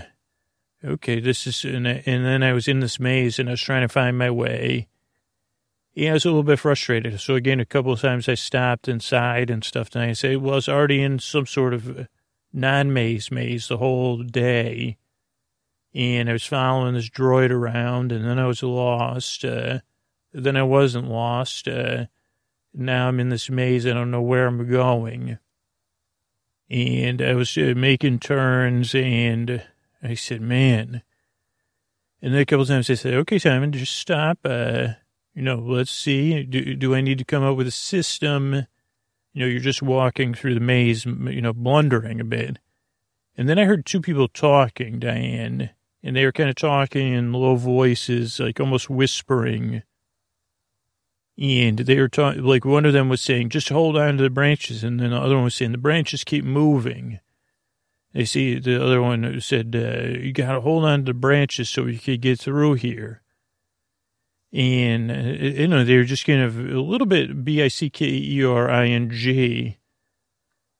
okay, 0.83 1.19
this 1.19 1.47
is, 1.47 1.63
and, 1.63 1.87
and 1.87 2.25
then 2.25 2.43
I 2.43 2.53
was 2.53 2.67
in 2.67 2.79
this 2.79 2.99
maze 2.99 3.39
and 3.39 3.47
I 3.47 3.53
was 3.53 3.61
trying 3.61 3.83
to 3.83 3.87
find 3.87 4.17
my 4.17 4.31
way. 4.31 4.87
Yeah, 5.93 6.11
I 6.11 6.13
was 6.13 6.25
a 6.25 6.29
little 6.29 6.43
bit 6.43 6.59
frustrated. 6.59 7.19
So 7.19 7.35
again, 7.35 7.59
a 7.59 7.65
couple 7.65 7.91
of 7.91 8.01
times 8.01 8.27
I 8.27 8.35
stopped 8.35 8.87
inside 8.87 9.49
and 9.49 9.63
stuff. 9.63 9.95
And 9.95 10.03
I 10.03 10.13
say, 10.13 10.35
well, 10.35 10.53
I 10.53 10.55
was 10.55 10.69
already 10.69 11.01
in 11.01 11.19
some 11.19 11.45
sort 11.45 11.73
of 11.73 12.07
non-maze 12.53 13.31
maze 13.31 13.67
the 13.67 13.77
whole 13.77 14.23
day. 14.23 14.97
And 15.93 16.29
I 16.29 16.33
was 16.33 16.45
following 16.45 16.93
this 16.93 17.09
droid 17.09 17.49
around 17.49 18.11
and 18.11 18.25
then 18.25 18.39
I 18.39 18.45
was 18.45 18.61
lost. 18.63 19.43
Uh, 19.45 19.79
then 20.33 20.55
I 20.55 20.63
wasn't 20.63 21.09
lost. 21.09 21.67
Uh, 21.67 22.05
now 22.73 23.07
I'm 23.07 23.19
in 23.19 23.29
this 23.29 23.49
maze. 23.49 23.87
I 23.87 23.93
don't 23.93 24.11
know 24.11 24.21
where 24.21 24.47
I'm 24.47 24.69
going. 24.69 25.37
And 26.69 27.21
I 27.21 27.33
was 27.33 27.57
uh, 27.57 27.73
making 27.75 28.19
turns, 28.19 28.93
and 28.93 29.63
I 30.03 30.15
said, 30.15 30.41
man. 30.41 31.01
And 32.21 32.33
then 32.33 32.41
a 32.41 32.45
couple 32.45 32.65
times 32.65 32.89
I 32.89 32.95
said, 32.95 33.13
okay, 33.13 33.39
Simon, 33.39 33.71
just 33.71 33.95
stop. 33.95 34.39
Uh, 34.43 34.89
You 35.33 35.43
know, 35.43 35.59
let's 35.59 35.91
see. 35.91 36.43
Do, 36.43 36.73
do 36.75 36.95
I 36.95 37.01
need 37.01 37.19
to 37.19 37.23
come 37.23 37.43
up 37.43 37.55
with 37.57 37.67
a 37.67 37.71
system? 37.71 38.65
You 39.37 39.43
know, 39.43 39.49
you're 39.51 39.59
just 39.59 39.83
walking 39.83 40.33
through 40.33 40.55
the 40.55 40.59
maze, 40.59 41.05
you 41.05 41.41
know, 41.43 41.53
blundering 41.53 42.19
a 42.19 42.23
bit. 42.23 42.57
And 43.37 43.47
then 43.47 43.59
I 43.59 43.65
heard 43.65 43.85
two 43.85 44.01
people 44.01 44.27
talking, 44.27 44.97
Diane, 44.97 45.69
and 46.01 46.15
they 46.15 46.25
were 46.25 46.31
kind 46.31 46.49
of 46.49 46.55
talking 46.55 47.13
in 47.13 47.33
low 47.33 47.55
voices, 47.55 48.39
like 48.39 48.59
almost 48.59 48.89
whispering. 48.89 49.83
And 51.37 51.77
they 51.77 51.99
were 51.99 52.09
talking, 52.09 52.43
like 52.43 52.65
one 52.65 52.83
of 52.83 52.93
them 52.93 53.09
was 53.09 53.21
saying, 53.21 53.49
just 53.49 53.69
hold 53.69 53.95
on 53.95 54.17
to 54.17 54.23
the 54.23 54.31
branches. 54.31 54.83
And 54.83 54.99
then 54.99 55.11
the 55.11 55.17
other 55.17 55.35
one 55.35 55.43
was 55.43 55.53
saying, 55.53 55.71
the 55.71 55.77
branches 55.77 56.23
keep 56.23 56.43
moving. 56.43 57.19
They 58.13 58.25
see 58.25 58.57
the 58.57 58.83
other 58.83 59.03
one 59.03 59.39
said, 59.39 59.75
uh, 59.75 60.17
you 60.17 60.33
got 60.33 60.53
to 60.53 60.61
hold 60.61 60.83
on 60.83 61.01
to 61.01 61.05
the 61.05 61.13
branches 61.13 61.69
so 61.69 61.85
you 61.85 61.99
can 61.99 62.19
get 62.19 62.39
through 62.39 62.73
here. 62.73 63.21
And, 64.53 65.11
you 65.39 65.67
know, 65.67 65.83
they 65.83 65.97
were 65.97 66.05
just 66.05 66.25
kind 66.25 66.41
of 66.41 66.57
a 66.57 66.81
little 66.81 67.07
bit 67.07 67.43
B 67.43 67.61
I 67.61 67.67
C 67.67 67.89
K 67.89 68.05
E 68.05 68.43
R 68.43 68.69
I 68.69 68.87
N 68.87 69.09
G. 69.09 69.77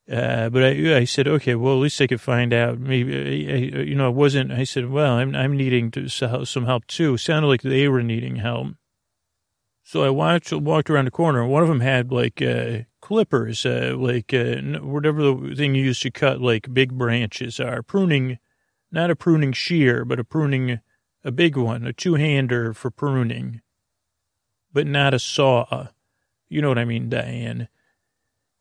Uh, 0.10 0.48
but 0.50 0.64
I, 0.64 0.96
I 0.96 1.04
said, 1.04 1.28
okay, 1.28 1.54
well, 1.54 1.74
at 1.74 1.82
least 1.82 2.00
I 2.00 2.08
could 2.08 2.22
find 2.22 2.54
out. 2.54 2.80
Maybe, 2.80 3.14
I, 3.52 3.82
you 3.82 3.94
know, 3.94 4.06
I 4.06 4.10
wasn't, 4.10 4.54
I 4.54 4.64
said, 4.64 4.90
well, 4.90 5.16
I'm, 5.16 5.36
I'm 5.36 5.58
needing 5.58 5.92
to, 5.92 6.08
some 6.08 6.66
help 6.66 6.88
too. 6.88 7.16
It 7.16 7.20
sounded 7.20 7.50
like 7.50 7.62
they 7.62 7.90
were 7.90 8.04
needing 8.04 8.38
help. 8.38 8.68
So 9.84 10.04
I 10.04 10.10
watched, 10.10 10.54
walked 10.54 10.90
around 10.90 11.06
the 11.06 11.12
corner. 11.12 11.46
One 11.46 11.62
of 11.62 11.70
them 11.70 11.82
had 11.82 12.12
like 12.12 12.42
uh, 12.42 12.80
clippers, 13.02 13.66
uh, 13.66 13.96
like 13.98 14.34
uh, 14.34 14.80
whatever 14.80 15.22
the 15.22 15.56
thing 15.56 15.76
you 15.76 15.84
use 15.84 16.00
to 16.02 16.12
cut 16.12 16.42
like 16.42 16.74
big 16.74 16.94
branches 16.94 17.60
are. 17.60 17.84
Pruning, 17.84 18.38
not 18.92 19.12
a 19.12 19.16
pruning 19.16 19.52
shear, 19.52 20.06
but 20.06 20.20
a 20.20 20.24
pruning, 20.24 20.80
a 21.28 21.32
big 21.32 21.58
one, 21.58 21.86
a 21.86 21.92
two 21.92 22.16
hander 22.16 22.74
for 22.74 22.90
pruning, 22.90 23.62
but 24.72 24.88
not 24.88 25.14
a 25.14 25.20
saw. 25.20 25.88
You 26.48 26.62
know 26.62 26.70
what 26.70 26.80
I 26.80 26.86
mean, 26.86 27.10
Diane? 27.10 27.68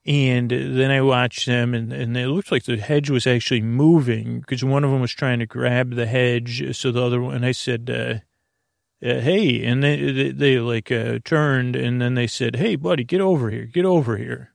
And 0.05 0.51
then 0.51 0.91
I 0.91 1.01
watched 1.01 1.47
them, 1.47 1.75
and, 1.75 1.93
and 1.93 2.17
it 2.17 2.29
looked 2.29 2.51
like 2.51 2.64
the 2.64 2.77
hedge 2.77 3.09
was 3.09 3.27
actually 3.27 3.62
moving 3.62 4.41
because 4.41 4.64
one 4.64 4.83
of 4.83 4.91
them 4.91 5.01
was 5.01 5.12
trying 5.12 5.39
to 5.39 5.47
grab 5.47 5.95
the 5.95 6.07
hedge. 6.07 6.77
So 6.77 6.91
the 6.91 7.03
other 7.03 7.21
one, 7.21 7.37
and 7.37 7.47
I 7.47 7.53
said, 7.53 7.89
uh, 7.89 9.07
uh, 9.07 9.21
hey, 9.21 9.64
and 9.64 9.83
they, 9.83 10.11
they, 10.11 10.31
they 10.33 10.59
like 10.59 10.91
uh, 10.91 11.21
turned 11.25 11.77
and 11.77 12.03
then 12.03 12.14
they 12.14 12.27
said, 12.27 12.57
hey, 12.57 12.77
buddy, 12.77 13.05
get 13.05 13.21
over 13.21 13.51
here, 13.51 13.67
get 13.67 13.85
over 13.85 14.17
here. 14.17 14.53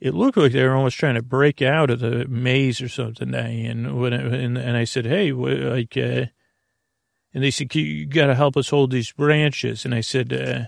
It 0.00 0.14
looked 0.14 0.36
like 0.36 0.50
they 0.50 0.64
were 0.64 0.74
almost 0.74 0.98
trying 0.98 1.14
to 1.14 1.22
break 1.22 1.62
out 1.62 1.90
of 1.90 2.00
the 2.00 2.26
maze 2.26 2.80
or 2.80 2.88
something. 2.88 3.34
And 3.34 4.00
when 4.00 4.12
and, 4.12 4.58
and 4.58 4.76
I 4.76 4.82
said, 4.82 5.06
hey, 5.06 5.30
like, 5.30 5.96
uh, 5.96 6.26
and 7.34 7.42
they 7.42 7.50
said, 7.50 7.74
you 7.74 8.06
got 8.06 8.26
to 8.26 8.34
help 8.34 8.56
us 8.56 8.68
hold 8.68 8.90
these 8.90 9.12
branches. 9.12 9.84
And 9.84 9.94
I 9.94 10.00
said, 10.00 10.32
uh, 10.32 10.64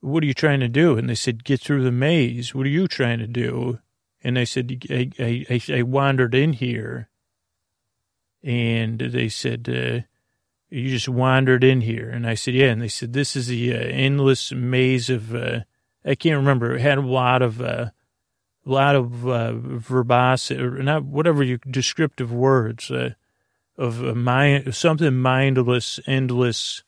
what 0.00 0.22
are 0.22 0.26
you 0.26 0.34
trying 0.34 0.60
to 0.60 0.68
do? 0.68 0.96
And 0.96 1.08
they 1.08 1.14
said, 1.14 1.44
get 1.44 1.60
through 1.60 1.84
the 1.84 1.92
maze. 1.92 2.54
What 2.54 2.66
are 2.66 2.70
you 2.70 2.88
trying 2.88 3.18
to 3.18 3.26
do? 3.26 3.78
And 4.22 4.38
I 4.38 4.44
said, 4.44 4.82
I, 4.90 5.10
I, 5.18 5.60
I 5.72 5.82
wandered 5.82 6.34
in 6.34 6.54
here. 6.54 7.08
And 8.42 8.98
they 8.98 9.28
said, 9.28 9.68
uh, 9.68 10.06
you 10.70 10.88
just 10.88 11.08
wandered 11.08 11.62
in 11.62 11.82
here. 11.82 12.08
And 12.08 12.26
I 12.26 12.34
said, 12.34 12.54
yeah. 12.54 12.68
And 12.68 12.80
they 12.80 12.88
said, 12.88 13.12
this 13.12 13.36
is 13.36 13.48
the 13.48 13.74
uh, 13.74 13.78
endless 13.78 14.52
maze 14.52 15.10
of, 15.10 15.34
uh, 15.34 15.60
I 16.04 16.14
can't 16.14 16.36
remember. 16.36 16.74
It 16.74 16.80
had 16.80 16.98
a 16.98 17.02
lot 17.02 17.42
of, 17.42 17.60
uh, 17.60 17.90
a 18.66 18.70
lot 18.70 18.94
of 18.94 19.26
uh, 19.26 19.52
verbosity, 19.54 20.62
or 20.62 20.82
not 20.82 21.04
whatever 21.04 21.42
you 21.42 21.58
descriptive 21.58 22.32
words 22.32 22.90
uh, 22.90 23.10
of 23.76 24.02
a 24.02 24.14
mind, 24.14 24.74
something 24.74 25.16
mindless, 25.16 26.00
endless 26.06 26.82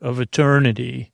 of 0.00 0.20
eternity. 0.20 1.12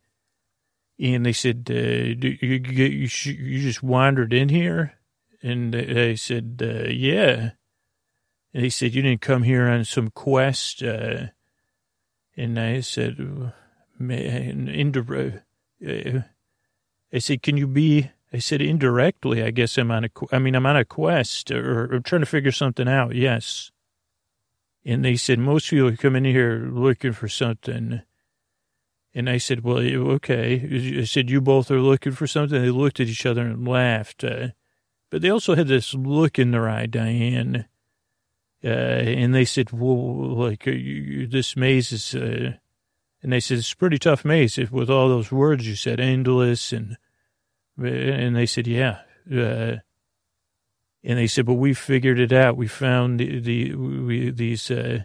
And 0.98 1.26
they 1.26 1.32
said, 1.32 1.66
uh, 1.70 1.74
you, 1.74 2.38
you, 2.40 3.08
you, 3.08 3.60
just 3.60 3.82
wandered 3.82 4.32
in 4.32 4.48
here? 4.48 4.94
And 5.42 5.74
I 5.74 6.14
said, 6.14 6.62
uh, 6.62 6.88
yeah. 6.88 7.50
And 8.54 8.62
he 8.62 8.70
said, 8.70 8.94
you 8.94 9.02
didn't 9.02 9.20
come 9.20 9.42
here 9.42 9.66
on 9.66 9.84
some 9.84 10.10
quest, 10.10 10.82
uh, 10.82 11.26
and 12.36 12.58
I 12.58 12.80
said, 12.80 13.52
indirect. 13.98 15.42
Uh, 15.86 16.20
I 17.12 17.18
said, 17.18 17.42
can 17.42 17.56
you 17.56 17.66
be, 17.66 18.10
I 18.32 18.38
said, 18.38 18.62
indirectly, 18.62 19.42
I 19.42 19.50
guess 19.50 19.76
I'm 19.76 19.90
on 19.90 20.04
a, 20.04 20.08
I 20.32 20.38
mean, 20.38 20.54
I'm 20.54 20.66
on 20.66 20.76
a 20.76 20.84
quest 20.84 21.50
or, 21.50 21.94
or 21.94 22.00
trying 22.00 22.22
to 22.22 22.26
figure 22.26 22.52
something 22.52 22.88
out. 22.88 23.14
Yes. 23.14 23.72
And 24.84 25.04
they 25.04 25.16
said, 25.16 25.38
most 25.38 25.70
people 25.70 25.96
come 25.96 26.16
in 26.16 26.24
here 26.24 26.68
looking 26.70 27.12
for 27.12 27.28
something. 27.28 28.02
And 29.14 29.30
I 29.30 29.38
said, 29.38 29.62
well, 29.62 29.78
okay. 29.78 30.98
I 31.00 31.04
said, 31.04 31.30
you 31.30 31.40
both 31.40 31.70
are 31.70 31.80
looking 31.80 32.12
for 32.12 32.26
something. 32.26 32.60
They 32.60 32.70
looked 32.70 33.00
at 33.00 33.06
each 33.06 33.24
other 33.24 33.42
and 33.42 33.66
laughed. 33.66 34.24
Uh, 34.24 34.48
but 35.10 35.22
they 35.22 35.30
also 35.30 35.54
had 35.54 35.68
this 35.68 35.94
look 35.94 36.38
in 36.38 36.50
their 36.50 36.68
eye, 36.68 36.86
Diane 36.86 37.66
uh, 38.64 38.68
and 38.68 39.34
they 39.34 39.44
said, 39.44 39.70
well, 39.72 40.36
like, 40.36 40.66
uh, 40.66 40.70
you, 40.70 41.26
this 41.26 41.54
maze 41.54 41.92
is, 41.92 42.14
uh, 42.14 42.54
and 43.22 43.32
they 43.32 43.40
said, 43.40 43.58
it's 43.58 43.72
a 43.72 43.76
pretty 43.76 43.98
tough 43.98 44.24
maze 44.24 44.56
with 44.70 44.88
all 44.88 45.08
those 45.08 45.30
words 45.30 45.68
you 45.68 45.76
said, 45.76 46.00
endless, 46.00 46.72
and, 46.72 46.96
and 47.78 48.34
they 48.34 48.46
said, 48.46 48.66
yeah. 48.66 49.00
Uh, 49.30 49.76
and 51.04 51.18
they 51.18 51.26
said, 51.26 51.44
but 51.44 51.54
we 51.54 51.74
figured 51.74 52.18
it 52.18 52.32
out. 52.32 52.56
We 52.56 52.66
found 52.66 53.20
the, 53.20 53.38
the 53.38 53.74
we, 53.74 54.30
these, 54.30 54.70
uh, 54.70 55.00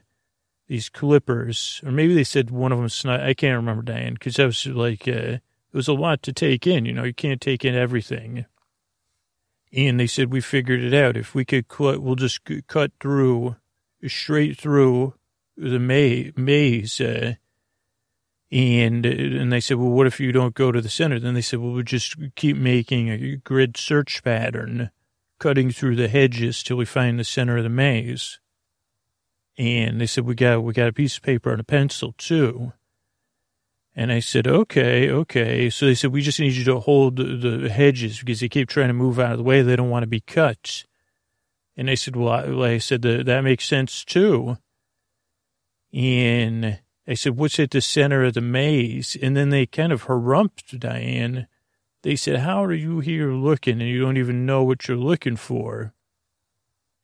these 0.68 0.88
clippers, 0.88 1.82
or 1.86 1.92
maybe 1.92 2.14
they 2.14 2.24
said 2.24 2.52
one 2.52 2.72
of 2.72 2.78
them, 2.78 2.88
snot, 2.88 3.20
I 3.20 3.34
can't 3.34 3.58
remember, 3.58 3.84
Diane, 3.84 4.14
because 4.14 4.36
that 4.36 4.46
was 4.46 4.66
like, 4.66 5.08
uh, 5.08 5.12
it 5.12 5.42
was 5.74 5.88
a 5.90 5.94
lot 5.94 6.24
to 6.24 6.34
take 6.34 6.66
in. 6.66 6.86
You 6.86 6.94
know, 6.94 7.04
you 7.04 7.14
can't 7.14 7.42
take 7.42 7.66
in 7.66 7.76
everything. 7.76 8.46
And 9.74 10.00
they 10.00 10.08
said, 10.08 10.32
we 10.32 10.42
figured 10.42 10.82
it 10.82 10.94
out. 10.94 11.18
If 11.18 11.36
we 11.36 11.44
could 11.46 11.68
cut, 11.68 12.02
we'll 12.02 12.16
just 12.16 12.42
cut 12.68 12.92
through, 13.00 13.58
straight 14.08 14.58
through 14.58 15.16
the 15.58 15.80
maze. 15.80 17.02
Uh, 17.02 17.36
and, 18.52 19.06
and 19.06 19.52
they 19.52 19.60
said, 19.60 19.78
well, 19.78 19.90
what 19.90 20.08
if 20.08 20.20
you 20.20 20.32
don't 20.32 20.56
go 20.56 20.72
to 20.72 20.82
the 20.82 20.90
center? 20.90 21.20
Then 21.20 21.34
they 21.34 21.42
said, 21.42 21.60
well, 21.60 21.72
we'll 21.72 21.84
just 21.84 22.16
keep 22.36 22.58
making 22.58 23.10
a 23.10 23.36
grid 23.36 23.78
search 23.78 24.24
pattern, 24.24 24.90
cutting 25.40 25.72
through 25.72 25.96
the 25.96 26.08
hedges 26.08 26.62
till 26.62 26.78
we 26.78 26.86
find 26.86 27.18
the 27.18 27.24
center 27.24 27.58
of 27.58 27.64
the 27.64 27.70
maze. 27.70 28.40
And 29.58 30.00
they 30.00 30.06
said, 30.06 30.26
we 30.26 30.36
got, 30.36 30.64
we 30.64 30.74
got 30.74 30.88
a 30.88 30.94
piece 30.94 31.18
of 31.18 31.24
paper 31.24 31.52
and 31.52 31.60
a 31.60 31.66
pencil 31.66 32.14
too. 32.18 32.74
And 33.96 34.12
I 34.12 34.20
said, 34.20 34.48
okay, 34.48 35.10
okay. 35.10 35.70
So 35.70 35.86
they 35.86 35.96
said, 35.96 36.14
we 36.14 36.22
just 36.22 36.40
need 36.40 36.54
you 36.54 36.64
to 36.66 36.80
hold 36.80 37.18
the, 37.18 37.70
hedges 37.70 38.20
because 38.20 38.40
they 38.40 38.48
keep 38.48 38.70
trying 38.70 38.88
to 38.88 38.94
move 38.94 39.20
out 39.20 39.34
of 39.34 39.38
the 39.38 39.44
way. 39.44 39.62
They 39.62 39.76
don't 39.76 39.90
want 39.90 40.04
to 40.04 40.08
be 40.08 40.22
cut. 40.22 40.86
And 41.76 41.90
I 41.90 41.96
said, 41.96 42.16
well, 42.16 42.64
I, 42.64 42.74
I 42.74 42.78
said, 42.78 43.02
that, 43.02 43.26
that 43.26 43.42
makes 43.42 43.66
sense 43.66 44.06
too. 44.06 44.58
And 45.92 46.80
I 47.06 47.16
said, 47.16 47.36
what's 47.36 47.60
at 47.60 47.72
the 47.72 47.82
center 47.82 48.24
of 48.24 48.36
the 48.36 48.42
maze? 48.42 49.18
And 49.22 49.36
then 49.36 49.50
they 49.50 49.66
kind 49.66 49.92
of 49.92 50.06
harumphed 50.06 50.80
Diane. 50.80 51.48
They 52.02 52.16
said, 52.16 52.40
how 52.40 52.64
are 52.64 52.74
you 52.74 53.00
here 53.00 53.34
looking 53.34 53.82
and 53.82 53.90
you 53.90 54.02
don't 54.02 54.18
even 54.18 54.46
know 54.46 54.64
what 54.64 54.88
you're 54.88 54.98
looking 54.98 55.36
for? 55.36 55.94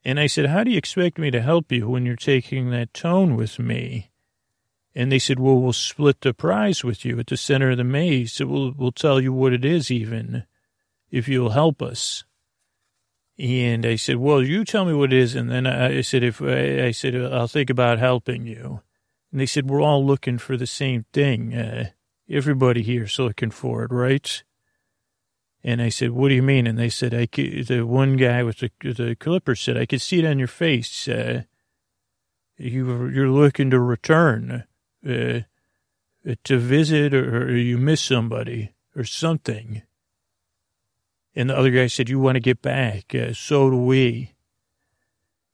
And 0.04 0.20
I 0.20 0.28
said, 0.28 0.46
how 0.46 0.64
do 0.64 0.72
you 0.72 0.78
expect 0.78 1.18
me 1.18 1.32
to 1.32 1.41
help 1.41 1.72
you 1.72 1.89
when 1.89 2.06
you're 2.06 2.16
taking 2.16 2.70
that 2.70 2.93
tone 2.93 3.36
with 3.36 3.60
me? 3.60 4.12
And 4.93 5.12
they 5.12 5.20
said, 5.20 5.39
well, 5.39 5.60
we'll 5.60 5.74
split 5.74 6.22
the 6.22 6.34
prize 6.34 6.84
with 6.84 7.04
you 7.04 7.20
at 7.20 7.28
the 7.28 7.36
center 7.36 7.72
of 7.72 7.78
the 7.78 7.84
maze. 7.84 8.39
We'll, 8.39 8.72
we'll 8.72 8.93
tell 8.93 9.20
you 9.20 9.34
what 9.34 9.52
it 9.52 9.66
is 9.66 9.91
even 9.91 10.46
if 11.12 11.28
you'll 11.28 11.50
help 11.50 11.82
us. 11.82 12.24
And 13.38 13.86
I 13.86 13.98
said, 13.98 14.18
well, 14.18 14.41
you 14.41 14.64
tell 14.64 14.86
me 14.86 14.93
what 14.93 15.12
it 15.12 15.20
is. 15.20 15.36
And 15.36 15.50
then 15.50 15.68
I, 15.68 16.00
said, 16.02 16.24
if 16.24 16.41
I, 16.41 16.86
I, 16.86 16.91
said, 16.91 17.16
I'll 17.16 17.50
think 17.50 17.70
about 17.70 18.00
helping 18.00 18.48
you. 18.48 18.82
And 19.32 19.41
they 19.41 19.46
said, 19.46 19.70
we're 19.70 19.82
all 19.82 20.06
looking 20.06 20.38
for 20.38 20.56
the 20.56 20.68
same 20.68 21.06
thing. 21.12 21.54
Uh, 21.54 21.89
everybody 22.30 22.82
here's 22.82 23.20
looking 23.20 23.52
for 23.52 23.84
it, 23.84 23.91
right? 23.91 24.43
And 25.68 25.82
I 25.82 25.89
said, 25.89 26.11
what 26.11 26.30
do 26.30 26.36
you 26.36 26.43
mean? 26.43 26.68
And 26.68 26.78
they 26.78 26.89
said, 26.89 27.16
I 27.16 27.26
could, 27.26 27.66
the 27.66 27.88
one 27.88 28.18
guy 28.18 28.43
with 28.43 28.59
the, 28.59 28.70
the 28.84 29.16
clipper 29.16 29.55
said, 29.55 29.78
I 29.78 29.88
could 29.88 29.99
see 29.99 30.20
it 30.20 30.26
on 30.26 30.38
your 30.38 30.47
face. 30.47 31.07
Uh, 31.07 31.41
you, 32.55 33.07
you're 33.07 33.32
looking 33.32 33.72
to 33.72 33.80
return 33.80 34.66
uh, 35.03 35.39
to 36.43 36.57
visit 36.59 37.16
or, 37.16 37.47
or 37.47 37.55
you 37.55 37.80
miss 37.80 37.99
somebody 37.99 38.74
or 38.95 39.03
something. 39.05 39.82
And 41.36 41.49
the 41.49 41.57
other 41.57 41.72
guy 41.72 41.88
said, 41.88 42.09
you 42.09 42.20
want 42.20 42.36
to 42.36 42.41
get 42.41 42.61
back. 42.61 43.16
Uh, 43.16 43.34
so 43.34 43.72
do 43.72 43.78
we. 43.78 44.36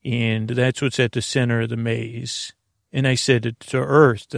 And 0.03 0.49
that's 0.49 0.81
what's 0.81 0.99
at 0.99 1.13
the 1.13 1.21
center 1.21 1.61
of 1.61 1.69
the 1.69 1.77
maze. 1.77 2.51
And 2.91 3.07
I 3.07 3.15
said, 3.15 3.55
to 3.61 3.77
Earth. 3.77 4.35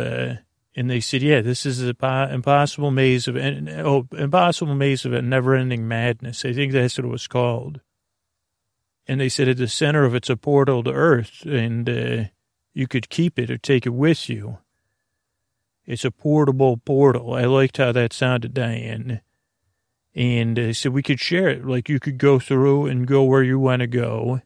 And 0.76 0.89
they 0.89 0.99
said, 0.99 1.21
yeah, 1.21 1.41
this 1.41 1.65
is 1.65 1.82
an 1.82 1.95
impossible 2.01 2.89
maze 2.89 3.28
of, 3.28 3.38
oh, 3.38 4.07
impossible 4.11 4.74
maze 4.74 5.05
of 5.05 5.13
a 5.13 5.21
never 5.21 5.55
ending 5.55 5.88
madness. 5.88 6.45
I 6.45 6.53
think 6.53 6.71
that's 6.71 6.97
what 6.97 7.05
it 7.05 7.09
was 7.09 7.28
called. 7.28 7.80
And 9.07 9.21
they 9.21 9.30
said 9.30 9.47
at 9.47 9.57
the 9.57 9.67
center 9.67 10.03
of 10.03 10.15
it's 10.15 10.30
a 10.32 10.38
portal 10.38 10.84
to 10.84 10.91
Earth 10.91 11.43
and, 11.45 11.88
uh, 11.88 12.24
you 12.74 12.88
could 12.88 13.09
keep 13.09 13.38
it 13.38 13.51
or 13.51 13.57
take 13.57 13.86
it 13.86 13.93
with 13.93 14.30
you. 14.30 14.57
It's 15.86 16.05
a 16.05 16.11
portable 16.11 16.78
portal. 16.78 17.34
I 17.34 17.43
liked 17.43 17.78
how 17.78 17.91
that 17.91 18.13
sounded, 18.13 18.53
Diane. 18.53 19.21
And 20.15 20.57
I 20.57 20.71
said, 20.71 20.93
we 20.93 21.03
could 21.03 21.19
share 21.19 21.49
it. 21.49 21.65
Like 21.65 21.89
you 21.89 21.99
could 21.99 22.17
go 22.17 22.39
through 22.39 22.88
and 22.88 23.05
go 23.05 23.24
where 23.24 23.43
you 23.43 23.59
want 23.59 23.82
to 23.82 23.88
go. 23.88 24.41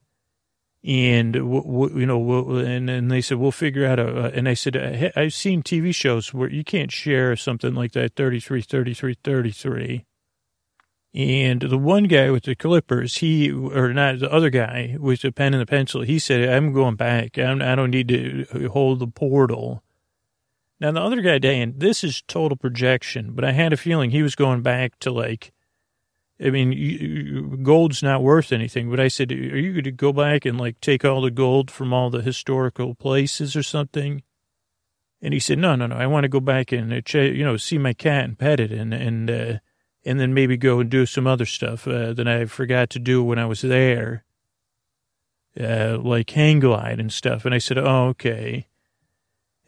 And, 0.88 1.36
you 1.36 2.06
know, 2.06 2.56
and, 2.56 2.90
and 2.90 3.12
they 3.12 3.20
said, 3.20 3.40
we'll 3.40 3.52
figure 3.52 3.86
out 3.86 4.00
a, 4.00 4.32
and 4.34 4.48
I 4.48 4.54
said, 4.54 4.78
uh, 4.78 5.20
I've 5.20 5.34
seen 5.34 5.62
TV 5.62 5.94
shows 5.94 6.34
where 6.34 6.50
you 6.50 6.64
can't 6.64 6.94
share 6.94 7.36
something 7.36 7.76
like 7.76 7.92
that, 7.92 8.16
33, 8.16 8.62
33, 8.62 9.18
33. 9.22 10.06
And 11.14 11.62
the 11.62 11.78
one 11.78 12.06
guy 12.06 12.30
with 12.30 12.44
the 12.44 12.56
clippers, 12.56 13.18
he, 13.18 13.52
or 13.52 13.92
not 13.94 14.20
the 14.20 14.32
other 14.32 14.50
guy 14.50 14.96
with 14.98 15.24
the 15.24 15.34
pen 15.34 15.54
and 15.54 15.62
the 15.62 15.66
pencil, 15.66 16.04
he 16.04 16.20
said, 16.20 16.48
I'm 16.48 16.72
going 16.72 16.96
back. 16.96 17.38
I'm, 17.38 17.62
I 17.62 17.76
don't 17.76 17.92
need 17.92 18.08
to 18.08 18.70
hold 18.72 19.00
the 19.00 19.08
portal. 19.08 19.84
Now, 20.80 20.94
the 20.94 21.02
other 21.02 21.22
guy, 21.22 21.38
Diane, 21.38 21.74
this 21.76 22.02
is 22.02 22.24
total 22.30 22.56
projection, 22.56 23.34
but 23.34 23.44
I 23.44 23.52
had 23.52 23.74
a 23.74 23.78
feeling 23.78 24.12
he 24.12 24.24
was 24.24 24.36
going 24.36 24.62
back 24.62 25.00
to 25.00 25.12
like, 25.12 25.52
I 26.40 26.52
mean, 26.52 26.72
you, 26.72 27.58
gold's 27.64 28.04
not 28.04 28.22
worth 28.22 28.52
anything, 28.52 28.90
but 28.92 29.00
I 29.00 29.08
said, 29.08 29.32
are 29.32 29.36
you 29.36 29.72
going 29.72 29.84
to 29.86 29.92
go 29.92 30.14
back 30.14 30.46
and 30.46 30.60
like 30.60 30.80
take 30.82 31.04
all 31.04 31.22
the 31.22 31.32
gold 31.32 31.72
from 31.72 31.94
all 31.94 32.10
the 32.10 32.22
historical 32.22 32.94
places 32.94 33.56
or 33.56 33.64
something? 33.64 34.22
And 35.20 35.34
he 35.34 35.40
said, 35.40 35.58
no, 35.58 35.76
no, 35.76 35.88
no, 35.88 35.96
I 35.96 36.06
want 36.06 36.26
to 36.26 36.30
go 36.30 36.40
back 36.40 36.72
and, 36.72 36.94
uh, 36.94 37.18
you 37.18 37.44
know, 37.44 37.58
see 37.58 37.80
my 37.80 37.94
cat 37.94 38.26
and 38.26 38.38
pet 38.38 38.60
it 38.60 38.72
and, 38.72 38.94
and, 38.94 39.30
uh, 39.32 39.54
and 40.06 40.20
then 40.20 40.34
maybe 40.34 40.58
go 40.58 40.80
and 40.80 40.92
do 40.92 41.08
some 41.08 41.26
other 41.26 41.46
stuff 41.46 41.88
uh, 41.88 42.14
that 42.14 42.28
I 42.28 42.46
forgot 42.46 42.92
to 42.92 43.00
do 43.00 43.24
when 43.24 43.40
I 43.40 43.46
was 43.46 43.62
there, 43.62 44.24
uh, 45.60 45.98
like 45.98 46.30
hang 46.30 46.60
glide 46.60 47.00
and 47.00 47.12
stuff. 47.12 47.46
And 47.46 47.56
I 47.56 47.58
said, 47.58 47.80
oh, 47.80 48.10
okay. 48.10 48.68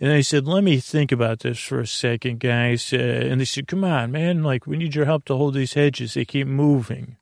And 0.01 0.13
I 0.13 0.21
said, 0.21 0.47
let 0.47 0.63
me 0.63 0.79
think 0.79 1.11
about 1.11 1.39
this 1.39 1.59
for 1.59 1.81
a 1.81 1.87
second, 1.87 2.39
guys. 2.39 2.93
Uh, 2.93 2.97
and 2.97 3.41
they 3.41 3.45
said, 3.45 3.67
come 3.67 3.83
on, 3.83 4.11
man, 4.11 4.43
like, 4.43 4.65
we 4.65 4.77
need 4.77 4.95
your 4.95 5.05
help 5.05 5.25
to 5.25 5.35
hold 5.35 5.55
these 5.55 5.73
hedges. 5.73 6.13
They 6.13 6.23
keep 6.23 6.47
moving. 6.47 7.17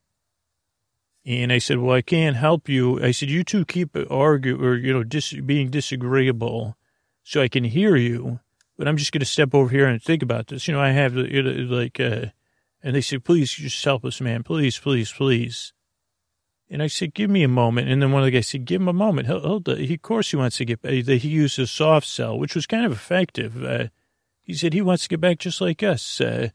And 1.25 1.51
I 1.51 1.57
said, 1.57 1.79
well, 1.79 1.95
I 1.95 2.03
can't 2.03 2.37
help 2.37 2.69
you. 2.69 3.03
I 3.03 3.11
said, 3.11 3.29
you 3.29 3.43
two 3.43 3.65
keep 3.65 3.97
arguing 4.09 4.63
or, 4.63 4.75
you 4.75 4.93
know, 4.93 5.03
dis- 5.03 5.33
being 5.33 5.69
disagreeable 5.69 6.77
so 7.23 7.41
I 7.41 7.47
can 7.47 7.63
hear 7.63 7.95
you. 7.95 8.39
But 8.77 8.87
I'm 8.87 8.97
just 8.97 9.11
going 9.11 9.21
to 9.21 9.25
step 9.25 9.55
over 9.55 9.69
here 9.69 9.87
and 9.87 10.01
think 10.01 10.21
about 10.21 10.47
this. 10.47 10.67
You 10.67 10.75
know, 10.75 10.79
I 10.79 10.91
have, 10.91 11.15
like, 11.15 11.99
uh, 11.99 12.27
and 12.83 12.95
they 12.95 13.01
said, 13.01 13.25
please 13.25 13.51
just 13.51 13.83
help 13.83 14.05
us, 14.05 14.21
man. 14.21 14.43
Please, 14.43 14.77
please, 14.77 15.11
please. 15.11 15.73
And 16.69 16.83
I 16.83 16.87
said, 16.87 17.13
give 17.13 17.29
me 17.29 17.43
a 17.43 17.47
moment. 17.47 17.87
And 17.87 18.01
then 18.01 18.11
one 18.11 18.23
of 18.23 18.25
the 18.25 18.31
guys 18.31 18.47
said, 18.47 18.65
give 18.65 18.81
him 18.81 18.89
a 18.89 18.93
moment. 18.93 19.27
He'll, 19.27 19.61
he'll, 19.63 19.75
he, 19.75 19.93
of 19.93 20.01
course 20.01 20.31
he 20.31 20.35
wants 20.35 20.57
to 20.57 20.65
get 20.65 20.81
back. 20.81 20.91
He 20.91 21.29
used 21.29 21.57
a 21.59 21.67
soft 21.67 22.07
sell, 22.07 22.37
which 22.37 22.55
was 22.55 22.65
kind 22.65 22.85
of 22.85 22.91
effective. 22.91 23.63
Uh, 23.63 23.85
he 24.43 24.53
said 24.53 24.73
he 24.73 24.81
wants 24.81 25.03
to 25.03 25.09
get 25.09 25.21
back 25.21 25.39
just 25.39 25.61
like 25.61 25.81
us. 25.81 26.19
Uh, 26.19 26.49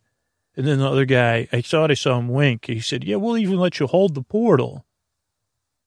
and 0.55 0.67
then 0.67 0.79
the 0.79 0.89
other 0.89 1.07
guy, 1.07 1.49
I 1.51 1.63
thought 1.63 1.91
I 1.91 1.95
saw 1.95 2.19
him 2.19 2.29
wink. 2.29 2.67
He 2.67 2.81
said, 2.81 3.05
yeah, 3.05 3.17
we'll 3.17 3.39
even 3.39 3.59
let 3.59 3.81
you 3.81 3.87
hold 3.87 4.15
the 4.15 4.23
portal. 4.23 4.85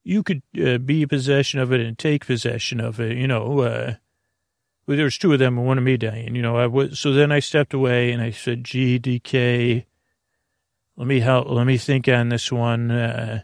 You 0.03 0.23
could 0.23 0.41
uh, 0.59 0.79
be 0.79 1.03
in 1.03 1.07
possession 1.07 1.59
of 1.59 1.71
it 1.71 1.81
and 1.81 1.97
take 1.97 2.25
possession 2.25 2.79
of 2.79 2.99
it, 2.99 3.17
you 3.17 3.27
know. 3.27 3.59
Uh, 3.59 3.95
well, 4.87 4.97
there 4.97 5.05
was 5.05 5.19
two 5.19 5.33
of 5.33 5.39
them 5.39 5.57
and 5.57 5.67
one 5.67 5.77
of 5.77 5.83
me 5.83 5.97
Diane, 5.97 6.33
you 6.33 6.41
know. 6.41 6.57
I 6.57 6.65
was, 6.65 6.99
so 6.99 7.13
then 7.13 7.31
I 7.31 7.39
stepped 7.39 7.75
away 7.75 8.11
and 8.11 8.23
I 8.23 8.31
said, 8.31 8.63
G, 8.63 8.99
DK, 8.99 9.85
let 10.97 11.07
me 11.07 11.19
help, 11.19 11.47
let 11.49 11.67
me 11.67 11.77
think 11.77 12.07
on 12.07 12.29
this 12.29 12.51
one. 12.51 13.43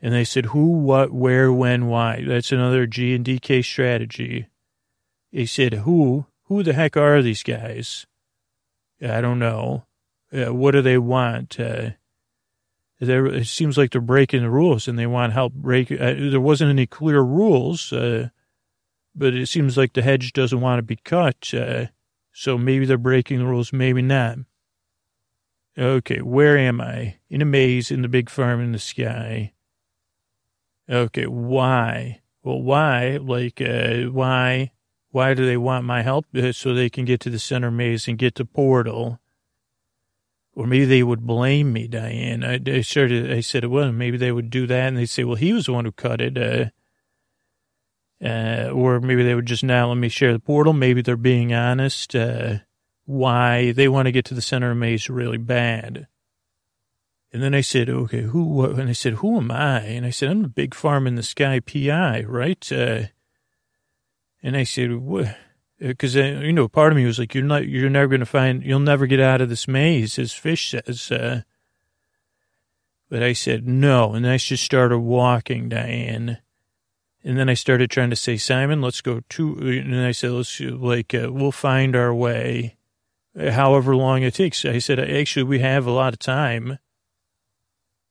And 0.00 0.14
they 0.14 0.24
said, 0.24 0.46
who, 0.46 0.70
what, 0.78 1.10
where, 1.12 1.52
when, 1.52 1.88
why. 1.88 2.24
That's 2.26 2.52
another 2.52 2.86
G 2.86 3.14
and 3.14 3.24
DK 3.24 3.64
strategy. 3.64 4.46
They 5.32 5.46
said, 5.46 5.74
who, 5.74 6.26
who 6.44 6.62
the 6.62 6.72
heck 6.72 6.96
are 6.96 7.20
these 7.20 7.42
guys? 7.42 8.06
I 9.02 9.20
don't 9.20 9.38
know. 9.38 9.84
Uh, 10.32 10.54
what 10.54 10.72
do 10.72 10.82
they 10.82 10.98
want? 10.98 11.58
Uh, 11.58 11.90
it 13.00 13.46
seems 13.46 13.78
like 13.78 13.92
they're 13.92 14.00
breaking 14.00 14.42
the 14.42 14.50
rules 14.50 14.88
and 14.88 14.98
they 14.98 15.06
want 15.06 15.32
help 15.32 15.52
break. 15.52 15.90
Uh, 15.90 16.14
there 16.16 16.40
wasn't 16.40 16.70
any 16.70 16.86
clear 16.86 17.20
rules, 17.20 17.92
uh, 17.92 18.28
but 19.14 19.34
it 19.34 19.46
seems 19.46 19.76
like 19.76 19.92
the 19.92 20.02
hedge 20.02 20.32
doesn't 20.32 20.60
want 20.60 20.78
to 20.78 20.82
be 20.82 20.96
cut. 20.96 21.52
Uh, 21.54 21.86
so 22.32 22.58
maybe 22.58 22.86
they're 22.86 22.98
breaking 22.98 23.38
the 23.38 23.46
rules, 23.46 23.72
maybe 23.72 24.02
not. 24.02 24.38
Okay, 25.76 26.20
where 26.20 26.58
am 26.58 26.80
I? 26.80 27.18
In 27.30 27.40
a 27.40 27.44
maze 27.44 27.90
in 27.90 28.02
the 28.02 28.08
big 28.08 28.28
farm 28.28 28.60
in 28.60 28.72
the 28.72 28.78
sky. 28.80 29.52
Okay, 30.90 31.26
why? 31.26 32.20
Well, 32.42 32.62
why? 32.62 33.18
Like, 33.20 33.60
uh, 33.60 34.04
why? 34.04 34.72
Why 35.10 35.34
do 35.34 35.44
they 35.44 35.56
want 35.56 35.84
my 35.84 36.02
help? 36.02 36.26
Uh, 36.34 36.52
so 36.52 36.74
they 36.74 36.88
can 36.90 37.04
get 37.04 37.20
to 37.20 37.30
the 37.30 37.38
center 37.38 37.70
maze 37.70 38.08
and 38.08 38.18
get 38.18 38.34
to 38.36 38.44
portal. 38.44 39.20
Or 40.54 40.66
maybe 40.66 40.86
they 40.86 41.02
would 41.02 41.26
blame 41.26 41.72
me, 41.72 41.88
Diane. 41.88 42.42
I, 42.42 42.60
I 42.66 42.80
started, 42.80 43.32
I 43.32 43.40
said, 43.40 43.64
well, 43.66 43.92
maybe 43.92 44.16
they 44.16 44.32
would 44.32 44.50
do 44.50 44.66
that. 44.66 44.88
And 44.88 44.96
they'd 44.96 45.06
say, 45.06 45.24
well, 45.24 45.36
he 45.36 45.52
was 45.52 45.66
the 45.66 45.72
one 45.72 45.84
who 45.84 45.92
cut 45.92 46.20
it. 46.20 46.36
Uh, 46.36 46.66
uh, 48.24 48.70
or 48.70 49.00
maybe 49.00 49.22
they 49.22 49.34
would 49.34 49.46
just 49.46 49.62
now 49.62 49.88
let 49.88 49.98
me 49.98 50.08
share 50.08 50.32
the 50.32 50.40
portal. 50.40 50.72
Maybe 50.72 51.02
they're 51.02 51.16
being 51.16 51.54
honest. 51.54 52.16
Uh, 52.16 52.58
why 53.04 53.72
they 53.72 53.88
want 53.88 54.06
to 54.06 54.12
get 54.12 54.26
to 54.26 54.34
the 54.34 54.42
center 54.42 54.72
of 54.72 54.76
maze 54.76 55.08
really 55.08 55.38
bad. 55.38 56.08
And 57.32 57.42
then 57.42 57.54
I 57.54 57.60
said, 57.60 57.90
okay, 57.90 58.22
who? 58.22 58.64
And 58.64 58.88
I 58.88 58.92
said, 58.92 59.14
who 59.14 59.36
am 59.36 59.50
I? 59.50 59.80
And 59.80 60.06
I 60.06 60.10
said, 60.10 60.30
I'm 60.30 60.44
a 60.44 60.48
big 60.48 60.74
farm 60.74 61.06
in 61.06 61.14
the 61.14 61.22
sky 61.22 61.60
PI, 61.60 62.22
right? 62.22 62.72
Uh, 62.72 63.02
and 64.42 64.56
I 64.56 64.64
said, 64.64 64.94
what? 64.96 65.36
Because, 65.78 66.16
uh, 66.16 66.40
you 66.42 66.52
know, 66.52 66.68
part 66.68 66.92
of 66.92 66.96
me 66.96 67.04
was 67.04 67.18
like, 67.18 67.34
you're 67.34 67.44
not, 67.44 67.68
you're 67.68 67.90
never 67.90 68.08
going 68.08 68.20
to 68.20 68.26
find, 68.26 68.64
you'll 68.64 68.80
never 68.80 69.06
get 69.06 69.20
out 69.20 69.40
of 69.40 69.48
this 69.48 69.68
maze, 69.68 70.18
as 70.18 70.32
Fish 70.32 70.70
says. 70.70 71.10
Uh, 71.10 71.42
but 73.10 73.22
I 73.22 73.32
said, 73.34 73.68
no. 73.68 74.14
And 74.14 74.26
I 74.26 74.38
just 74.38 74.64
started 74.64 74.98
walking, 74.98 75.68
Diane. 75.68 76.38
And 77.22 77.38
then 77.38 77.48
I 77.48 77.54
started 77.54 77.90
trying 77.90 78.10
to 78.10 78.16
say, 78.16 78.36
Simon, 78.38 78.80
let's 78.80 79.02
go 79.02 79.20
to, 79.28 79.58
and 79.58 79.94
I 79.94 80.12
said, 80.12 80.30
let's, 80.30 80.58
like, 80.60 81.14
uh, 81.14 81.28
we'll 81.30 81.52
find 81.52 81.94
our 81.94 82.14
way, 82.14 82.76
however 83.36 83.94
long 83.94 84.22
it 84.22 84.34
takes. 84.34 84.64
I 84.64 84.78
said, 84.78 84.98
actually, 84.98 85.42
we 85.42 85.58
have 85.58 85.86
a 85.86 85.90
lot 85.90 86.12
of 86.14 86.18
time. 86.18 86.78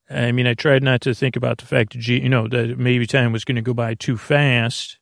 I 0.09 0.31
mean, 0.31 0.47
I 0.47 0.53
tried 0.53 0.83
not 0.83 1.01
to 1.01 1.13
think 1.13 1.35
about 1.35 1.57
the 1.57 1.65
fact 1.65 1.93
that, 1.93 2.07
you 2.07 2.29
know, 2.29 2.47
that 2.47 2.77
maybe 2.77 3.05
time 3.05 3.33
was 3.33 3.43
going 3.43 3.57
to 3.57 3.61
go 3.61 3.73
by 3.73 3.93
too 3.93 4.17
fast. 4.17 4.99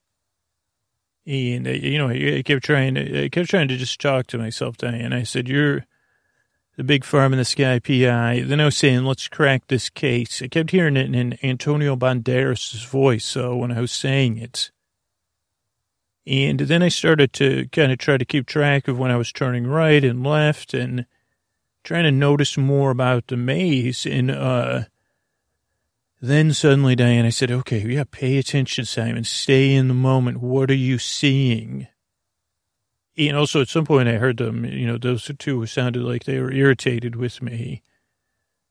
And, 1.27 1.67
uh, 1.67 1.71
you 1.71 1.97
know, 1.97 2.09
I 2.09 2.41
kept 2.43 2.63
trying 2.63 2.95
to, 2.95 3.25
I 3.25 3.29
kept 3.29 3.49
trying 3.49 3.67
to 3.67 3.77
just 3.77 3.99
talk 3.99 4.27
to 4.27 4.37
myself, 4.37 4.77
Diane. 4.77 5.13
I 5.13 5.23
said, 5.23 5.47
you're 5.47 5.85
the 6.75 6.83
big 6.83 7.03
farm 7.03 7.33
in 7.33 7.39
the 7.39 7.45
sky 7.45 7.79
PI. 7.79 8.43
Then 8.45 8.59
I 8.59 8.65
was 8.65 8.77
saying, 8.77 9.05
let's 9.05 9.27
crack 9.27 9.67
this 9.67 9.89
case. 9.89 10.41
I 10.41 10.47
kept 10.47 10.71
hearing 10.71 10.97
it 10.97 11.13
in 11.13 11.37
Antonio 11.43 11.95
Banderas' 11.95 12.85
voice 12.87 13.25
so 13.25 13.55
when 13.55 13.71
I 13.71 13.81
was 13.81 13.91
saying 13.91 14.37
it. 14.37 14.71
And 16.27 16.61
then 16.61 16.81
I 16.81 16.89
started 16.89 17.31
to 17.33 17.67
kind 17.71 17.91
of 17.91 17.99
try 17.99 18.17
to 18.17 18.25
keep 18.25 18.47
track 18.47 18.87
of 18.87 18.97
when 18.97 19.11
I 19.11 19.17
was 19.17 19.31
turning 19.31 19.67
right 19.67 20.03
and 20.03 20.25
left 20.25 20.73
and 20.73 21.05
trying 21.83 22.03
to 22.05 22.11
notice 22.11 22.57
more 22.57 22.89
about 22.89 23.27
the 23.27 23.37
maze. 23.37 24.07
And, 24.07 24.31
uh, 24.31 24.85
then 26.27 26.53
suddenly, 26.53 26.95
Diane, 26.95 27.25
I 27.25 27.29
said, 27.29 27.51
okay, 27.51 27.79
yeah, 27.79 28.05
pay 28.09 28.37
attention, 28.37 28.85
Simon. 28.85 29.23
Stay 29.23 29.73
in 29.73 29.87
the 29.87 29.93
moment. 29.93 30.39
What 30.39 30.71
are 30.71 30.75
you 30.75 30.97
seeing? 30.97 31.87
And 33.17 33.35
also 33.35 33.61
at 33.61 33.69
some 33.69 33.85
point 33.85 34.09
I 34.09 34.13
heard 34.13 34.37
them, 34.37 34.65
you 34.65 34.87
know, 34.87 34.97
those 34.97 35.29
two 35.39 35.65
sounded 35.65 36.03
like 36.03 36.23
they 36.23 36.39
were 36.39 36.51
irritated 36.51 37.15
with 37.15 37.41
me. 37.41 37.81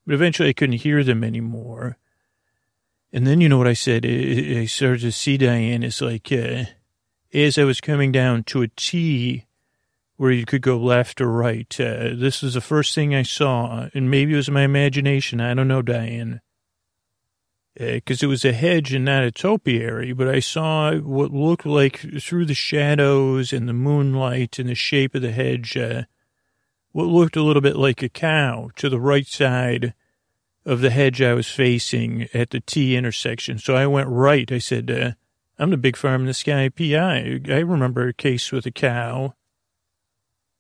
But 0.07 0.15
eventually 0.15 0.51
I 0.51 0.53
couldn't 0.53 0.79
hear 0.79 1.03
them 1.03 1.25
anymore. 1.25 1.99
And 3.13 3.27
then 3.27 3.41
you 3.41 3.49
know 3.49 3.59
what 3.59 3.69
I 3.69 3.75
said? 3.75 4.05
I 4.05 4.67
started 4.67 5.01
to 5.03 5.13
see 5.13 5.37
Diane 5.37 5.85
as 5.85 6.03
like, 6.03 6.31
uh, 6.33 6.65
as 7.33 7.59
I 7.59 7.65
was 7.65 7.81
coming 7.81 8.13
down 8.13 8.45
to 8.45 8.63
a 8.63 8.69
T 8.69 9.45
where 10.17 10.31
you 10.31 10.45
could 10.45 10.63
go 10.63 10.77
left 10.79 11.21
or 11.21 11.31
right. 11.31 11.81
Uh, 11.81 12.11
this 12.15 12.43
is 12.43 12.55
the 12.55 12.61
first 12.61 12.95
thing 12.95 13.15
I 13.15 13.23
saw, 13.23 13.89
and 13.95 14.11
maybe 14.11 14.33
it 14.33 14.37
was 14.37 14.51
my 14.51 14.63
imagination. 14.63 15.41
I 15.41 15.55
don't 15.55 15.69
know, 15.69 15.83
Diane 15.83 16.41
because 17.77 18.23
uh, 18.23 18.27
it 18.27 18.29
was 18.29 18.45
a 18.45 18.53
hedge 18.53 18.93
and 18.93 19.05
not 19.05 19.25
a 19.25 19.33
topiary, 19.33 20.13
but 20.13 20.29
I 20.29 20.41
saw 20.41 20.95
what 20.97 21.33
looked 21.33 21.67
like 21.67 21.99
through 22.21 22.47
the 22.47 22.55
shadows 22.55 23.53
and 23.53 23.69
the 23.69 23.73
moonlight 23.73 24.59
and 24.59 24.69
the 24.69 24.77
shape 24.77 25.15
of 25.15 25.23
the 25.23 25.33
hedge, 25.33 25.77
uh, 25.77 26.03
what 26.93 27.07
looked 27.07 27.37
a 27.37 27.43
little 27.43 27.63
bit 27.63 27.77
like 27.77 28.03
a 28.03 28.09
cow 28.09 28.71
to 28.77 28.89
the 28.89 29.01
right 29.01 29.27
side 29.27 29.95
of 30.65 30.81
the 30.81 30.91
hedge 30.91 31.21
I 31.21 31.35
was 31.35 31.49
facing 31.49 32.29
at 32.33 32.51
the 32.51 32.61
T 32.61 32.97
intersection. 32.97 33.59
So 33.59 33.75
I 33.75 33.87
went 33.87 34.09
right. 34.09 34.51
I 34.51 34.59
said, 34.59 34.91
uh, 34.91 35.13
I'm 35.59 35.71
the 35.71 35.77
big 35.77 35.97
farm 35.97 36.23
in 36.23 36.27
the 36.27 36.35
sky 36.35 36.69
PI. 36.69 37.41
I 37.49 37.59
remember 37.59 38.09
a 38.09 38.13
case 38.13 38.53
with 38.53 38.67
a 38.67 38.71
cow 38.71 39.35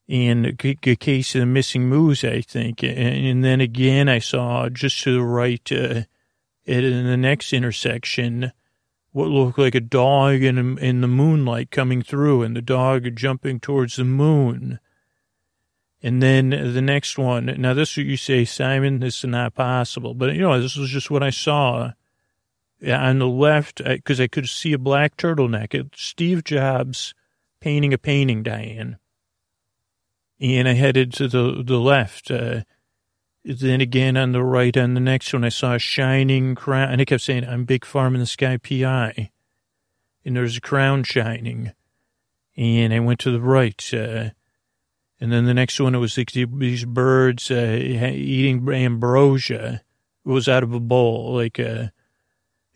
and 0.08 0.46
a 0.46 0.96
case 0.96 1.34
of 1.34 1.40
the 1.40 1.46
missing 1.46 1.88
moose, 1.88 2.24
I 2.24 2.42
think. 2.42 2.82
And 2.82 3.42
then 3.42 3.60
again, 3.60 4.08
I 4.08 4.18
saw 4.18 4.68
just 4.68 5.02
to 5.04 5.14
the 5.14 5.22
right, 5.22 5.72
uh, 5.72 6.02
in 6.66 7.06
the 7.06 7.16
next 7.16 7.52
intersection, 7.52 8.52
what 9.12 9.28
looked 9.28 9.58
like 9.58 9.74
a 9.74 9.80
dog 9.80 10.42
in, 10.42 10.78
in 10.78 11.00
the 11.00 11.08
moonlight 11.08 11.70
coming 11.70 12.02
through 12.02 12.42
and 12.42 12.56
the 12.56 12.62
dog 12.62 13.14
jumping 13.14 13.60
towards 13.60 13.96
the 13.96 14.04
moon. 14.04 14.80
And 16.02 16.22
then 16.22 16.50
the 16.50 16.82
next 16.82 17.16
one, 17.16 17.46
now 17.58 17.74
this 17.74 17.96
you 17.96 18.16
say, 18.16 18.44
Simon, 18.44 19.00
this 19.00 19.18
is 19.18 19.30
not 19.30 19.54
possible. 19.54 20.14
But, 20.14 20.34
you 20.34 20.40
know, 20.40 20.60
this 20.60 20.76
was 20.76 20.90
just 20.90 21.10
what 21.10 21.22
I 21.22 21.30
saw. 21.30 21.92
On 22.86 23.18
the 23.18 23.28
left, 23.28 23.82
because 23.82 24.20
I, 24.20 24.24
I, 24.24 24.28
could 24.28 24.46
see 24.46 24.74
a 24.74 24.78
black 24.78 25.16
turtleneck, 25.16 25.72
it's 25.72 26.02
Steve 26.02 26.44
Jobs 26.44 27.14
painting 27.60 27.94
a 27.94 27.98
painting, 27.98 28.42
Diane. 28.42 28.98
And 30.40 30.68
I 30.68 30.74
headed 30.74 31.12
to 31.14 31.28
the, 31.28 31.62
the 31.64 31.78
left. 31.78 32.30
Uh, 32.30 32.64
then 33.44 33.80
again 33.80 34.16
on 34.16 34.32
the 34.32 34.42
right 34.42 34.76
on 34.76 34.94
the 34.94 35.00
next 35.00 35.32
one, 35.32 35.44
I 35.44 35.50
saw 35.50 35.74
a 35.74 35.78
shining 35.78 36.54
crown. 36.54 36.90
And 36.90 37.00
I 37.00 37.04
kept 37.04 37.22
saying, 37.22 37.44
I'm 37.44 37.64
Big 37.64 37.84
Farm 37.84 38.14
in 38.14 38.20
the 38.20 38.26
Sky 38.26 38.56
PI. 38.56 39.30
And 40.24 40.36
there's 40.36 40.56
a 40.56 40.62
crown 40.62 41.04
shining. 41.04 41.72
And 42.56 42.94
I 42.94 43.00
went 43.00 43.20
to 43.20 43.30
the 43.30 43.40
right. 43.40 43.82
Uh, 43.92 44.30
and 45.20 45.32
then 45.32 45.46
the 45.46 45.54
next 45.54 45.80
one, 45.80 45.94
it 45.94 45.98
was 45.98 46.14
these 46.14 46.84
birds 46.84 47.50
uh, 47.50 47.78
eating 47.80 48.68
ambrosia. 48.68 49.82
It 50.24 50.28
was 50.28 50.48
out 50.48 50.62
of 50.62 50.72
a 50.72 50.80
bowl, 50.80 51.34
like, 51.34 51.60
uh, 51.60 51.88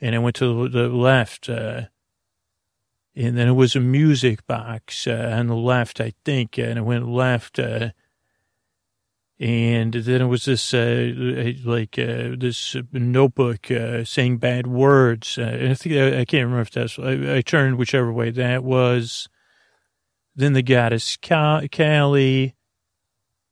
and 0.00 0.14
I 0.14 0.18
went 0.18 0.36
to 0.36 0.68
the 0.68 0.88
left, 0.88 1.48
uh, 1.48 1.82
and 3.16 3.36
then 3.36 3.48
it 3.48 3.52
was 3.52 3.74
a 3.74 3.80
music 3.80 4.46
box 4.46 5.06
uh, 5.06 5.34
on 5.36 5.48
the 5.48 5.56
left, 5.56 6.00
I 6.00 6.12
think, 6.24 6.58
and 6.58 6.78
I 6.78 6.82
went 6.82 7.08
left, 7.08 7.58
uh, 7.58 7.90
and 9.40 9.92
then 9.94 10.20
it 10.20 10.26
was 10.26 10.46
this 10.46 10.74
uh, 10.74 11.12
like 11.64 11.96
uh, 11.98 12.34
this 12.36 12.74
notebook 12.92 13.70
uh, 13.70 14.04
saying 14.04 14.38
bad 14.38 14.66
words. 14.66 15.38
Uh, 15.38 15.68
I 15.70 15.74
think 15.74 15.94
I, 15.94 16.20
I, 16.20 16.24
can't 16.24 16.44
remember 16.44 16.62
if 16.62 16.72
that's. 16.72 16.98
I, 16.98 17.36
I, 17.36 17.40
turned 17.42 17.78
whichever 17.78 18.12
way 18.12 18.30
that 18.30 18.64
was. 18.64 19.28
Then 20.34 20.54
the 20.54 20.62
goddess 20.62 21.16
Kali. 21.16 22.56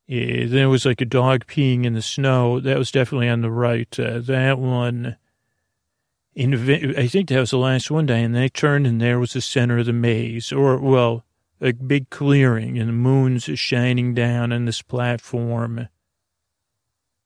Yeah, 0.09 0.47
then 0.47 0.59
it 0.59 0.67
was 0.67 0.87
like 0.87 1.01
a 1.01 1.05
dog 1.05 1.47
peeing 1.47 1.85
in 1.85 1.95
the 1.95 2.03
snow. 2.03 2.61
That 2.61 2.79
was 2.79 2.91
definitely 2.93 3.29
on 3.29 3.41
the 3.43 3.51
right. 3.51 3.99
Uh, 3.99 4.21
that 4.21 4.59
one, 4.59 5.17
in, 6.35 6.97
I 6.97 7.09
think 7.09 7.29
that 7.29 7.41
was 7.41 7.51
the 7.51 7.59
last 7.59 7.91
one 7.91 8.07
day. 8.07 8.23
And 8.23 8.35
they 8.35 8.49
turned, 8.49 8.87
and 8.87 9.01
there 9.01 9.19
was 9.19 9.33
the 9.33 9.41
center 9.41 9.79
of 9.79 9.87
the 9.87 9.93
maze, 9.93 10.53
or 10.53 10.79
well, 10.79 11.26
a 11.61 11.73
big 11.73 12.11
clearing, 12.11 12.79
and 12.79 12.89
the 12.89 12.93
moon's 12.93 13.45
shining 13.45 14.15
down 14.15 14.53
on 14.53 14.65
this 14.65 14.83
platform. 14.83 15.89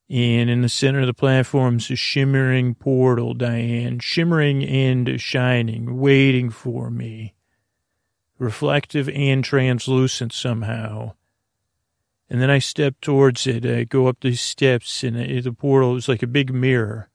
And 0.09 0.51
in 0.51 0.63
the 0.63 0.69
center 0.69 1.01
of 1.01 1.07
the 1.07 1.15
platform's 1.15 1.91
a 1.91 1.97
shimmering 1.97 2.75
portal, 2.75 3.35
Diane, 3.35 4.01
shimmering 4.01 4.65
and 4.65 5.21
shining, 5.21 5.99
waiting 5.99 6.51
for 6.51 6.91
me 6.91 7.35
reflective 8.41 9.09
and 9.11 9.45
translucent 9.45 10.33
somehow. 10.33 11.13
And 12.29 12.41
then 12.41 12.51
I 12.51 12.59
step 12.59 12.95
towards 13.01 13.47
it. 13.47 13.67
I 13.67 13.85
go 13.85 14.07
up 14.07 14.19
these 14.21 14.41
steps, 14.41 15.05
and 15.05 15.17
the 15.17 15.53
portal 15.53 15.97
is 15.97 16.09
like 16.09 16.23
a 16.23 16.29
big 16.29 16.53
mirror. 16.53 17.11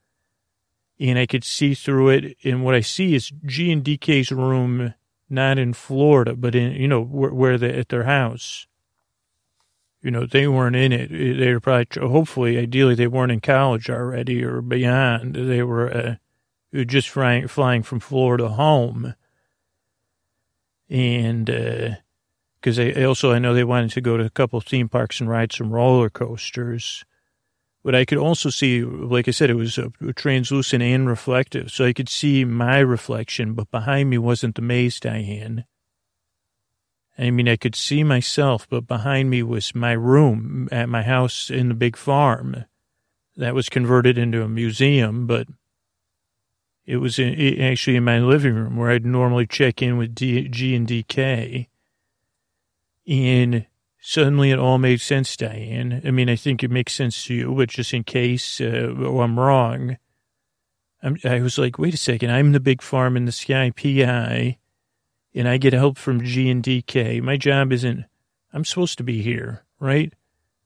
And 0.99 1.17
I 1.19 1.25
could 1.25 1.43
see 1.43 1.73
through 1.73 2.09
it. 2.09 2.37
And 2.43 2.63
what 2.63 2.75
I 2.75 2.81
see 2.81 3.15
is 3.15 3.31
G 3.45 3.71
and 3.71 3.83
DK's 3.83 4.31
room, 4.31 4.93
not 5.35 5.59
in 5.59 5.73
Florida, 5.73 6.35
but 6.35 6.55
in, 6.55 6.73
you 6.73 6.87
know, 6.87 7.01
where, 7.01 7.33
where 7.33 7.57
they 7.57 7.73
at 7.77 7.89
their 7.89 8.03
house. 8.03 8.67
You 10.01 10.11
know, 10.11 10.25
they 10.25 10.47
weren't 10.47 10.75
in 10.75 10.91
it. 10.91 11.09
They 11.09 11.53
were 11.53 11.59
probably, 11.59 12.07
hopefully, 12.07 12.57
ideally, 12.57 12.95
they 12.95 13.07
weren't 13.07 13.31
in 13.31 13.41
college 13.41 13.89
already 13.89 14.43
or 14.43 14.61
beyond. 14.61 15.35
They 15.35 15.63
were 15.63 16.19
uh, 16.73 16.83
just 16.83 17.09
flying, 17.09 17.47
flying 17.47 17.83
from 17.83 17.99
Florida 17.99 18.49
home 18.49 19.15
and 20.89 21.45
because 21.45 22.79
uh, 22.79 22.93
I 22.95 23.03
also 23.03 23.31
I 23.31 23.39
know 23.39 23.53
they 23.53 23.63
wanted 23.63 23.91
to 23.91 24.01
go 24.01 24.17
to 24.17 24.25
a 24.25 24.29
couple 24.29 24.59
theme 24.61 24.89
parks 24.89 25.19
and 25.19 25.29
ride 25.29 25.51
some 25.51 25.71
roller 25.71 26.09
coasters. 26.09 27.05
But 27.85 27.93
I 27.93 28.03
could 28.03 28.17
also 28.17 28.49
see, 28.49 28.83
like 28.83 29.27
I 29.27 29.31
said, 29.31 29.51
it 29.51 29.53
was 29.53 29.77
a 29.77 29.91
translucent 30.15 30.81
and 30.81 31.07
reflective, 31.07 31.69
so 31.69 31.85
I 31.85 31.93
could 31.93 32.09
see 32.09 32.43
my 32.43 32.79
reflection, 32.79 33.53
but 33.53 33.69
behind 33.69 34.09
me 34.09 34.17
wasn't 34.17 34.55
the 34.55 34.63
maze, 34.63 34.99
Diane. 34.99 35.65
I 37.15 37.29
mean, 37.29 37.47
I 37.47 37.57
could 37.57 37.75
see 37.75 38.03
myself, 38.03 38.67
but 38.67 38.87
behind 38.87 39.29
me 39.29 39.43
was 39.43 39.75
my 39.75 39.91
room 39.91 40.67
at 40.71 40.89
my 40.89 41.03
house 41.03 41.51
in 41.51 41.67
the 41.67 41.75
big 41.75 41.95
farm. 41.95 42.65
That 43.37 43.53
was 43.53 43.69
converted 43.69 44.17
into 44.17 44.41
a 44.41 44.49
museum, 44.49 45.27
but 45.27 45.47
it 46.87 46.97
was 46.97 47.19
uh, 47.19 47.21
in, 47.21 47.61
actually 47.61 47.97
in 47.97 48.03
my 48.03 48.17
living 48.17 48.55
room 48.55 48.77
where 48.77 48.89
I'd 48.89 49.05
normally 49.05 49.45
check 49.45 49.83
in 49.83 49.97
with 49.97 50.15
D, 50.15 50.47
G 50.47 50.75
and 50.75 50.87
DK. 50.87 51.67
And 53.07 53.67
suddenly 54.05 54.51
it 54.51 54.59
all 54.59 54.77
made 54.77 55.01
sense, 55.01 55.35
Diane. 55.35 56.01
I 56.05 56.11
mean, 56.11 56.29
I 56.29 56.35
think 56.35 56.63
it 56.63 56.69
makes 56.69 56.93
sense 56.93 57.25
to 57.25 57.33
you, 57.33 57.55
but 57.55 57.69
just 57.69 57.91
in 57.91 58.03
case 58.03 58.61
uh, 58.61 58.93
I'm 58.95 59.39
wrong, 59.39 59.97
I'm, 61.01 61.17
I 61.25 61.41
was 61.41 61.57
like, 61.57 61.79
wait 61.79 61.95
a 61.95 61.97
second, 61.97 62.29
I'm 62.29 62.51
the 62.51 62.59
big 62.59 62.83
farm 62.83 63.17
in 63.17 63.25
the 63.25 63.31
sky 63.31 63.71
PI, 63.71 64.57
and 65.33 65.47
I 65.47 65.57
get 65.57 65.73
help 65.73 65.97
from 65.97 66.23
G 66.23 66.51
and 66.51 66.63
DK. 66.63 67.19
My 67.21 67.35
job 67.35 67.73
isn't, 67.73 68.05
I'm 68.53 68.63
supposed 68.63 68.99
to 68.99 69.03
be 69.03 69.23
here, 69.23 69.63
right? 69.79 70.13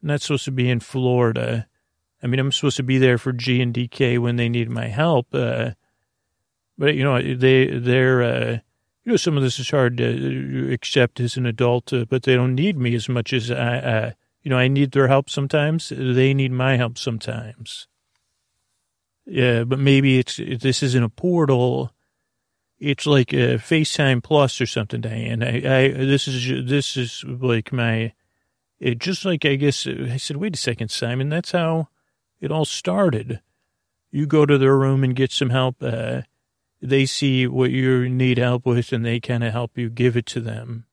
I'm 0.02 0.08
not 0.08 0.22
supposed 0.22 0.46
to 0.46 0.52
be 0.52 0.70
in 0.70 0.82
Florida. 0.82 1.66
I 2.22 2.28
mean, 2.28 2.42
I'm 2.42 2.52
supposed 2.52 2.78
to 2.78 2.84
be 2.84 2.98
there 2.98 3.18
for 3.18 3.32
G 3.32 3.62
and 3.62 3.74
DK 3.74 4.20
when 4.20 4.36
they 4.36 4.50
need 4.50 4.70
my 4.70 4.88
help. 4.88 5.34
Uh, 5.34 5.72
but 6.78 6.96
you 6.96 7.04
know 7.04 7.22
they 7.22 7.68
they're 7.68 8.22
uh, 8.24 8.58
you 9.10 9.14
know 9.14 9.18
some 9.18 9.38
of 9.38 9.42
this 9.42 9.58
is 9.58 9.72
hard 9.72 9.98
to 9.98 10.72
accept 10.72 11.20
as 11.20 11.36
an 11.36 11.48
adult, 11.48 11.92
uh, 11.92 12.06
but 12.08 12.22
they 12.22 12.36
don't 12.36 12.54
need 12.54 12.78
me 12.78 12.94
as 12.94 13.10
much 13.10 13.34
as 13.34 13.50
I 13.50 13.78
uh, 13.78 14.12
you 14.44 14.52
know 14.52 14.58
I 14.60 14.68
need 14.68 14.92
their 14.92 15.08
help 15.08 15.32
sometimes. 15.32 15.90
They 15.90 16.32
need 16.36 16.52
my 16.52 16.78
help 16.78 17.00
sometimes. 17.00 17.88
Yeah, 19.26 19.64
but 19.64 19.80
maybe 19.80 20.20
it's 20.20 20.36
this 20.38 20.84
isn't 20.84 21.04
a 21.04 21.10
portal. 21.10 21.92
It's 22.78 23.08
like 23.08 23.34
a 23.34 23.58
FaceTime 23.58 24.22
Plus 24.22 24.62
or 24.62 24.68
something, 24.68 25.02
Diane. 25.02 25.42
I, 25.42 25.56
I 25.56 25.88
this 25.88 26.28
is 26.28 26.70
this 26.70 26.96
is 26.96 27.24
like 27.28 27.74
my 27.74 28.14
it 28.80 29.00
just 29.00 29.26
like 29.26 29.44
I 29.44 29.56
guess 29.56 29.88
I 29.88 30.18
said. 30.18 30.38
Wait 30.38 30.54
a 30.54 30.60
second, 30.60 30.92
Simon. 30.92 31.30
That's 31.30 31.54
how 31.54 31.88
it 32.40 32.52
all 32.52 32.66
started. 32.66 33.42
You 34.12 34.28
go 34.28 34.46
to 34.46 34.60
their 34.60 34.78
room 34.78 35.04
and 35.04 35.16
get 35.16 35.32
some 35.32 35.50
help. 35.50 35.78
Uh, 35.82 36.22
they 36.82 37.06
see 37.06 37.48
what 37.48 37.72
you 37.72 38.08
need 38.10 38.38
help 38.38 38.66
with 38.66 38.92
and 38.92 39.06
they 39.06 39.20
kind 39.20 39.44
of 39.44 39.52
help 39.52 39.78
you 39.78 39.90
give 39.90 40.16
it 40.16 40.26
to 40.28 40.40
them. 40.40 40.86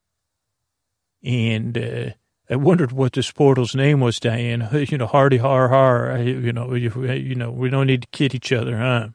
And 1.23 1.77
uh, 1.79 2.11
I 2.49 2.57
wondered 2.57 2.93
what 2.93 3.13
this 3.13 3.31
portal's 3.31 3.75
name 3.75 4.01
was, 4.01 4.21
Diane. 4.21 4.69
You 4.91 4.99
know, 4.99 5.07
Hardy 5.07 5.39
Har 5.39 5.69
Har. 5.69 6.19
You 6.19 6.53
know, 6.53 6.75
you, 6.75 6.91
you 7.13 7.35
know, 7.35 7.51
we 7.51 7.71
don't 7.71 7.87
need 7.87 8.03
to 8.03 8.09
kid 8.13 8.35
each 8.35 8.53
other, 8.53 8.79
huh? 8.79 9.09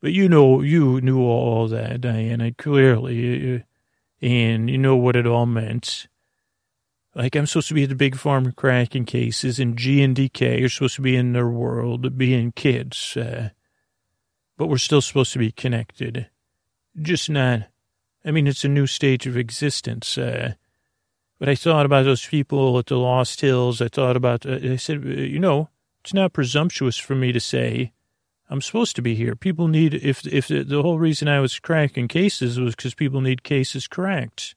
But 0.00 0.12
you 0.12 0.28
know, 0.28 0.62
you 0.62 1.00
knew 1.00 1.20
all 1.20 1.68
that, 1.68 2.00
Diane, 2.00 2.40
I 2.40 2.52
clearly, 2.52 3.64
and 4.22 4.70
you 4.70 4.78
know 4.78 4.96
what 4.96 5.16
it 5.16 5.26
all 5.26 5.44
meant. 5.44 6.08
Like 7.14 7.36
I'm 7.36 7.46
supposed 7.46 7.68
to 7.68 7.74
be 7.74 7.82
at 7.82 7.90
the 7.90 7.94
big 7.94 8.16
farm 8.16 8.50
cracking 8.52 9.04
cases, 9.04 9.58
and 9.58 9.76
G 9.76 10.02
and 10.02 10.16
DK 10.16 10.64
are 10.64 10.68
supposed 10.70 10.96
to 10.96 11.02
be 11.02 11.16
in 11.16 11.34
their 11.34 11.48
world, 11.48 12.16
being 12.16 12.52
kids. 12.52 13.14
Uh, 13.16 13.50
but 14.60 14.68
we're 14.68 14.76
still 14.76 15.00
supposed 15.00 15.32
to 15.32 15.38
be 15.38 15.50
connected. 15.50 16.28
Just 17.00 17.30
not, 17.30 17.62
I 18.26 18.30
mean, 18.30 18.46
it's 18.46 18.62
a 18.62 18.68
new 18.68 18.86
stage 18.86 19.26
of 19.26 19.34
existence. 19.34 20.18
Uh, 20.18 20.52
but 21.38 21.48
I 21.48 21.54
thought 21.54 21.86
about 21.86 22.04
those 22.04 22.26
people 22.26 22.78
at 22.78 22.84
the 22.84 22.98
Lost 22.98 23.40
Hills. 23.40 23.80
I 23.80 23.88
thought 23.88 24.16
about, 24.16 24.44
uh, 24.44 24.58
I 24.62 24.76
said, 24.76 24.98
uh, 24.98 25.08
you 25.08 25.38
know, 25.38 25.70
it's 26.04 26.12
not 26.12 26.34
presumptuous 26.34 26.98
for 26.98 27.14
me 27.14 27.32
to 27.32 27.40
say 27.40 27.92
I'm 28.50 28.60
supposed 28.60 28.96
to 28.96 29.02
be 29.02 29.14
here. 29.14 29.34
People 29.34 29.66
need, 29.66 29.94
if, 29.94 30.26
if 30.26 30.48
the, 30.48 30.62
the 30.62 30.82
whole 30.82 30.98
reason 30.98 31.26
I 31.26 31.40
was 31.40 31.58
cracking 31.58 32.08
cases 32.08 32.60
was 32.60 32.76
because 32.76 32.92
people 32.92 33.22
need 33.22 33.42
cases 33.42 33.88
cracked. 33.88 34.54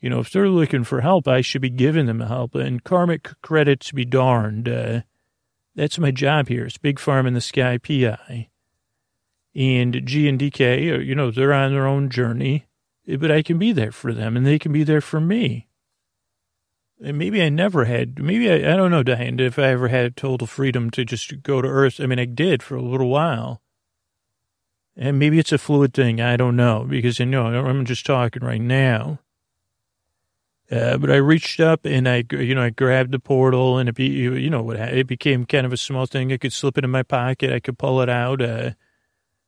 You 0.00 0.08
know, 0.08 0.20
if 0.20 0.32
they're 0.32 0.48
looking 0.48 0.84
for 0.84 1.02
help, 1.02 1.28
I 1.28 1.42
should 1.42 1.60
be 1.60 1.68
giving 1.68 2.06
them 2.06 2.20
help. 2.20 2.54
And 2.54 2.82
karmic 2.82 3.28
credits 3.42 3.92
be 3.92 4.06
darned. 4.06 4.70
Uh, 4.70 5.02
that's 5.74 5.98
my 5.98 6.10
job 6.10 6.48
here. 6.48 6.64
It's 6.64 6.78
Big 6.78 6.98
Farm 6.98 7.26
in 7.26 7.34
the 7.34 7.42
Sky 7.42 7.76
PI 7.76 8.48
and 9.54 10.04
G 10.04 10.28
and 10.28 10.38
DK, 10.38 10.94
uh, 10.94 10.98
you 10.98 11.14
know, 11.14 11.30
they're 11.30 11.52
on 11.52 11.72
their 11.72 11.86
own 11.86 12.10
journey, 12.10 12.66
but 13.18 13.30
I 13.30 13.42
can 13.42 13.58
be 13.58 13.72
there 13.72 13.92
for 13.92 14.12
them 14.12 14.36
and 14.36 14.46
they 14.46 14.58
can 14.58 14.72
be 14.72 14.82
there 14.82 15.00
for 15.00 15.20
me. 15.20 15.68
And 17.02 17.18
maybe 17.18 17.42
I 17.42 17.48
never 17.48 17.84
had, 17.84 18.18
maybe 18.18 18.50
I, 18.50 18.72
I 18.72 18.76
don't 18.76 18.90
know, 18.90 19.02
Diane, 19.02 19.38
if 19.40 19.58
I 19.58 19.68
ever 19.68 19.88
had 19.88 20.16
total 20.16 20.46
freedom 20.46 20.90
to 20.92 21.04
just 21.04 21.42
go 21.42 21.60
to 21.60 21.68
Earth. 21.68 22.00
I 22.00 22.06
mean, 22.06 22.18
I 22.18 22.24
did 22.24 22.62
for 22.62 22.76
a 22.76 22.82
little 22.82 23.08
while. 23.08 23.60
And 24.96 25.18
maybe 25.18 25.38
it's 25.38 25.52
a 25.52 25.58
fluid 25.58 25.92
thing. 25.92 26.20
I 26.20 26.36
don't 26.36 26.56
know 26.56 26.86
because 26.88 27.18
you 27.18 27.26
know, 27.26 27.46
I'm 27.46 27.84
just 27.84 28.06
talking 28.06 28.44
right 28.44 28.60
now. 28.60 29.18
Uh, 30.70 30.96
but 30.96 31.10
I 31.10 31.16
reached 31.16 31.60
up 31.60 31.84
and 31.84 32.08
I, 32.08 32.24
you 32.30 32.54
know, 32.54 32.62
I 32.62 32.70
grabbed 32.70 33.10
the 33.10 33.18
portal 33.18 33.76
and 33.76 33.88
it 33.88 33.94
be, 33.94 34.06
you 34.06 34.50
know, 34.50 34.70
it 34.70 35.06
became 35.06 35.46
kind 35.46 35.66
of 35.66 35.72
a 35.72 35.76
small 35.76 36.06
thing. 36.06 36.32
I 36.32 36.36
could 36.38 36.52
slip 36.52 36.78
it 36.78 36.84
in 36.84 36.90
my 36.90 37.02
pocket. 37.02 37.52
I 37.52 37.60
could 37.60 37.76
pull 37.76 38.00
it 38.00 38.08
out. 38.08 38.40
Uh, 38.40 38.70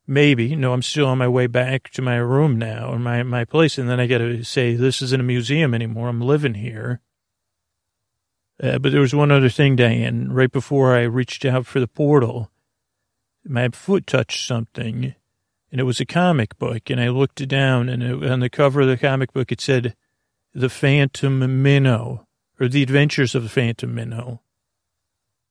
maybe, 0.06 0.54
no, 0.56 0.72
I'm 0.72 0.82
still 0.82 1.06
on 1.06 1.18
my 1.18 1.28
way 1.28 1.46
back 1.46 1.90
to 1.90 2.02
my 2.02 2.16
room 2.16 2.58
now 2.58 2.92
or 2.92 2.98
my, 2.98 3.22
my 3.22 3.44
place. 3.44 3.78
And 3.78 3.88
then 3.88 4.00
I 4.00 4.06
got 4.06 4.18
to 4.18 4.42
say, 4.44 4.74
this 4.74 5.02
isn't 5.02 5.20
a 5.20 5.24
museum 5.24 5.74
anymore. 5.74 6.08
I'm 6.08 6.20
living 6.20 6.54
here. 6.54 7.00
Uh, 8.62 8.78
but 8.78 8.92
there 8.92 9.00
was 9.00 9.14
one 9.14 9.30
other 9.30 9.50
thing, 9.50 9.76
Diane. 9.76 10.32
Right 10.32 10.50
before 10.50 10.96
I 10.96 11.02
reached 11.02 11.44
out 11.44 11.66
for 11.66 11.78
the 11.78 11.86
portal, 11.86 12.50
my 13.44 13.68
foot 13.68 14.06
touched 14.06 14.46
something, 14.46 15.14
and 15.70 15.80
it 15.80 15.84
was 15.84 16.00
a 16.00 16.06
comic 16.06 16.58
book. 16.58 16.88
And 16.88 16.98
I 16.98 17.08
looked 17.08 17.46
down, 17.46 17.90
and 17.90 18.02
it, 18.02 18.30
on 18.30 18.40
the 18.40 18.48
cover 18.48 18.80
of 18.80 18.88
the 18.88 18.96
comic 18.96 19.34
book, 19.34 19.52
it 19.52 19.60
said, 19.60 19.94
"The 20.54 20.70
Phantom 20.70 21.62
Minnow," 21.62 22.26
or 22.58 22.68
"The 22.68 22.82
Adventures 22.82 23.34
of 23.34 23.42
the 23.42 23.50
Phantom 23.50 23.94
Minnow." 23.94 24.40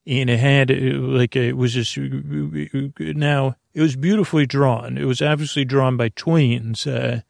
And 0.07 0.29
it 0.29 0.39
had 0.39 0.71
like 0.71 1.35
it 1.35 1.55
was 1.55 1.73
just 1.73 1.97
now 1.97 3.55
it 3.75 3.81
was 3.81 3.97
beautifully 3.97 4.45
drawn. 4.45 4.97
It 4.97 5.03
was 5.03 5.21
obviously 5.21 5.65
drawn 5.65 5.97
by 5.97 6.07
twins. 6.07 6.87
Uh, 6.87 7.21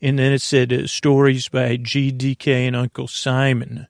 and 0.00 0.18
then 0.18 0.32
it 0.32 0.40
said 0.40 0.72
uh, 0.72 0.86
stories 0.86 1.50
by 1.50 1.76
GDK 1.76 2.66
and 2.66 2.74
Uncle 2.74 3.06
Simon. 3.06 3.86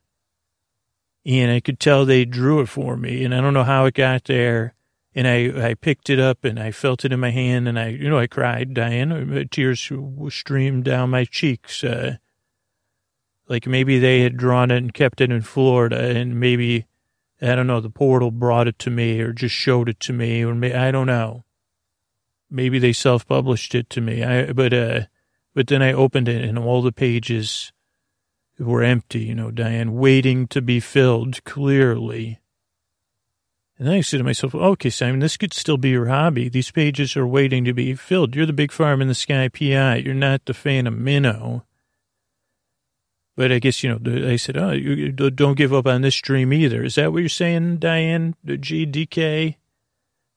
And 1.25 1.53
I 1.53 1.61
could 1.61 1.79
tell 1.79 2.05
they 2.05 2.25
drew 2.25 2.61
it 2.61 2.69
for 2.69 2.97
me. 2.97 3.25
And 3.25 3.33
I 3.33 3.41
don't 3.41 3.55
know 3.55 3.63
how 3.63 3.85
it 3.85 3.95
got 3.95 4.25
there. 4.25 4.75
And 5.15 5.29
I, 5.29 5.69
I 5.69 5.75
picked 5.75 6.11
it 6.11 6.19
up 6.19 6.45
and 6.45 6.59
I 6.59 6.73
felt 6.73 7.05
it 7.05 7.13
in 7.13 7.21
my 7.21 7.31
hand 7.31 7.69
and 7.69 7.79
I, 7.79 7.87
you 7.91 8.11
know, 8.11 8.19
I 8.19 8.27
cried, 8.27 8.75
Diane. 8.75 9.49
Tears 9.49 9.93
streamed 10.31 10.83
down 10.83 11.11
my 11.11 11.25
cheeks. 11.25 11.85
Uh, 11.85 12.17
like 13.47 13.69
maybe 13.69 14.01
they 14.01 14.23
had 14.23 14.37
drawn 14.37 14.73
it 14.73 14.79
and 14.79 14.93
kept 14.93 15.21
it 15.21 15.31
in 15.31 15.43
Florida 15.43 16.01
and 16.01 16.41
maybe, 16.41 16.87
I 17.41 17.55
don't 17.55 17.69
know, 17.69 17.81
the 17.81 17.91
portal 17.91 18.33
brought 18.33 18.67
it 18.67 18.81
to 18.81 18.91
me 18.91 19.21
or 19.21 19.33
just 19.33 19.55
showed 19.55 19.89
it 19.89 20.01
to 20.01 20.13
me 20.13 20.45
or 20.45 20.53
may, 20.53 20.75
I 20.75 20.91
don't 20.91 21.07
know. 21.07 21.44
Maybe 22.55 22.79
they 22.79 22.93
self-published 22.93 23.75
it 23.75 23.91
to 23.91 24.01
me. 24.01 24.23
I, 24.23 24.53
but, 24.53 24.73
uh, 24.73 25.01
but 25.55 25.67
then 25.67 25.83
I 25.83 25.93
opened 25.93 26.29
it 26.29 26.45
and 26.45 26.59
all 26.59 26.83
the 26.83 26.93
pages 26.93 27.73
were 28.59 28.83
empty, 28.83 29.21
you 29.21 29.35
know, 29.35 29.51
Diane, 29.51 29.95
waiting 29.95 30.47
to 30.49 30.63
be 30.63 30.79
filled 30.79 31.43
clearly. 31.45 32.39
And 33.77 33.89
then 33.89 33.95
I 33.95 34.01
said 34.03 34.19
to 34.19 34.25
myself, 34.25 34.55
okay, 34.55 34.91
Simon, 34.91 35.19
this 35.19 35.37
could 35.37 35.53
still 35.53 35.77
be 35.77 35.91
your 35.91 36.07
hobby. 36.07 36.49
These 36.49 36.71
pages 36.71 37.17
are 37.17 37.27
waiting 37.27 37.65
to 37.65 37.73
be 37.73 37.95
filled. 37.97 38.37
You're 38.37 38.47
the 38.47 38.53
big 38.53 38.71
farm 38.71 39.03
in 39.03 39.09
the 39.09 39.15
sky 39.15 39.49
PI. 39.49 39.97
You're 39.97 40.15
not 40.15 40.45
the 40.45 40.55
Phantom 40.55 41.03
Minnow. 41.03 41.65
But 43.37 43.51
I 43.51 43.59
guess, 43.59 43.83
you 43.83 43.99
know, 43.99 44.29
I 44.31 44.37
said, 44.37 44.57
oh, 44.57 44.71
you 44.71 45.11
don't 45.11 45.57
give 45.57 45.73
up 45.75 45.89
on 45.89 46.03
this 46.03 46.15
dream 46.21 46.53
either. 46.53 46.85
Is 46.85 46.95
that 46.95 47.13
what 47.13 47.19
you're 47.19 47.29
saying, 47.29 47.79
Diane, 47.79 48.37
GDK? 48.47 49.57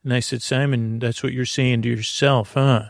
And 0.08 0.14
I 0.14 0.22
said, 0.22 0.42
Simon, 0.42 1.00
that's 1.00 1.22
what 1.22 1.34
you're 1.34 1.44
saying 1.44 1.82
to 1.82 1.90
yourself, 1.90 2.54
huh? 2.54 2.84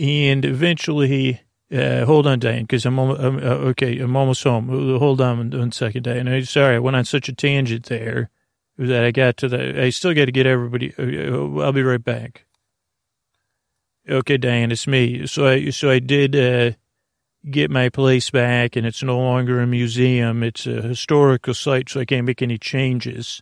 And 0.00 0.44
eventually, 0.44 1.42
uh, 1.72 2.04
hold 2.06 2.26
on, 2.26 2.40
Diane, 2.40 2.62
because 2.62 2.84
I'm, 2.84 2.98
I'm 2.98 3.36
uh, 3.36 3.70
okay. 3.70 4.00
I'm 4.00 4.16
almost 4.16 4.42
home. 4.42 4.68
Hold 4.98 5.20
on 5.20 5.52
one 5.52 5.70
second, 5.70 6.02
Diane. 6.02 6.26
I'm 6.26 6.44
sorry, 6.44 6.74
I 6.74 6.80
went 6.80 6.96
on 6.96 7.04
such 7.04 7.28
a 7.28 7.32
tangent 7.32 7.84
there 7.84 8.30
that 8.78 9.04
I 9.04 9.12
got 9.12 9.36
to 9.36 9.48
the. 9.48 9.80
I 9.80 9.90
still 9.90 10.12
got 10.12 10.24
to 10.24 10.32
get 10.32 10.44
everybody. 10.44 10.92
Uh, 10.98 11.60
I'll 11.60 11.70
be 11.70 11.84
right 11.84 12.02
back. 12.02 12.46
Okay, 14.10 14.38
Diane, 14.38 14.72
it's 14.72 14.88
me. 14.88 15.24
So 15.28 15.46
I 15.46 15.70
so 15.70 15.88
I 15.88 16.00
did 16.00 16.34
uh, 16.34 16.72
get 17.48 17.70
my 17.70 17.90
place 17.90 18.28
back, 18.28 18.74
and 18.74 18.84
it's 18.84 19.04
no 19.04 19.20
longer 19.20 19.60
a 19.60 19.68
museum. 19.68 20.42
It's 20.42 20.66
a 20.66 20.82
historical 20.82 21.54
site, 21.54 21.90
so 21.90 22.00
I 22.00 22.06
can't 22.06 22.26
make 22.26 22.42
any 22.42 22.58
changes. 22.58 23.40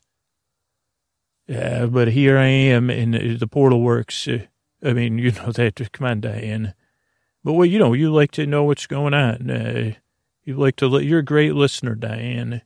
Uh, 1.52 1.86
but 1.86 2.08
here 2.08 2.38
I 2.38 2.46
am, 2.46 2.88
and 2.88 3.14
the 3.38 3.46
portal 3.46 3.82
works. 3.82 4.26
Uh, 4.26 4.46
I 4.82 4.92
mean, 4.92 5.18
you 5.18 5.32
know 5.32 5.52
that. 5.52 5.92
Come 5.92 6.06
on, 6.06 6.20
Diane. 6.20 6.74
But 7.44 7.54
well, 7.54 7.66
you 7.66 7.78
know, 7.78 7.92
you 7.92 8.12
like 8.12 8.30
to 8.32 8.46
know 8.46 8.64
what's 8.64 8.86
going 8.86 9.14
on. 9.14 9.50
Uh, 9.50 9.92
you 10.44 10.56
like 10.56 10.76
to. 10.76 11.00
You're 11.00 11.20
a 11.20 11.24
great 11.24 11.54
listener, 11.54 11.94
Diane. 11.94 12.62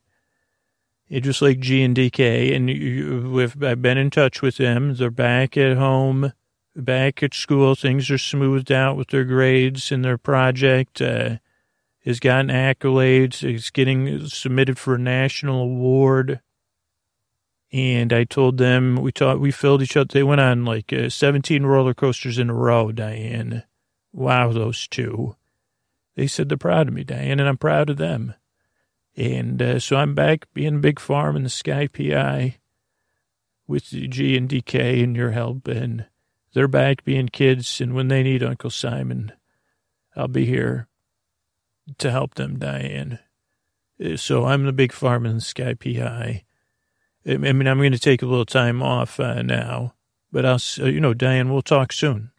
Just 1.09 1.41
like 1.41 1.59
G 1.59 1.83
and 1.83 1.95
DK, 1.95 2.53
and 2.53 2.69
you, 2.69 3.41
I've 3.41 3.81
been 3.81 3.97
in 3.97 4.09
touch 4.09 4.41
with 4.41 4.57
them. 4.57 4.93
They're 4.95 5.09
back 5.09 5.55
at 5.55 5.77
home, 5.77 6.33
back 6.75 7.23
at 7.23 7.33
school. 7.33 7.75
Things 7.75 8.11
are 8.11 8.17
smoothed 8.17 8.73
out 8.73 8.97
with 8.97 9.07
their 9.07 9.23
grades, 9.23 9.89
and 9.89 10.03
their 10.03 10.17
project 10.17 11.01
uh, 11.01 11.37
has 12.03 12.19
gotten 12.19 12.47
accolades. 12.47 13.41
It's 13.41 13.69
getting 13.69 14.27
submitted 14.27 14.77
for 14.77 14.95
a 14.95 14.99
national 14.99 15.61
award. 15.61 16.41
And 17.71 18.13
I 18.13 18.23
told 18.23 18.57
them 18.57 18.95
we 18.95 19.11
taught 19.11 19.41
we 19.41 19.51
filled 19.51 19.81
each 19.81 19.97
other. 19.97 20.07
They 20.11 20.23
went 20.23 20.41
on 20.41 20.63
like 20.63 20.93
uh, 20.93 21.09
17 21.09 21.65
roller 21.65 21.93
coasters 21.93 22.39
in 22.39 22.49
a 22.49 22.53
row, 22.53 22.91
Diane. 22.91 23.63
Wow, 24.13 24.53
those 24.53 24.87
two. 24.87 25.35
They 26.15 26.27
said 26.27 26.49
they're 26.49 26.57
proud 26.57 26.87
of 26.87 26.93
me, 26.93 27.03
Diane, 27.03 27.39
and 27.39 27.47
I'm 27.47 27.57
proud 27.57 27.89
of 27.89 27.97
them. 27.97 28.33
And 29.15 29.61
uh, 29.61 29.79
so 29.79 29.97
I'm 29.97 30.15
back 30.15 30.47
being 30.53 30.81
big 30.81 30.99
farm 30.99 31.35
in 31.35 31.43
the 31.43 31.49
Sky 31.49 31.87
PI 31.87 32.57
with 33.67 33.85
G 33.85 34.37
and 34.37 34.47
DK 34.47 35.03
and 35.03 35.15
your 35.15 35.31
help, 35.31 35.67
and 35.67 36.05
they're 36.53 36.67
back 36.67 37.03
being 37.03 37.27
kids. 37.27 37.81
And 37.81 37.93
when 37.93 38.07
they 38.07 38.23
need 38.23 38.43
Uncle 38.43 38.69
Simon, 38.69 39.33
I'll 40.15 40.27
be 40.27 40.45
here 40.45 40.87
to 41.97 42.11
help 42.11 42.35
them, 42.35 42.57
Diane. 42.57 43.19
Uh, 44.03 44.17
so 44.17 44.45
I'm 44.45 44.65
the 44.65 44.73
big 44.73 44.93
farm 44.93 45.25
in 45.25 45.35
the 45.35 45.41
Sky 45.41 45.73
PI. 45.73 46.43
I 47.27 47.35
mean, 47.37 47.67
I'm 47.67 47.77
going 47.77 47.91
to 47.91 47.99
take 47.99 48.21
a 48.21 48.25
little 48.25 48.45
time 48.45 48.81
off 48.81 49.19
uh, 49.19 49.41
now, 49.41 49.95
but 50.31 50.45
I'll, 50.45 50.59
uh, 50.79 50.85
you 50.85 51.01
know, 51.01 51.13
Diane, 51.13 51.51
we'll 51.51 51.61
talk 51.61 51.91
soon. 51.91 52.31